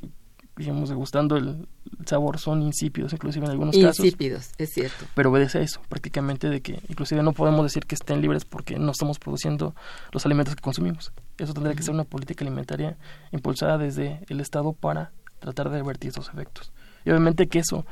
digamos, 0.56 0.88
degustando 0.88 1.36
el 1.36 1.66
sabor, 2.06 2.38
son 2.38 2.62
insípidos, 2.62 3.12
inclusive 3.12 3.46
en 3.46 3.52
algunos 3.52 3.76
casos. 3.76 4.04
Insípidos, 4.04 4.50
es 4.58 4.70
cierto. 4.70 5.06
Pero 5.14 5.30
obedece 5.30 5.58
a 5.58 5.62
eso, 5.62 5.80
prácticamente 5.88 6.48
de 6.48 6.60
que 6.60 6.80
inclusive 6.88 7.22
no 7.22 7.32
podemos 7.32 7.64
decir 7.64 7.86
que 7.86 7.94
estén 7.94 8.20
libres 8.20 8.44
porque 8.44 8.78
no 8.78 8.92
estamos 8.92 9.18
produciendo 9.18 9.74
los 10.12 10.24
alimentos 10.26 10.54
que 10.54 10.62
consumimos. 10.62 11.12
Eso 11.38 11.54
tendría 11.54 11.74
que 11.74 11.82
ser 11.82 11.94
una 11.94 12.04
política 12.04 12.44
alimentaria 12.44 12.96
impulsada 13.32 13.78
desde 13.78 14.20
el 14.28 14.40
Estado 14.40 14.72
para 14.72 15.12
tratar 15.40 15.70
de 15.70 15.78
revertir 15.78 16.10
esos 16.10 16.28
efectos. 16.28 16.72
Y 17.04 17.10
obviamente 17.10 17.48
que 17.48 17.58
eso, 17.58 17.84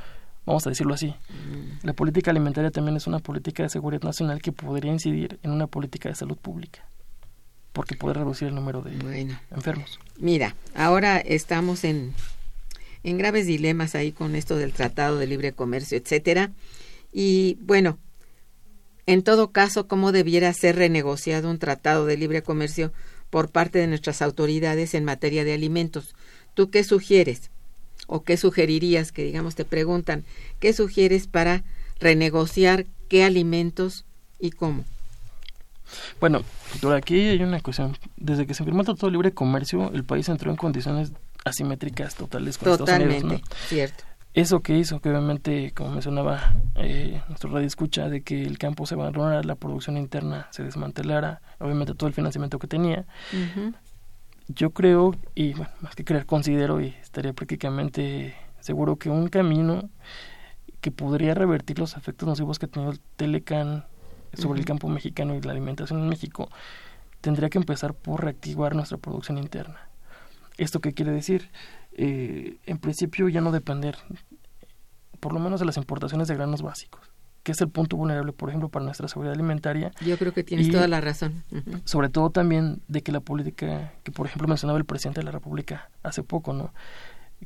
vamos 0.47 0.67
a 0.67 0.71
decirlo 0.71 0.95
así, 0.95 1.15
la 1.83 1.93
política 1.93 2.31
alimentaria 2.31 2.71
también 2.71 2.97
es 2.97 3.07
una 3.07 3.19
política 3.19 3.65
de 3.65 3.69
seguridad 3.69 4.03
nacional 4.03 4.41
que 4.41 4.53
podría 4.53 4.93
incidir 4.93 5.39
en 5.43 5.51
una 5.51 5.67
política 5.67 6.09
de 6.09 6.15
salud 6.15 6.37
pública 6.37 6.87
porque 7.73 7.97
puede 7.97 8.15
reducir 8.15 8.49
el 8.49 8.55
número 8.55 8.83
de 8.83 8.93
enfermos. 9.51 9.99
Mira, 10.19 10.55
ahora 10.75 11.19
estamos 11.19 11.85
en 11.85 12.15
en 13.05 13.19
graves 13.19 13.47
dilemas 13.47 13.95
ahí 13.95 14.13
con 14.13 14.35
esto 14.35 14.57
del 14.57 14.73
Tratado 14.73 15.19
de 15.19 15.27
Libre 15.27 15.53
Comercio, 15.53 15.99
etcétera. 15.99 16.53
Y 17.13 17.59
bueno, 17.61 17.99
en 19.07 19.23
todo 19.23 19.51
caso, 19.51 19.89
¿cómo 19.89 20.13
debiera 20.13 20.53
ser 20.53 20.77
renegociado 20.77 21.51
un 21.51 21.59
tratado 21.59 22.07
de 22.07 22.17
libre 22.17 22.43
comercio 22.43 22.93
por 23.31 23.51
parte 23.51 23.79
de 23.79 23.89
nuestras 23.89 24.23
autoridades 24.23 24.95
en 24.95 25.05
materia 25.05 25.45
de 25.45 25.55
alimentos? 25.55 26.15
¿Tú 26.55 26.71
qué 26.71 26.85
sugieres? 26.85 27.51
¿O 28.07 28.23
qué 28.23 28.37
sugerirías? 28.37 29.11
Que 29.11 29.25
digamos 29.25 29.55
te 29.55 29.65
preguntan, 29.65 30.25
¿qué 30.61 30.73
sugieres 30.73 31.27
para 31.27 31.65
renegociar 31.99 32.87
qué 33.09 33.25
alimentos 33.25 34.05
y 34.39 34.51
cómo? 34.51 34.85
Bueno, 36.21 36.43
por 36.81 36.95
aquí 36.95 37.29
hay 37.29 37.43
una 37.43 37.61
cuestión. 37.61 37.97
Desde 38.17 38.47
que 38.47 38.55
se 38.55 38.65
firmó 38.65 38.81
el 38.81 38.87
Tratado 38.87 39.09
de 39.09 39.13
Libre 39.13 39.33
Comercio, 39.33 39.91
el 39.93 40.05
país 40.05 40.29
entró 40.29 40.51
en 40.51 40.57
condiciones 40.57 41.13
asimétricas 41.45 42.15
totales 42.15 42.59
con 42.59 42.77
Totalmente, 42.77 43.17
Estados 43.17 43.33
Unidos, 43.33 43.49
cierto. 43.69 44.05
Eso 44.35 44.61
que 44.61 44.79
hizo, 44.79 45.01
que 45.01 45.11
obviamente, 45.11 45.73
como 45.73 45.91
mencionaba 45.91 46.55
eh, 46.77 47.21
nuestro 47.29 47.51
radio 47.51 47.67
escucha, 47.67 48.09
de 48.09 48.23
que 48.23 48.43
el 48.43 48.57
campo 48.57 48.87
se 48.87 48.95
abandonara, 48.95 49.43
la 49.43 49.57
producción 49.57 49.99
interna 49.99 50.49
se 50.51 50.63
desmantelara, 50.63 51.43
obviamente 51.59 51.95
todo 51.95 52.09
el 52.09 52.15
financiamiento 52.15 52.59
que 52.59 52.67
tenía. 52.67 53.05
Yo 54.49 54.71
creo, 54.71 55.15
y 55.35 55.53
bueno, 55.53 55.71
más 55.83 55.95
que 55.95 56.05
creer, 56.05 56.25
considero 56.25 56.81
y 56.81 56.89
estaría 57.03 57.35
prácticamente 57.35 58.35
seguro 58.61 58.97
que 58.97 59.11
un 59.11 59.29
camino 59.29 59.91
que 60.81 60.91
podría 60.91 61.35
revertir 61.35 61.79
los 61.79 61.97
efectos 61.97 62.27
nocivos 62.27 62.59
que 62.59 62.67
ha 62.67 62.69
tenido 62.69 62.93
el 62.93 63.01
Telecan 63.17 63.85
sobre 64.33 64.61
el 64.61 64.65
campo 64.65 64.89
mexicano 64.89 65.35
y 65.35 65.43
la 65.43 65.53
alimentación 65.53 66.01
en 66.01 66.09
México, 66.09 66.49
tendría 67.21 67.51
que 67.51 67.59
empezar 67.59 67.93
por 67.93 68.25
reactivar 68.25 68.75
nuestra 68.75 68.97
producción 68.97 69.37
interna. 69.37 69.92
¿Esto 70.59 70.81
qué 70.81 70.93
quiere 70.93 71.13
decir? 71.13 71.51
Eh, 71.93 72.59
en 72.67 72.79
principio 72.79 73.29
ya 73.29 73.41
no 73.41 73.53
depender, 73.53 73.97
por 75.21 75.33
lo 75.33 75.41
menos 75.41 75.61
de 75.61 75.67
las 75.67 75.77
importaciones 75.77 76.29
de 76.29 76.35
granos 76.35 76.63
básicos, 76.63 77.01
que 77.43 77.53
es 77.53 77.61
el 77.61 77.69
punto 77.69 77.97
vulnerable, 77.97 78.33
por 78.33 78.49
ejemplo, 78.49 78.69
para 78.69 78.85
nuestra 78.85 79.09
seguridad 79.09 79.35
alimentaria. 79.35 79.93
Yo 80.05 80.17
creo 80.19 80.33
que 80.33 80.45
tienes 80.45 80.71
toda 80.71 80.89
la 80.89 81.01
razón. 81.01 81.43
Sobre 81.85 82.09
todo 82.09 82.31
también 82.31 82.83
de 82.89 83.03
que 83.03 83.13
la 83.13 83.21
política, 83.21 83.93
que 84.03 84.13
por 84.13 84.27
ejemplo 84.27 84.49
mencionaba 84.49 84.79
el 84.79 84.85
presidente 84.85 85.21
de 85.21 85.25
la 85.25 85.33
República 85.33 85.91
hace 86.03 86.23
poco, 86.23 86.53
¿no? 86.53 86.73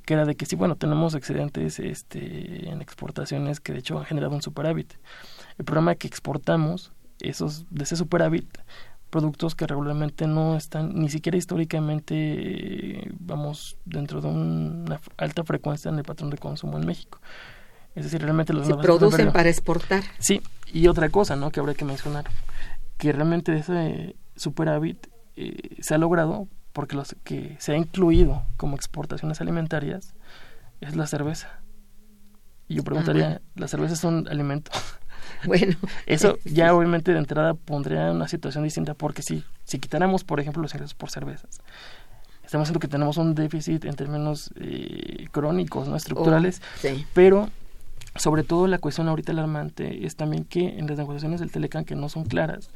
que 0.05 0.15
era 0.15 0.25
de 0.25 0.35
que 0.35 0.47
sí, 0.47 0.57
bueno, 0.57 0.77
tenemos 0.77 1.15
excedentes 1.15 1.79
este, 1.79 2.69
en 2.69 2.83
exportaciones 2.83 3.61
que 3.61 3.73
de 3.73 3.79
hecho 3.79 3.99
han 3.99 4.05
generado 4.05 4.35
un 4.35 4.43
superávit. 4.43 4.95
El 5.59 5.65
problema 5.65 5.93
es 5.93 5.99
que 5.99 6.07
exportamos 6.07 6.93
esos, 7.21 7.65
de 7.71 7.85
ese 7.85 7.97
superávit 7.97 8.47
productos 9.17 9.55
que 9.55 9.67
regularmente 9.67 10.27
no 10.27 10.57
están 10.57 10.95
ni 10.95 11.09
siquiera 11.09 11.39
históricamente, 11.39 13.11
vamos, 13.19 13.79
dentro 13.87 14.21
de 14.21 14.29
una 14.29 15.01
alta 15.17 15.43
frecuencia 15.43 15.89
en 15.89 15.97
el 15.97 16.05
patrón 16.05 16.29
de 16.29 16.37
consumo 16.37 16.77
en 16.77 16.85
México. 16.85 17.19
Es 17.95 18.05
decir, 18.05 18.21
realmente 18.21 18.53
los... 18.53 18.67
Se 18.67 18.75
producen 18.75 19.33
para 19.33 19.49
exportar. 19.49 20.03
Sí, 20.19 20.43
y 20.71 20.87
otra 20.89 21.09
cosa, 21.09 21.35
¿no? 21.35 21.51
Que 21.51 21.61
habría 21.61 21.75
que 21.75 21.87
mencionar, 21.87 22.27
que 22.99 23.11
realmente 23.11 23.57
ese 23.57 24.17
superávit 24.37 25.07
eh, 25.37 25.79
se 25.81 25.95
ha 25.95 25.99
logrado 25.99 26.47
porque 26.75 26.95
los 26.95 27.17
que 27.25 27.57
se 27.59 27.73
ha 27.73 27.77
incluido 27.79 28.43
como 28.59 28.77
exportaciones 28.77 29.41
alimentarias 29.41 30.15
es 30.83 30.95
la 30.95 31.07
cerveza. 31.07 31.63
Y 32.69 32.75
yo 32.75 32.85
preguntaría, 32.85 33.41
¿la 33.55 33.67
cerveza 33.67 33.95
es 33.95 34.05
un 34.05 34.29
alimento? 34.29 34.73
Bueno. 35.47 35.77
Eso 36.07 36.39
ya 36.45 36.75
obviamente 36.75 37.13
de 37.13 37.19
entrada 37.19 37.55
pondría 37.55 38.11
una 38.11 38.29
situación 38.29 38.65
distinta 38.65 38.95
porque 38.95 39.23
si, 39.23 39.45
si 39.65 39.79
quitáramos, 39.79 40.25
por 40.25 40.41
ejemplo, 40.41 40.63
los 40.63 40.75
ingresos 40.75 40.95
por 40.95 41.11
cervezas, 41.11 41.61
estamos 42.45 42.69
viendo 42.69 42.81
que 42.81 42.89
tenemos 42.89 43.17
un 43.17 43.35
déficit 43.35 43.85
en 43.85 43.95
términos 43.95 44.51
eh, 44.57 45.27
crónicos, 45.31 45.89
no 45.89 45.97
estructurales, 45.97 46.63
oh, 46.85 46.89
pero 47.13 47.51
sobre 48.17 48.43
todo 48.43 48.67
la 48.67 48.79
cuestión 48.79 49.09
ahorita 49.09 49.33
alarmante 49.33 50.07
es 50.07 50.17
también 50.17 50.45
que 50.45 50.79
en 50.79 50.87
las 50.87 50.99
negociaciones 50.99 51.41
del 51.41 51.51
Telecan 51.51 51.85
que 51.85 51.95
no 51.95 52.09
son 52.09 52.25
claras, 52.25 52.71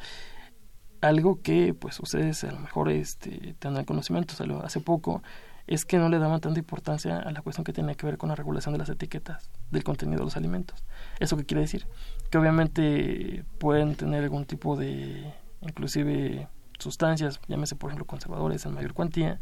algo 1.01 1.41
que 1.43 1.75
pues 1.75 1.99
ustedes 2.01 2.45
a 2.45 2.53
lo 2.53 2.61
mejor 2.61 2.91
este, 2.91 3.55
tendrán 3.59 3.85
conocimiento, 3.85 4.35
salió 4.35 4.63
hace 4.65 4.81
poco, 4.81 5.23
es 5.71 5.85
que 5.85 5.99
no 5.99 6.09
le 6.09 6.19
daban 6.19 6.41
tanta 6.41 6.59
importancia 6.59 7.21
a 7.21 7.31
la 7.31 7.43
cuestión 7.43 7.65
que 7.65 7.73
tiene 7.73 7.95
que 7.95 8.05
ver 8.05 8.19
con 8.19 8.29
la 8.29 8.35
regulación 8.35 8.73
de 8.73 8.79
las 8.79 8.89
etiquetas 8.89 9.51
del 9.71 9.85
contenido 9.85 10.19
de 10.19 10.25
los 10.25 10.37
alimentos. 10.37 10.85
¿Eso 11.21 11.37
qué 11.37 11.45
quiere 11.45 11.61
decir? 11.61 11.87
Que 12.29 12.39
obviamente 12.39 13.45
pueden 13.59 13.95
tener 13.95 14.25
algún 14.25 14.47
tipo 14.47 14.77
de, 14.77 15.33
inclusive 15.61 16.49
sustancias, 16.81 17.41
llámese 17.47 17.77
por 17.77 17.91
ejemplo 17.91 18.05
conservadores 18.05 18.67
en 18.67 18.75
mayor 18.75 18.95
cuantía, 18.95 19.39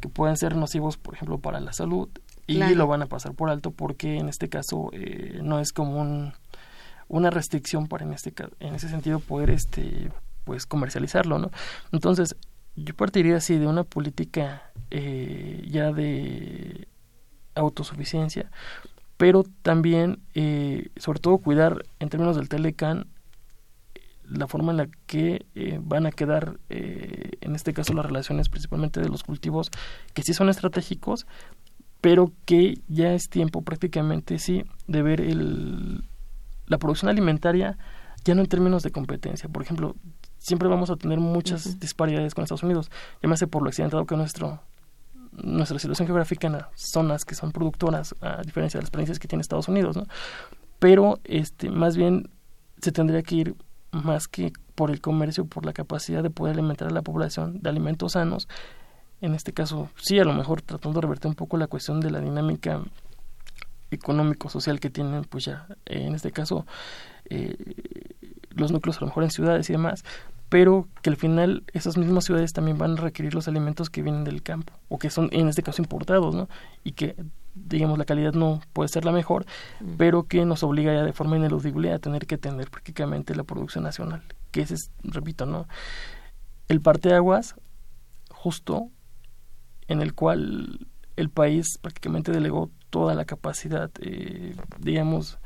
que 0.00 0.08
pueden 0.08 0.38
ser 0.38 0.56
nocivos, 0.56 0.96
por 0.96 1.14
ejemplo, 1.14 1.38
para 1.38 1.60
la 1.60 1.74
salud 1.74 2.08
y 2.46 2.56
lo 2.56 2.86
van 2.86 3.02
a 3.02 3.06
pasar 3.06 3.34
por 3.34 3.50
alto 3.50 3.70
porque 3.70 4.16
en 4.16 4.30
este 4.30 4.48
caso 4.48 4.88
eh, 4.94 5.40
no 5.42 5.60
es 5.60 5.72
como 5.72 6.00
un, 6.00 6.32
una 7.08 7.28
restricción 7.28 7.86
para 7.86 8.06
en 8.06 8.14
este 8.14 8.32
en 8.60 8.74
ese 8.74 8.88
sentido 8.88 9.20
poder 9.20 9.50
este 9.50 10.10
pues 10.44 10.64
comercializarlo, 10.64 11.38
¿no? 11.38 11.50
Entonces 11.92 12.34
yo 12.76 12.94
partiría 12.94 13.36
así 13.36 13.58
de 13.58 13.66
una 13.66 13.84
política 13.84 14.70
eh, 14.90 15.66
ya 15.68 15.92
de 15.92 16.88
autosuficiencia, 17.54 18.50
pero 19.16 19.44
también, 19.62 20.20
eh, 20.34 20.88
sobre 20.96 21.20
todo, 21.20 21.38
cuidar 21.38 21.84
en 21.98 22.08
términos 22.08 22.36
del 22.36 22.48
Telecan 22.48 23.06
la 24.30 24.46
forma 24.46 24.70
en 24.70 24.78
la 24.78 24.88
que 25.06 25.44
eh, 25.54 25.78
van 25.82 26.06
a 26.06 26.12
quedar, 26.12 26.58
eh, 26.70 27.32
en 27.40 27.54
este 27.54 27.74
caso, 27.74 27.92
las 27.92 28.06
relaciones 28.06 28.48
principalmente 28.48 29.00
de 29.00 29.08
los 29.08 29.24
cultivos 29.24 29.70
que 30.14 30.22
sí 30.22 30.32
son 30.32 30.48
estratégicos, 30.48 31.26
pero 32.00 32.32
que 32.46 32.78
ya 32.88 33.12
es 33.12 33.28
tiempo 33.28 33.62
prácticamente, 33.62 34.38
sí, 34.38 34.64
de 34.86 35.02
ver 35.02 35.20
el, 35.20 36.04
la 36.66 36.78
producción 36.78 37.10
alimentaria 37.10 37.76
ya 38.24 38.34
no 38.34 38.42
en 38.42 38.48
términos 38.48 38.82
de 38.82 38.90
competencia. 38.90 39.48
Por 39.48 39.62
ejemplo, 39.62 39.96
siempre 40.40 40.68
vamos 40.68 40.90
a 40.90 40.96
tener 40.96 41.20
muchas 41.20 41.78
disparidades 41.78 42.34
con 42.34 42.42
Estados 42.42 42.64
Unidos, 42.64 42.90
llámese 43.22 43.46
por 43.46 43.62
lo 43.62 43.68
accidentado 43.68 44.04
que 44.06 44.16
nuestro 44.16 44.60
nuestra 45.32 45.78
situación 45.78 46.06
geográfica 46.06 46.48
en 46.48 46.54
las 46.54 46.66
zonas 46.74 47.24
que 47.24 47.36
son 47.36 47.52
productoras, 47.52 48.16
a 48.20 48.42
diferencia 48.42 48.78
de 48.78 48.82
las 48.82 48.90
provincias 48.90 49.20
que 49.20 49.28
tiene 49.28 49.42
Estados 49.42 49.68
Unidos, 49.68 49.96
¿no? 49.96 50.06
Pero 50.80 51.20
este, 51.24 51.70
más 51.70 51.96
bien 51.96 52.30
se 52.82 52.90
tendría 52.90 53.22
que 53.22 53.34
ir 53.36 53.54
más 53.92 54.26
que 54.26 54.52
por 54.74 54.90
el 54.90 55.00
comercio, 55.00 55.44
por 55.44 55.66
la 55.66 55.72
capacidad 55.72 56.22
de 56.22 56.30
poder 56.30 56.54
alimentar 56.54 56.88
a 56.88 56.90
la 56.90 57.02
población 57.02 57.60
de 57.60 57.70
alimentos 57.70 58.12
sanos. 58.12 58.48
En 59.20 59.34
este 59.34 59.52
caso, 59.52 59.90
sí, 59.96 60.18
a 60.18 60.24
lo 60.24 60.32
mejor 60.32 60.62
tratando 60.62 60.98
de 60.98 61.02
revertir 61.02 61.28
un 61.28 61.34
poco 61.34 61.56
la 61.56 61.66
cuestión 61.66 62.00
de 62.00 62.10
la 62.10 62.20
dinámica 62.20 62.82
económico-social 63.90 64.80
que 64.80 64.88
tienen, 64.88 65.24
pues 65.24 65.44
ya, 65.44 65.66
en 65.84 66.14
este 66.14 66.32
caso, 66.32 66.66
eh, 67.28 67.56
los 68.50 68.72
núcleos 68.72 68.98
a 68.98 69.00
lo 69.00 69.06
mejor 69.06 69.24
en 69.24 69.30
ciudades 69.30 69.68
y 69.70 69.72
demás, 69.72 70.04
pero 70.48 70.88
que 71.02 71.10
al 71.10 71.16
final 71.16 71.64
esas 71.72 71.96
mismas 71.96 72.24
ciudades 72.24 72.52
también 72.52 72.76
van 72.76 72.98
a 72.98 73.00
requerir 73.00 73.34
los 73.34 73.48
alimentos 73.48 73.88
que 73.90 74.02
vienen 74.02 74.24
del 74.24 74.42
campo, 74.42 74.72
o 74.88 74.98
que 74.98 75.10
son 75.10 75.28
en 75.32 75.48
este 75.48 75.62
caso 75.62 75.80
importados, 75.80 76.34
¿no? 76.34 76.48
Y 76.82 76.92
que 76.92 77.16
digamos, 77.54 77.98
la 77.98 78.04
calidad 78.04 78.32
no 78.32 78.60
puede 78.72 78.88
ser 78.88 79.04
la 79.04 79.12
mejor, 79.12 79.46
mm. 79.80 79.96
pero 79.96 80.24
que 80.24 80.44
nos 80.44 80.62
obliga 80.62 80.92
ya 80.92 81.02
de 81.02 81.12
forma 81.12 81.36
ineludible 81.36 81.92
a 81.92 81.98
tener 81.98 82.26
que 82.26 82.38
tener 82.38 82.70
prácticamente 82.70 83.34
la 83.34 83.44
producción 83.44 83.84
nacional, 83.84 84.22
que 84.50 84.62
ese 84.62 84.74
es, 84.74 84.90
repito, 85.02 85.46
¿no? 85.46 85.66
El 86.68 86.80
parteaguas 86.80 87.56
justo 88.30 88.88
en 89.88 90.00
el 90.00 90.14
cual 90.14 90.86
el 91.16 91.30
país 91.30 91.78
prácticamente 91.78 92.32
delegó 92.32 92.70
toda 92.90 93.14
la 93.14 93.24
capacidad, 93.24 93.90
eh, 94.00 94.54
digamos, 94.78 95.38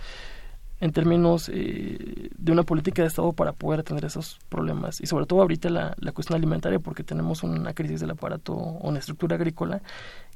en 0.84 0.92
términos 0.92 1.50
eh, 1.50 2.28
de 2.36 2.52
una 2.52 2.62
política 2.62 3.00
de 3.00 3.08
Estado 3.08 3.32
para 3.32 3.54
poder 3.54 3.80
atender 3.80 4.04
esos 4.04 4.38
problemas. 4.50 5.00
Y 5.00 5.06
sobre 5.06 5.24
todo 5.24 5.40
ahorita 5.40 5.70
la, 5.70 5.94
la 5.98 6.12
cuestión 6.12 6.36
alimentaria, 6.36 6.78
porque 6.78 7.02
tenemos 7.02 7.42
una 7.42 7.72
crisis 7.72 8.00
del 8.00 8.10
aparato 8.10 8.52
o 8.52 8.86
una 8.86 8.98
estructura 8.98 9.36
agrícola 9.36 9.80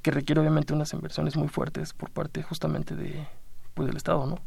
que 0.01 0.11
requiere 0.11 0.41
obviamente 0.41 0.73
unas 0.73 0.91
inversiones 0.95 1.37
muy 1.37 1.49
fuertes 1.49 1.93
por 1.93 2.09
parte 2.09 2.43
justamente 2.43 2.97
de 2.97 3.27
pues 3.75 3.89
del 3.89 3.99
Estado, 3.99 4.27
¿no? 4.27 4.41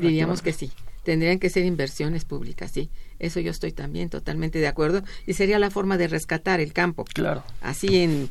Diríamos 0.00 0.42
que 0.42 0.52
sí. 0.52 0.72
Tendrían 1.04 1.38
que 1.38 1.48
ser 1.48 1.64
inversiones 1.64 2.24
públicas, 2.24 2.72
sí. 2.72 2.90
Eso 3.20 3.38
yo 3.38 3.52
estoy 3.52 3.70
también 3.70 4.10
totalmente 4.10 4.58
de 4.58 4.66
acuerdo. 4.66 5.04
Y 5.28 5.34
sería 5.34 5.60
la 5.60 5.70
forma 5.70 5.96
de 5.96 6.08
rescatar 6.08 6.58
el 6.58 6.72
campo. 6.72 7.04
Claro. 7.04 7.44
Así 7.60 7.98
en, 7.98 8.28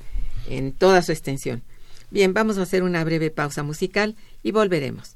en 0.50 0.74
toda 0.74 1.02
su 1.02 1.14
extensión. 1.14 1.64
Bien, 2.12 2.34
vamos 2.34 2.58
a 2.58 2.64
hacer 2.64 2.84
una 2.84 3.06
breve 3.06 3.32
pausa 3.32 3.64
musical 3.64 4.18
y 4.44 4.52
volveremos. 4.52 5.16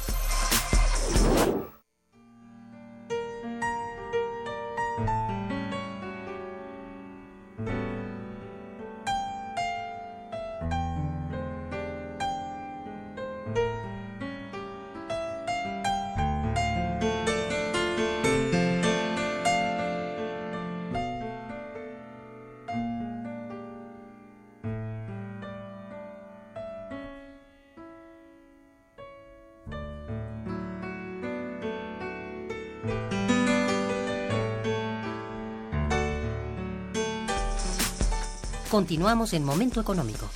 Continuamos 38.71 39.33
en 39.33 39.43
Momento 39.43 39.81
Económico. 39.81 40.29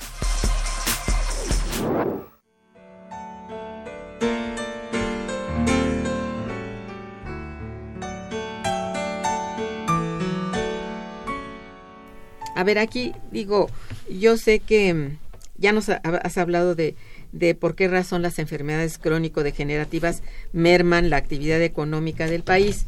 A 12.54 12.62
ver, 12.62 12.78
aquí 12.78 13.14
digo, 13.30 13.70
yo 14.10 14.36
sé 14.36 14.58
que 14.58 14.92
mm, 14.92 15.16
ya 15.56 15.72
nos 15.72 15.88
has 15.88 16.36
hablado 16.36 16.74
de, 16.74 16.94
de 17.32 17.54
por 17.54 17.74
qué 17.74 17.88
razón 17.88 18.20
las 18.20 18.38
enfermedades 18.38 18.98
crónico-degenerativas 18.98 20.22
merman 20.52 21.08
la 21.08 21.16
actividad 21.16 21.62
económica 21.62 22.26
del 22.26 22.42
país, 22.42 22.84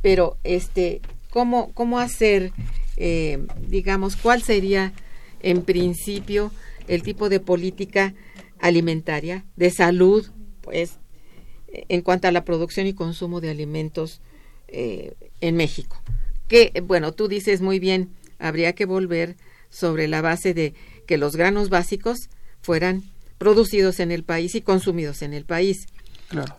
pero 0.00 0.38
este, 0.42 1.02
¿cómo, 1.28 1.70
cómo 1.74 1.98
hacer 1.98 2.52
eh, 3.02 3.38
digamos, 3.66 4.14
cuál 4.14 4.42
sería 4.42 4.92
en 5.40 5.62
principio 5.62 6.52
el 6.86 7.02
tipo 7.02 7.30
de 7.30 7.40
política 7.40 8.14
alimentaria, 8.58 9.46
de 9.56 9.70
salud, 9.70 10.30
pues, 10.60 10.98
en 11.72 12.02
cuanto 12.02 12.28
a 12.28 12.32
la 12.32 12.44
producción 12.44 12.86
y 12.86 12.92
consumo 12.92 13.40
de 13.40 13.48
alimentos 13.48 14.20
eh, 14.68 15.14
en 15.40 15.56
México. 15.56 16.02
Que, 16.46 16.82
bueno, 16.84 17.12
tú 17.12 17.26
dices 17.26 17.62
muy 17.62 17.78
bien, 17.78 18.10
habría 18.38 18.74
que 18.74 18.84
volver 18.84 19.36
sobre 19.70 20.06
la 20.06 20.20
base 20.20 20.52
de 20.52 20.74
que 21.06 21.16
los 21.16 21.36
granos 21.36 21.70
básicos 21.70 22.28
fueran 22.60 23.02
producidos 23.38 23.98
en 24.00 24.10
el 24.10 24.24
país 24.24 24.54
y 24.54 24.60
consumidos 24.60 25.22
en 25.22 25.32
el 25.32 25.46
país. 25.46 25.86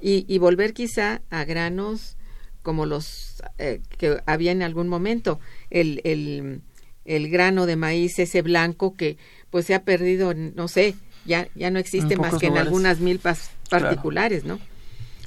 Y, 0.01 0.25
y 0.27 0.39
volver 0.39 0.73
quizá 0.73 1.21
a 1.29 1.45
granos 1.45 2.17
como 2.61 2.85
los 2.85 3.41
eh, 3.57 3.81
que 3.97 4.21
había 4.25 4.51
en 4.51 4.61
algún 4.61 4.87
momento, 4.87 5.39
el, 5.69 6.01
el, 6.03 6.61
el 7.05 7.29
grano 7.29 7.65
de 7.65 7.75
maíz 7.75 8.19
ese 8.19 8.41
blanco 8.41 8.95
que 8.95 9.17
pues 9.49 9.65
se 9.65 9.73
ha 9.73 9.83
perdido, 9.83 10.33
no 10.33 10.67
sé, 10.67 10.95
ya, 11.25 11.47
ya 11.55 11.69
no 11.71 11.79
existe 11.79 12.17
más 12.17 12.37
que 12.37 12.47
en 12.47 12.57
algunas 12.57 12.99
milpas 12.99 13.51
particulares, 13.69 14.43
¿no? 14.43 14.59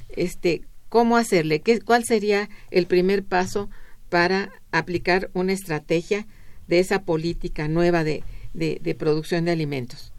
Este, 0.09 0.61
¿cómo 0.89 1.17
hacerle? 1.17 1.61
¿Qué, 1.61 1.79
¿Cuál 1.79 2.03
sería 2.05 2.49
el 2.71 2.87
primer 2.87 3.23
paso 3.23 3.69
para 4.09 4.49
aplicar 4.71 5.29
una 5.33 5.53
estrategia 5.53 6.27
de 6.67 6.79
esa 6.79 7.03
política 7.03 7.67
nueva 7.67 8.03
de, 8.03 8.23
de, 8.53 8.95
producción 8.95 9.45
de 9.45 9.51
alimentos? 9.51 10.13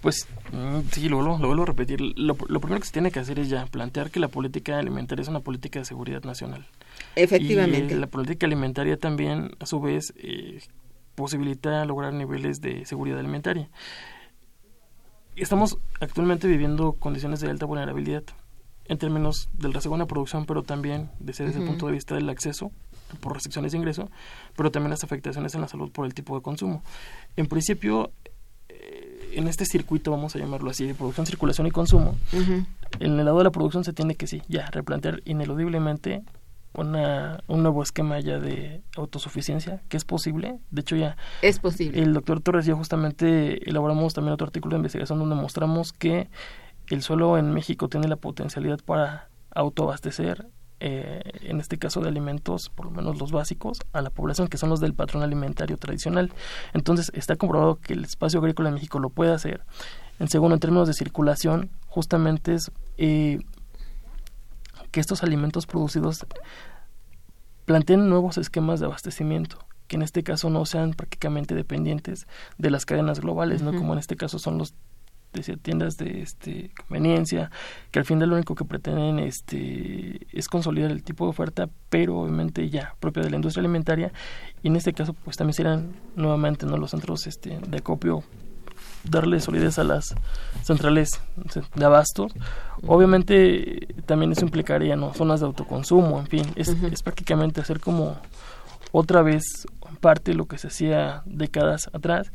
Pues 0.00 0.26
mm, 0.52 0.80
sí, 0.90 1.08
lo, 1.08 1.22
lo, 1.22 1.38
vuelvo 1.38 1.62
a 1.62 1.66
repetir. 1.66 2.00
Lo, 2.00 2.34
primero 2.34 2.80
que 2.80 2.86
se 2.86 2.92
tiene 2.92 3.10
que 3.10 3.20
hacer 3.20 3.38
es 3.38 3.48
ya 3.48 3.66
plantear 3.66 4.10
que 4.10 4.20
la 4.20 4.28
política 4.28 4.78
alimentaria 4.78 5.22
es 5.22 5.28
una 5.28 5.40
política 5.40 5.78
de 5.78 5.84
seguridad 5.84 6.22
nacional. 6.24 6.66
Efectivamente. 7.16 7.94
Y 7.94 7.98
la 7.98 8.06
política 8.06 8.46
alimentaria 8.46 8.96
también, 8.96 9.56
a 9.60 9.66
su 9.66 9.80
vez, 9.80 10.12
eh, 10.16 10.60
posibilita 11.14 11.84
lograr 11.84 12.12
niveles 12.12 12.60
de 12.60 12.84
seguridad 12.86 13.18
alimentaria. 13.18 13.68
Estamos 15.36 15.78
actualmente 16.00 16.46
viviendo 16.46 16.92
condiciones 16.94 17.40
de 17.40 17.48
alta 17.48 17.64
vulnerabilidad 17.64 18.24
en 18.86 18.98
términos 18.98 19.48
del 19.54 19.72
rezago 19.72 19.94
en 19.94 20.00
la 20.00 20.06
producción, 20.06 20.44
pero 20.44 20.62
también 20.62 21.10
desde, 21.18 21.44
el 21.46 21.64
punto 21.64 21.86
de 21.86 21.92
vista 21.92 22.14
del 22.14 22.28
acceso 22.28 22.70
por 23.20 23.34
restricciones 23.34 23.72
de 23.72 23.78
ingreso, 23.78 24.10
pero 24.56 24.70
también 24.70 24.90
las 24.90 25.04
afectaciones 25.04 25.54
en 25.54 25.60
la 25.60 25.68
salud 25.68 25.90
por 25.90 26.06
el 26.06 26.14
tipo 26.14 26.36
de 26.36 26.42
consumo. 26.42 26.82
En 27.36 27.46
principio, 27.46 28.10
eh, 28.24 28.31
en 29.34 29.48
este 29.48 29.64
circuito, 29.64 30.10
vamos 30.10 30.34
a 30.36 30.38
llamarlo 30.38 30.70
así, 30.70 30.86
de 30.86 30.94
producción, 30.94 31.26
circulación 31.26 31.66
y 31.66 31.70
consumo, 31.70 32.16
en 32.32 33.18
el 33.18 33.24
lado 33.24 33.38
de 33.38 33.44
la 33.44 33.50
producción 33.50 33.84
se 33.84 33.92
tiene 33.92 34.14
que, 34.14 34.26
sí, 34.26 34.42
ya 34.48 34.70
replantear 34.70 35.22
ineludiblemente 35.24 36.22
una, 36.74 37.42
un 37.48 37.62
nuevo 37.62 37.82
esquema 37.82 38.18
ya 38.20 38.38
de 38.38 38.82
autosuficiencia, 38.96 39.82
que 39.88 39.96
es 39.96 40.04
posible. 40.04 40.58
De 40.70 40.80
hecho, 40.80 40.96
ya. 40.96 41.16
Es 41.42 41.58
posible. 41.58 42.02
El 42.02 42.14
doctor 42.14 42.40
Torres 42.40 42.66
ya 42.66 42.74
justamente 42.74 43.68
elaboramos 43.68 44.14
también 44.14 44.32
otro 44.32 44.46
artículo 44.46 44.74
de 44.74 44.78
investigación 44.78 45.18
donde 45.18 45.34
mostramos 45.34 45.92
que 45.92 46.28
el 46.88 47.02
suelo 47.02 47.38
en 47.38 47.52
México 47.52 47.88
tiene 47.88 48.08
la 48.08 48.16
potencialidad 48.16 48.80
para 48.84 49.28
autoabastecer, 49.54 50.46
eh, 50.84 51.22
en 51.42 51.60
este 51.60 51.78
caso 51.78 52.00
de 52.00 52.08
alimentos, 52.08 52.68
por 52.68 52.86
lo 52.86 52.90
menos 52.90 53.20
los 53.20 53.30
básicos, 53.30 53.78
a 53.92 54.02
la 54.02 54.10
población, 54.10 54.48
que 54.48 54.58
son 54.58 54.68
los 54.68 54.80
del 54.80 54.94
patrón 54.94 55.22
alimentario 55.22 55.76
tradicional. 55.76 56.32
Entonces, 56.74 57.12
está 57.14 57.36
comprobado 57.36 57.76
que 57.76 57.92
el 57.92 58.04
espacio 58.04 58.40
agrícola 58.40 58.68
en 58.68 58.74
México 58.74 58.98
lo 58.98 59.08
puede 59.08 59.32
hacer. 59.32 59.64
En 60.18 60.28
segundo, 60.28 60.54
en 60.54 60.60
términos 60.60 60.88
de 60.88 60.94
circulación, 60.94 61.70
justamente 61.86 62.54
es. 62.54 62.72
Eh, 62.98 63.38
que 64.90 65.00
estos 65.00 65.22
alimentos 65.22 65.66
producidos 65.66 66.26
planteen 67.64 68.10
nuevos 68.10 68.36
esquemas 68.36 68.78
de 68.78 68.86
abastecimiento 68.86 69.58
que 69.86 69.96
en 69.96 70.02
este 70.02 70.22
caso 70.22 70.48
no 70.50 70.64
sean 70.66 70.92
prácticamente 70.94 71.54
dependientes 71.54 72.26
de 72.56 72.70
las 72.70 72.86
cadenas 72.86 73.20
globales, 73.20 73.60
¿no? 73.60 73.74
Como 73.74 73.92
en 73.92 73.98
este 73.98 74.16
caso 74.16 74.38
son 74.38 74.56
los 74.56 74.74
tiendas 75.62 75.96
de 75.96 76.22
este 76.22 76.70
conveniencia 76.76 77.50
que 77.90 77.98
al 77.98 78.04
final 78.04 78.28
lo 78.28 78.36
único 78.36 78.54
que 78.54 78.64
pretenden 78.64 79.18
este 79.18 80.26
es 80.30 80.48
consolidar 80.48 80.90
el 80.90 81.02
tipo 81.02 81.24
de 81.24 81.30
oferta 81.30 81.68
pero 81.88 82.18
obviamente 82.18 82.68
ya 82.68 82.94
propia 83.00 83.22
de 83.22 83.30
la 83.30 83.36
industria 83.36 83.62
alimentaria 83.62 84.12
y 84.62 84.68
en 84.68 84.76
este 84.76 84.92
caso 84.92 85.14
pues 85.14 85.36
también 85.36 85.54
serán 85.54 85.92
nuevamente 86.16 86.66
no 86.66 86.76
los 86.76 86.90
centros 86.90 87.26
este 87.26 87.58
de 87.58 87.78
acopio 87.78 88.22
darle 89.04 89.40
solidez 89.40 89.78
a 89.78 89.84
las 89.84 90.14
centrales 90.62 91.20
de 91.74 91.84
abastos. 91.84 92.32
Obviamente 92.86 93.88
también 94.06 94.32
eso 94.32 94.44
implicaría 94.44 94.96
¿no? 94.96 95.12
zonas 95.14 95.40
de 95.40 95.46
autoconsumo, 95.46 96.20
en 96.20 96.26
fin, 96.26 96.46
es, 96.56 96.68
es 96.68 97.02
prácticamente 97.02 97.60
hacer 97.60 97.80
como 97.80 98.16
otra 98.92 99.22
vez 99.22 99.66
parte 100.00 100.32
de 100.32 100.36
lo 100.36 100.46
que 100.46 100.58
se 100.58 100.68
hacía 100.68 101.22
décadas 101.24 101.88
atrás. 101.92 102.32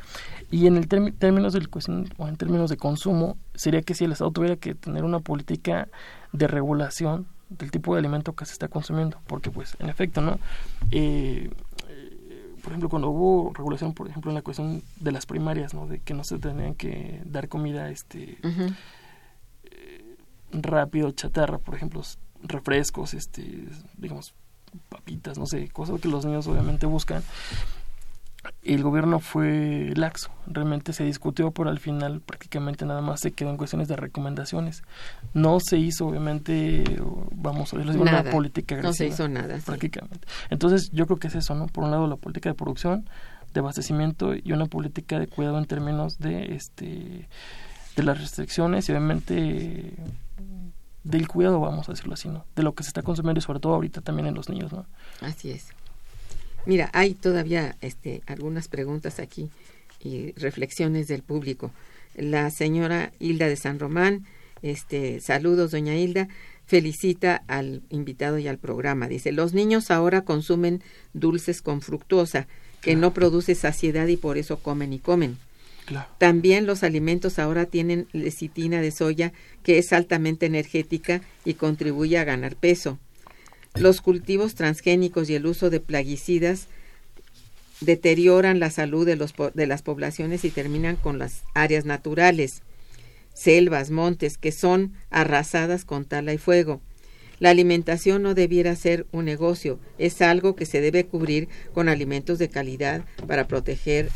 Y 0.49 0.67
en 0.67 0.77
el 0.77 0.87
términos 0.87 1.53
del 1.53 1.69
o 2.17 2.27
en 2.27 2.37
términos 2.37 2.69
de 2.69 2.77
consumo, 2.77 3.37
sería 3.53 3.81
que 3.81 3.93
si 3.93 4.05
el 4.05 4.13
Estado 4.13 4.31
tuviera 4.31 4.55
que 4.55 4.75
tener 4.75 5.03
una 5.03 5.19
política 5.19 5.89
de 6.31 6.47
regulación 6.47 7.27
del 7.49 7.71
tipo 7.71 7.93
de 7.93 7.99
alimento 7.99 8.33
que 8.33 8.45
se 8.45 8.53
está 8.53 8.67
consumiendo, 8.67 9.17
porque 9.27 9.51
pues 9.51 9.75
en 9.79 9.89
efecto, 9.89 10.21
¿no? 10.21 10.39
Eh, 10.91 11.49
por 12.61 12.71
ejemplo, 12.71 12.89
cuando 12.89 13.09
hubo 13.09 13.53
regulación, 13.53 13.93
por 13.93 14.09
ejemplo, 14.09 14.29
en 14.31 14.35
la 14.35 14.41
cuestión 14.41 14.83
de 14.99 15.11
las 15.13 15.25
primarias, 15.25 15.73
¿no? 15.73 15.87
De 15.87 15.99
que 15.99 16.13
no 16.13 16.25
se 16.25 16.37
tenían 16.37 16.75
que 16.75 17.21
dar 17.25 17.47
comida 17.47 17.89
este 17.89 18.39
eh, 18.43 20.17
rápido, 20.51 21.11
chatarra, 21.11 21.59
por 21.59 21.75
ejemplo, 21.75 22.01
refrescos, 22.43 23.13
este, 23.13 23.69
digamos, 23.97 24.33
papitas, 24.89 25.37
no 25.37 25.45
sé, 25.45 25.69
cosas 25.69 26.01
que 26.01 26.09
los 26.09 26.25
niños 26.25 26.45
obviamente 26.47 26.85
buscan 26.85 27.23
el 28.73 28.83
gobierno 28.83 29.19
fue 29.19 29.93
laxo, 29.95 30.29
realmente 30.47 30.93
se 30.93 31.03
discutió, 31.03 31.51
pero 31.51 31.69
al 31.69 31.79
final 31.79 32.21
prácticamente 32.21 32.85
nada 32.85 33.01
más 33.01 33.21
se 33.21 33.31
quedó 33.31 33.49
en 33.49 33.57
cuestiones 33.57 33.87
de 33.87 33.95
recomendaciones. 33.95 34.83
No 35.33 35.59
se 35.59 35.77
hizo, 35.77 36.07
obviamente, 36.07 36.83
vamos 37.31 37.73
a 37.73 37.77
ver, 37.77 37.89
una 37.97 38.23
política 38.23 38.75
agresiva. 38.75 38.89
No 38.89 38.93
se 38.93 39.07
hizo 39.07 39.27
nada. 39.27 39.57
Prácticamente. 39.65 40.27
Entonces, 40.49 40.89
yo 40.91 41.05
creo 41.05 41.17
que 41.17 41.27
es 41.27 41.35
eso, 41.35 41.55
¿no? 41.55 41.67
Por 41.67 41.83
un 41.83 41.91
lado, 41.91 42.07
la 42.07 42.15
política 42.15 42.49
de 42.49 42.55
producción, 42.55 43.09
de 43.53 43.59
abastecimiento 43.59 44.33
y 44.35 44.51
una 44.51 44.65
política 44.65 45.19
de 45.19 45.27
cuidado 45.27 45.57
en 45.57 45.65
términos 45.65 46.19
de, 46.19 46.55
este, 46.55 47.27
de 47.95 48.03
las 48.03 48.19
restricciones 48.19 48.87
y 48.87 48.91
obviamente 48.91 49.93
del 51.03 51.27
cuidado, 51.27 51.59
vamos 51.59 51.87
a 51.87 51.93
decirlo 51.93 52.13
así, 52.13 52.27
¿no? 52.27 52.45
De 52.55 52.63
lo 52.63 52.75
que 52.75 52.83
se 52.83 52.89
está 52.89 53.01
consumiendo 53.01 53.39
y 53.39 53.41
sobre 53.41 53.59
todo 53.59 53.73
ahorita 53.75 54.01
también 54.01 54.27
en 54.27 54.35
los 54.35 54.49
niños, 54.49 54.73
¿no? 54.73 54.85
Así 55.21 55.51
es. 55.51 55.69
Mira, 56.67 56.89
hay 56.91 57.13
todavía 57.13 57.77
este, 57.79 58.21
algunas 58.25 58.67
preguntas 58.67 59.19
aquí 59.19 59.49
y 60.03 60.33
reflexiones 60.33 61.07
del 61.07 61.23
público. 61.23 61.71
La 62.13 62.51
señora 62.51 63.13
Hilda 63.19 63.47
de 63.47 63.55
San 63.55 63.79
Román, 63.79 64.25
este, 64.61 65.21
saludos, 65.21 65.71
doña 65.71 65.95
Hilda, 65.95 66.27
felicita 66.65 67.41
al 67.47 67.83
invitado 67.89 68.37
y 68.37 68.49
al 68.49 68.57
programa. 68.57 69.07
Dice, 69.07 69.31
los 69.31 69.53
niños 69.53 69.91
ahora 69.91 70.25
consumen 70.25 70.83
dulces 71.13 71.61
con 71.61 71.79
fructosa, 71.79 72.47
que 72.81 72.97
no 72.97 73.13
produce 73.13 73.55
saciedad 73.55 74.07
y 74.07 74.17
por 74.17 74.37
eso 74.37 74.59
comen 74.59 74.91
y 74.91 74.99
comen. 74.99 75.37
También 76.17 76.65
los 76.65 76.83
alimentos 76.83 77.39
ahora 77.39 77.65
tienen 77.65 78.07
lecitina 78.11 78.81
de 78.81 78.91
soya, 78.91 79.31
que 79.63 79.77
es 79.77 79.93
altamente 79.93 80.45
energética 80.45 81.21
y 81.45 81.53
contribuye 81.53 82.17
a 82.17 82.25
ganar 82.25 82.57
peso. 82.57 82.99
Los 83.79 84.01
cultivos 84.01 84.55
transgénicos 84.55 85.29
y 85.29 85.35
el 85.35 85.45
uso 85.45 85.69
de 85.69 85.79
plaguicidas 85.79 86.67
deterioran 87.79 88.59
la 88.59 88.71
salud 88.71 89.05
de, 89.05 89.15
los, 89.15 89.33
de 89.53 89.67
las 89.67 89.83
poblaciones 89.83 90.43
y 90.45 90.49
terminan 90.49 90.95
con 90.95 91.19
las 91.19 91.43
áreas 91.53 91.85
naturales, 91.85 92.63
selvas, 93.35 93.91
montes, 93.91 94.39
que 94.39 94.51
son 94.51 94.93
arrasadas 95.11 95.85
con 95.85 96.05
tala 96.05 96.33
y 96.33 96.39
fuego. 96.39 96.81
La 97.39 97.51
alimentación 97.51 98.23
no 98.23 98.33
debiera 98.33 98.75
ser 98.75 99.05
un 99.11 99.25
negocio, 99.25 99.79
es 99.99 100.23
algo 100.23 100.55
que 100.55 100.65
se 100.65 100.81
debe 100.81 101.05
cubrir 101.05 101.47
con 101.71 101.87
alimentos 101.87 102.39
de 102.39 102.49
calidad 102.49 103.03
para 103.27 103.47
proteger 103.47 104.09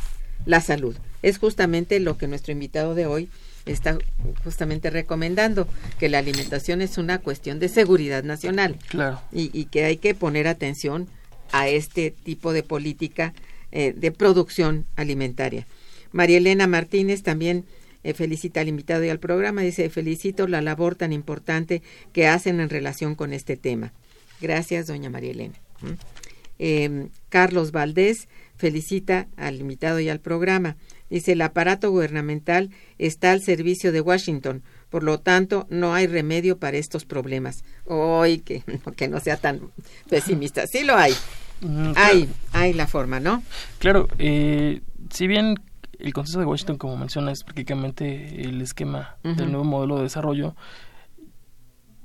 la 0.46 0.60
salud. 0.60 0.96
Es 1.22 1.38
justamente 1.38 2.00
lo 2.00 2.18
que 2.18 2.28
nuestro 2.28 2.52
invitado 2.52 2.96
de 2.96 3.06
hoy 3.06 3.30
está 3.66 3.98
justamente 4.44 4.90
recomendando 4.90 5.68
que 6.00 6.10
la 6.10 6.20
alimentación 6.20 6.82
es 6.82 6.98
una 6.98 7.20
cuestión 7.20 7.60
de 7.60 7.70
seguridad 7.70 8.24
nacional 8.24 8.78
claro. 8.88 9.22
y, 9.32 9.66
que 9.66 9.86
hay 9.86 9.98
que 9.98 10.16
poner 10.16 10.48
atención 10.48 11.08
a 11.52 11.68
este 11.68 12.12
tipo 12.12 12.54
de 12.54 12.64
política 12.64 13.34
eh, 13.72 13.94
de 13.96 14.12
producción 14.12 14.86
alimentaria. 14.96 15.68
María 16.12 16.38
Elena 16.38 16.68
Martínez 16.68 17.24
también 17.24 17.66
eh, 18.04 18.14
felicita 18.14 18.62
al 18.62 18.68
invitado 18.68 19.04
y 19.04 19.10
al 19.10 19.20
programa. 19.20 19.62
Dice, 19.62 19.90
felicito 19.90 20.48
la 20.48 20.62
labor 20.62 20.96
tan 20.96 21.14
importante 21.14 21.82
que 22.14 22.28
hacen 22.28 22.60
en 22.60 22.70
relación 22.70 23.16
con 23.16 23.34
este 23.34 23.58
tema. 23.58 23.94
Gracias, 24.42 24.88
doña 24.88 25.10
María 25.10 25.32
Elena. 25.32 25.56
¿Mm? 25.82 25.94
Em, 26.60 27.10
Carlos 27.30 27.72
Valdés 27.72 28.28
felicita 28.62 29.28
al 29.38 29.56
invitado 29.56 30.00
y 30.00 30.08
al 30.08 30.20
programa. 30.20 30.78
Dice, 31.10 31.32
el 31.32 31.42
aparato 31.42 31.90
gubernamental 31.90 32.70
está 33.00 33.32
al 33.32 33.42
servicio 33.42 33.92
de 33.92 34.02
Washington, 34.02 34.62
por 34.90 35.04
lo 35.04 35.20
tanto, 35.20 35.66
no 35.72 35.96
hay 35.96 36.06
remedio 36.06 36.60
para 36.60 36.78
estos 36.78 37.04
problemas. 37.04 37.64
Hoy 37.86 38.40
que, 38.40 38.64
que 38.96 39.08
no 39.08 39.20
sea 39.20 39.38
tan 39.38 39.72
pesimista. 40.10 40.68
Sí 40.68 40.84
lo 40.84 40.96
hay. 40.96 41.14
Mm, 41.62 41.94
hay, 41.96 42.30
hay 42.54 42.74
la 42.74 42.86
forma, 42.86 43.20
¿no? 43.20 43.42
Claro, 43.80 44.08
eh, 44.20 44.82
si 45.10 45.26
bien 45.26 45.56
el 45.98 46.14
consenso 46.14 46.40
de 46.40 46.46
Washington, 46.46 46.78
como 46.78 46.98
menciona, 46.98 47.32
es 47.32 47.44
prácticamente 47.44 48.42
el 48.42 48.62
esquema 48.62 49.18
del 49.24 49.52
nuevo 49.52 49.64
modelo 49.64 49.98
de 49.98 50.04
desarrollo, 50.04 50.56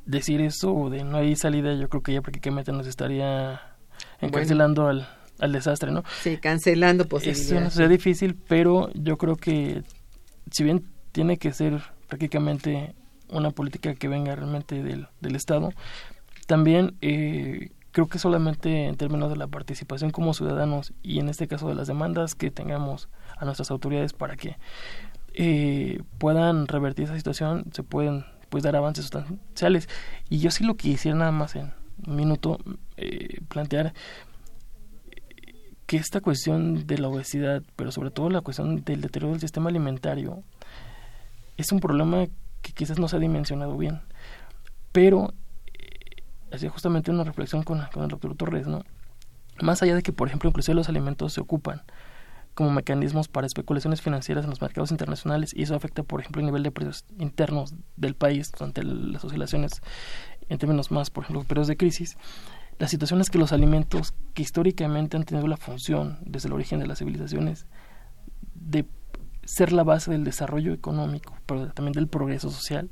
decir 0.06 0.40
eso 0.40 0.88
de 0.88 1.04
no 1.04 1.18
hay 1.18 1.36
salida, 1.36 1.74
yo 1.74 1.88
creo 1.90 2.02
que 2.02 2.14
ya 2.14 2.22
prácticamente 2.22 2.72
nos 2.72 2.86
estaría 2.86 3.60
encarcelando 4.20 4.88
al, 4.88 5.08
al 5.38 5.52
desastre, 5.52 5.90
¿no? 5.90 6.02
Sí, 6.22 6.36
cancelando 6.38 7.06
posibilidades. 7.06 7.74
Eso 7.74 7.82
no 7.82 7.88
difícil, 7.88 8.34
pero 8.48 8.90
yo 8.94 9.18
creo 9.18 9.36
que 9.36 9.82
si 10.50 10.64
bien 10.64 10.84
tiene 11.12 11.38
que 11.38 11.52
ser 11.52 11.82
prácticamente 12.08 12.94
una 13.28 13.50
política 13.50 13.94
que 13.94 14.08
venga 14.08 14.34
realmente 14.34 14.82
del, 14.82 15.08
del 15.20 15.36
Estado, 15.36 15.72
también 16.46 16.94
eh, 17.00 17.70
creo 17.96 18.08
que 18.08 18.18
solamente 18.18 18.86
en 18.86 18.96
términos 18.96 19.30
de 19.30 19.36
la 19.36 19.46
participación 19.46 20.10
como 20.10 20.34
ciudadanos 20.34 20.92
y 21.02 21.18
en 21.18 21.28
este 21.28 21.48
caso 21.48 21.68
de 21.68 21.74
las 21.74 21.88
demandas 21.88 22.34
que 22.34 22.50
tengamos 22.50 23.08
a 23.38 23.44
nuestras 23.44 23.70
autoridades 23.70 24.12
para 24.12 24.36
que 24.36 24.56
eh, 25.34 26.02
puedan 26.18 26.66
revertir 26.66 27.06
esa 27.06 27.16
situación, 27.16 27.64
se 27.72 27.82
pueden 27.82 28.24
pues 28.48 28.64
dar 28.64 28.76
avances 28.76 29.04
sustanciales. 29.04 29.88
Y 30.28 30.38
yo 30.38 30.50
sí 30.50 30.64
lo 30.64 30.76
quisiera 30.76 31.16
nada 31.16 31.32
más 31.32 31.56
en 31.56 31.72
un 32.06 32.16
minuto 32.16 32.58
eh, 32.96 33.40
plantear 33.48 33.94
que 35.86 35.96
esta 35.96 36.20
cuestión 36.20 36.86
de 36.86 36.98
la 36.98 37.08
obesidad, 37.08 37.62
pero 37.76 37.92
sobre 37.92 38.10
todo 38.10 38.28
la 38.28 38.40
cuestión 38.40 38.84
del 38.84 39.00
deterioro 39.00 39.32
del 39.32 39.40
sistema 39.40 39.70
alimentario, 39.70 40.42
es 41.56 41.72
un 41.72 41.80
problema 41.80 42.26
que 42.62 42.72
quizás 42.72 42.98
no 42.98 43.08
se 43.08 43.16
ha 43.16 43.20
dimensionado 43.20 43.76
bien. 43.76 44.00
Pero, 44.92 45.32
eh, 45.72 46.22
hacía 46.52 46.70
justamente 46.70 47.10
una 47.10 47.24
reflexión 47.24 47.62
con, 47.62 47.78
el 47.80 48.08
doctor 48.08 48.34
Torres, 48.36 48.66
¿no? 48.66 48.82
Más 49.60 49.82
allá 49.82 49.94
de 49.94 50.02
que, 50.02 50.12
por 50.12 50.28
ejemplo, 50.28 50.50
inclusive 50.50 50.74
los 50.74 50.88
alimentos 50.88 51.32
se 51.32 51.40
ocupan 51.40 51.82
como 52.54 52.70
mecanismos 52.70 53.28
para 53.28 53.46
especulaciones 53.46 54.00
financieras 54.00 54.44
en 54.44 54.50
los 54.50 54.62
mercados 54.62 54.90
internacionales 54.90 55.52
y 55.54 55.62
eso 55.62 55.74
afecta, 55.74 56.02
por 56.02 56.20
ejemplo, 56.20 56.40
el 56.40 56.46
nivel 56.46 56.62
de 56.62 56.70
precios 56.70 57.04
internos 57.18 57.74
del 57.96 58.14
país 58.14 58.50
ante 58.60 58.82
las 58.82 59.22
oscilaciones 59.24 59.82
en 60.48 60.58
términos 60.58 60.90
más, 60.90 61.10
por 61.10 61.24
ejemplo, 61.24 61.44
periodos 61.44 61.68
de 61.68 61.76
crisis. 61.76 62.16
La 62.78 62.88
situación 62.88 63.20
es 63.20 63.30
que 63.30 63.38
los 63.38 63.52
alimentos 63.52 64.14
que 64.34 64.42
históricamente 64.42 65.16
han 65.16 65.24
tenido 65.24 65.46
la 65.46 65.56
función 65.56 66.18
desde 66.24 66.48
el 66.48 66.54
origen 66.54 66.78
de 66.78 66.86
las 66.86 66.98
civilizaciones 66.98 67.66
de 68.54 68.86
ser 69.44 69.72
la 69.72 69.84
base 69.84 70.10
del 70.10 70.24
desarrollo 70.24 70.72
económico, 70.72 71.34
pero 71.46 71.72
también 71.72 71.92
del 71.92 72.08
progreso 72.08 72.50
social, 72.50 72.90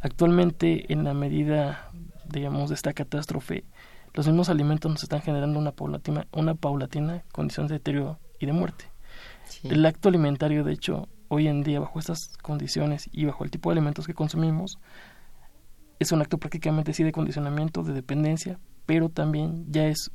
actualmente 0.00 0.92
en 0.92 1.04
la 1.04 1.14
medida, 1.14 1.90
digamos, 2.28 2.70
de 2.70 2.74
esta 2.74 2.92
catástrofe, 2.92 3.64
los 4.14 4.26
mismos 4.26 4.48
alimentos 4.48 4.90
nos 4.90 5.02
están 5.02 5.22
generando 5.22 5.58
una 5.58 5.72
paulatina, 5.72 6.26
una 6.32 6.54
paulatina 6.54 7.22
condición 7.32 7.66
de 7.66 7.74
deterioro 7.74 8.18
y 8.40 8.46
de 8.46 8.52
muerte. 8.52 8.86
El 9.62 9.86
acto 9.86 10.08
alimentario, 10.08 10.64
de 10.64 10.72
hecho, 10.72 11.08
hoy 11.28 11.46
en 11.46 11.62
día, 11.62 11.80
bajo 11.80 11.98
estas 11.98 12.36
condiciones 12.42 13.08
y 13.12 13.24
bajo 13.24 13.44
el 13.44 13.50
tipo 13.50 13.70
de 13.70 13.74
alimentos 13.74 14.06
que 14.06 14.14
consumimos, 14.14 14.78
es 15.98 16.10
un 16.10 16.20
acto 16.20 16.38
prácticamente 16.38 16.92
sí 16.92 17.04
de 17.04 17.12
condicionamiento, 17.12 17.82
de 17.82 17.92
dependencia, 17.92 18.58
pero 18.86 19.08
también 19.08 19.66
ya 19.68 19.86
es 19.86 20.10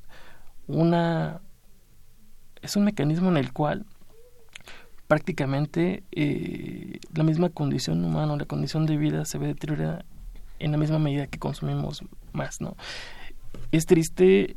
una 0.68 1.42
es 2.62 2.76
un 2.76 2.84
mecanismo 2.84 3.30
en 3.30 3.38
el 3.38 3.54
cual 3.54 3.86
prácticamente 5.08 6.04
eh, 6.12 7.00
la 7.14 7.24
misma 7.24 7.50
condición 7.50 8.04
humana, 8.04 8.36
la 8.36 8.46
condición 8.46 8.86
de 8.86 8.98
vida 8.98 9.26
se 9.26 9.38
ve 9.38 9.48
deteriorada 9.48 10.06
en 10.60 10.72
la 10.72 10.78
misma 10.78 11.00
medida 11.00 11.28
que 11.28 11.40
consumimos 11.40 12.04
más, 12.34 12.62
¿no? 12.62 12.76
Es 13.72 13.86
triste 13.86 14.56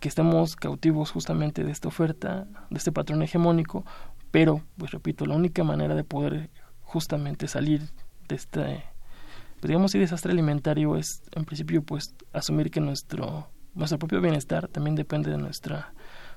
que 0.00 0.08
estemos 0.08 0.56
cautivos 0.56 1.10
justamente 1.12 1.62
de 1.62 1.70
esta 1.70 1.88
oferta, 1.88 2.48
de 2.70 2.78
este 2.78 2.90
patrón 2.90 3.22
hegemónico, 3.22 3.84
pero, 4.32 4.62
pues 4.76 4.90
repito, 4.90 5.26
la 5.26 5.36
única 5.36 5.62
manera 5.62 5.94
de 5.94 6.04
poder 6.04 6.50
justamente 6.80 7.46
salir 7.46 7.82
de 8.28 8.34
este, 8.34 8.84
pues 9.60 9.68
digamos, 9.68 9.92
desastre 9.92 10.32
alimentario 10.32 10.96
es, 10.96 11.22
en 11.32 11.44
principio, 11.44 11.82
pues 11.82 12.14
asumir 12.32 12.70
que 12.70 12.80
nuestro, 12.80 13.48
nuestro 13.74 13.98
propio 13.98 14.20
bienestar 14.20 14.68
también 14.68 14.96
depende 14.96 15.30
de 15.30 15.38
nuestra 15.38 15.92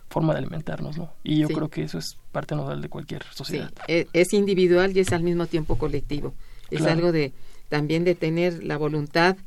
forma 0.09 0.33
de 0.33 0.39
alimentarnos, 0.39 0.97
¿no? 0.97 1.13
Y 1.23 1.39
yo 1.39 1.47
creo 1.47 1.69
que 1.69 1.83
eso 1.83 1.97
es 1.97 2.17
parte 2.31 2.55
nodal 2.55 2.81
de 2.81 2.89
cualquier 2.89 3.23
sociedad. 3.33 3.71
Sí, 3.87 3.93
e, 3.93 4.07
es 4.13 4.33
individual 4.33 4.95
y 4.95 4.99
es 4.99 5.11
al 5.11 5.23
mismo 5.23 5.47
tiempo 5.47 5.77
colectivo. 5.77 6.33
Es 6.69 6.83
algo 6.83 7.11
de 7.11 7.33
también 7.69 8.03
de 8.03 8.15
tener 8.15 8.63
la 8.63 8.77
voluntad 8.77 9.37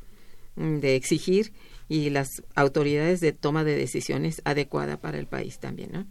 mm, 0.57 0.78
de 0.78 0.97
exigir 0.97 1.53
y 1.89 2.11
las 2.11 2.43
autoridades 2.55 3.20
de 3.20 3.32
toma 3.32 3.64
de 3.64 3.76
decisiones 3.76 4.43
adecuada 4.45 4.99
para 4.99 5.18
el 5.18 5.26
país 5.26 5.59
también, 5.59 5.91
¿no? 5.93 6.07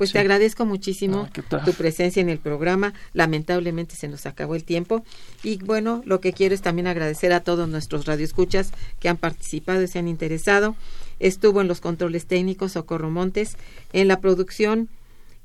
Pues 0.00 0.12
te 0.12 0.18
agradezco 0.18 0.64
muchísimo 0.64 1.28
ah, 1.50 1.62
tu 1.62 1.74
presencia 1.74 2.22
en 2.22 2.30
el 2.30 2.38
programa. 2.38 2.94
Lamentablemente 3.12 3.96
se 3.96 4.08
nos 4.08 4.24
acabó 4.24 4.54
el 4.54 4.64
tiempo. 4.64 5.04
Y 5.42 5.58
bueno, 5.58 6.00
lo 6.06 6.22
que 6.22 6.32
quiero 6.32 6.54
es 6.54 6.62
también 6.62 6.86
agradecer 6.86 7.34
a 7.34 7.40
todos 7.40 7.68
nuestros 7.68 8.06
radioescuchas 8.06 8.72
que 8.98 9.10
han 9.10 9.18
participado 9.18 9.82
y 9.82 9.88
se 9.88 9.98
han 9.98 10.08
interesado. 10.08 10.74
Estuvo 11.18 11.60
en 11.60 11.68
los 11.68 11.82
controles 11.82 12.24
técnicos 12.24 12.72
Socorro 12.72 13.10
Montes, 13.10 13.58
en 13.92 14.08
la 14.08 14.20
producción 14.20 14.88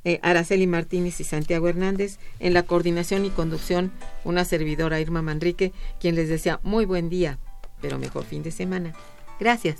eh, 0.06 0.22
Araceli 0.22 0.68
Martínez 0.68 1.20
y 1.20 1.26
Santiago 1.26 1.68
Hernández, 1.68 2.18
en 2.40 2.54
la 2.54 2.64
coordinación 2.64 3.26
y 3.26 3.32
conducción 3.32 3.92
una 4.24 4.46
servidora 4.46 5.02
Irma 5.02 5.22
Manrique, 5.22 5.74
quien 6.00 6.16
les 6.16 6.30
desea 6.30 6.62
muy 6.64 6.86
buen 6.86 7.10
día, 7.10 7.40
pero 7.82 8.00
mejor 8.00 8.24
fin 8.24 8.42
de 8.42 8.52
semana. 8.52 8.94
Gracias. 9.38 9.80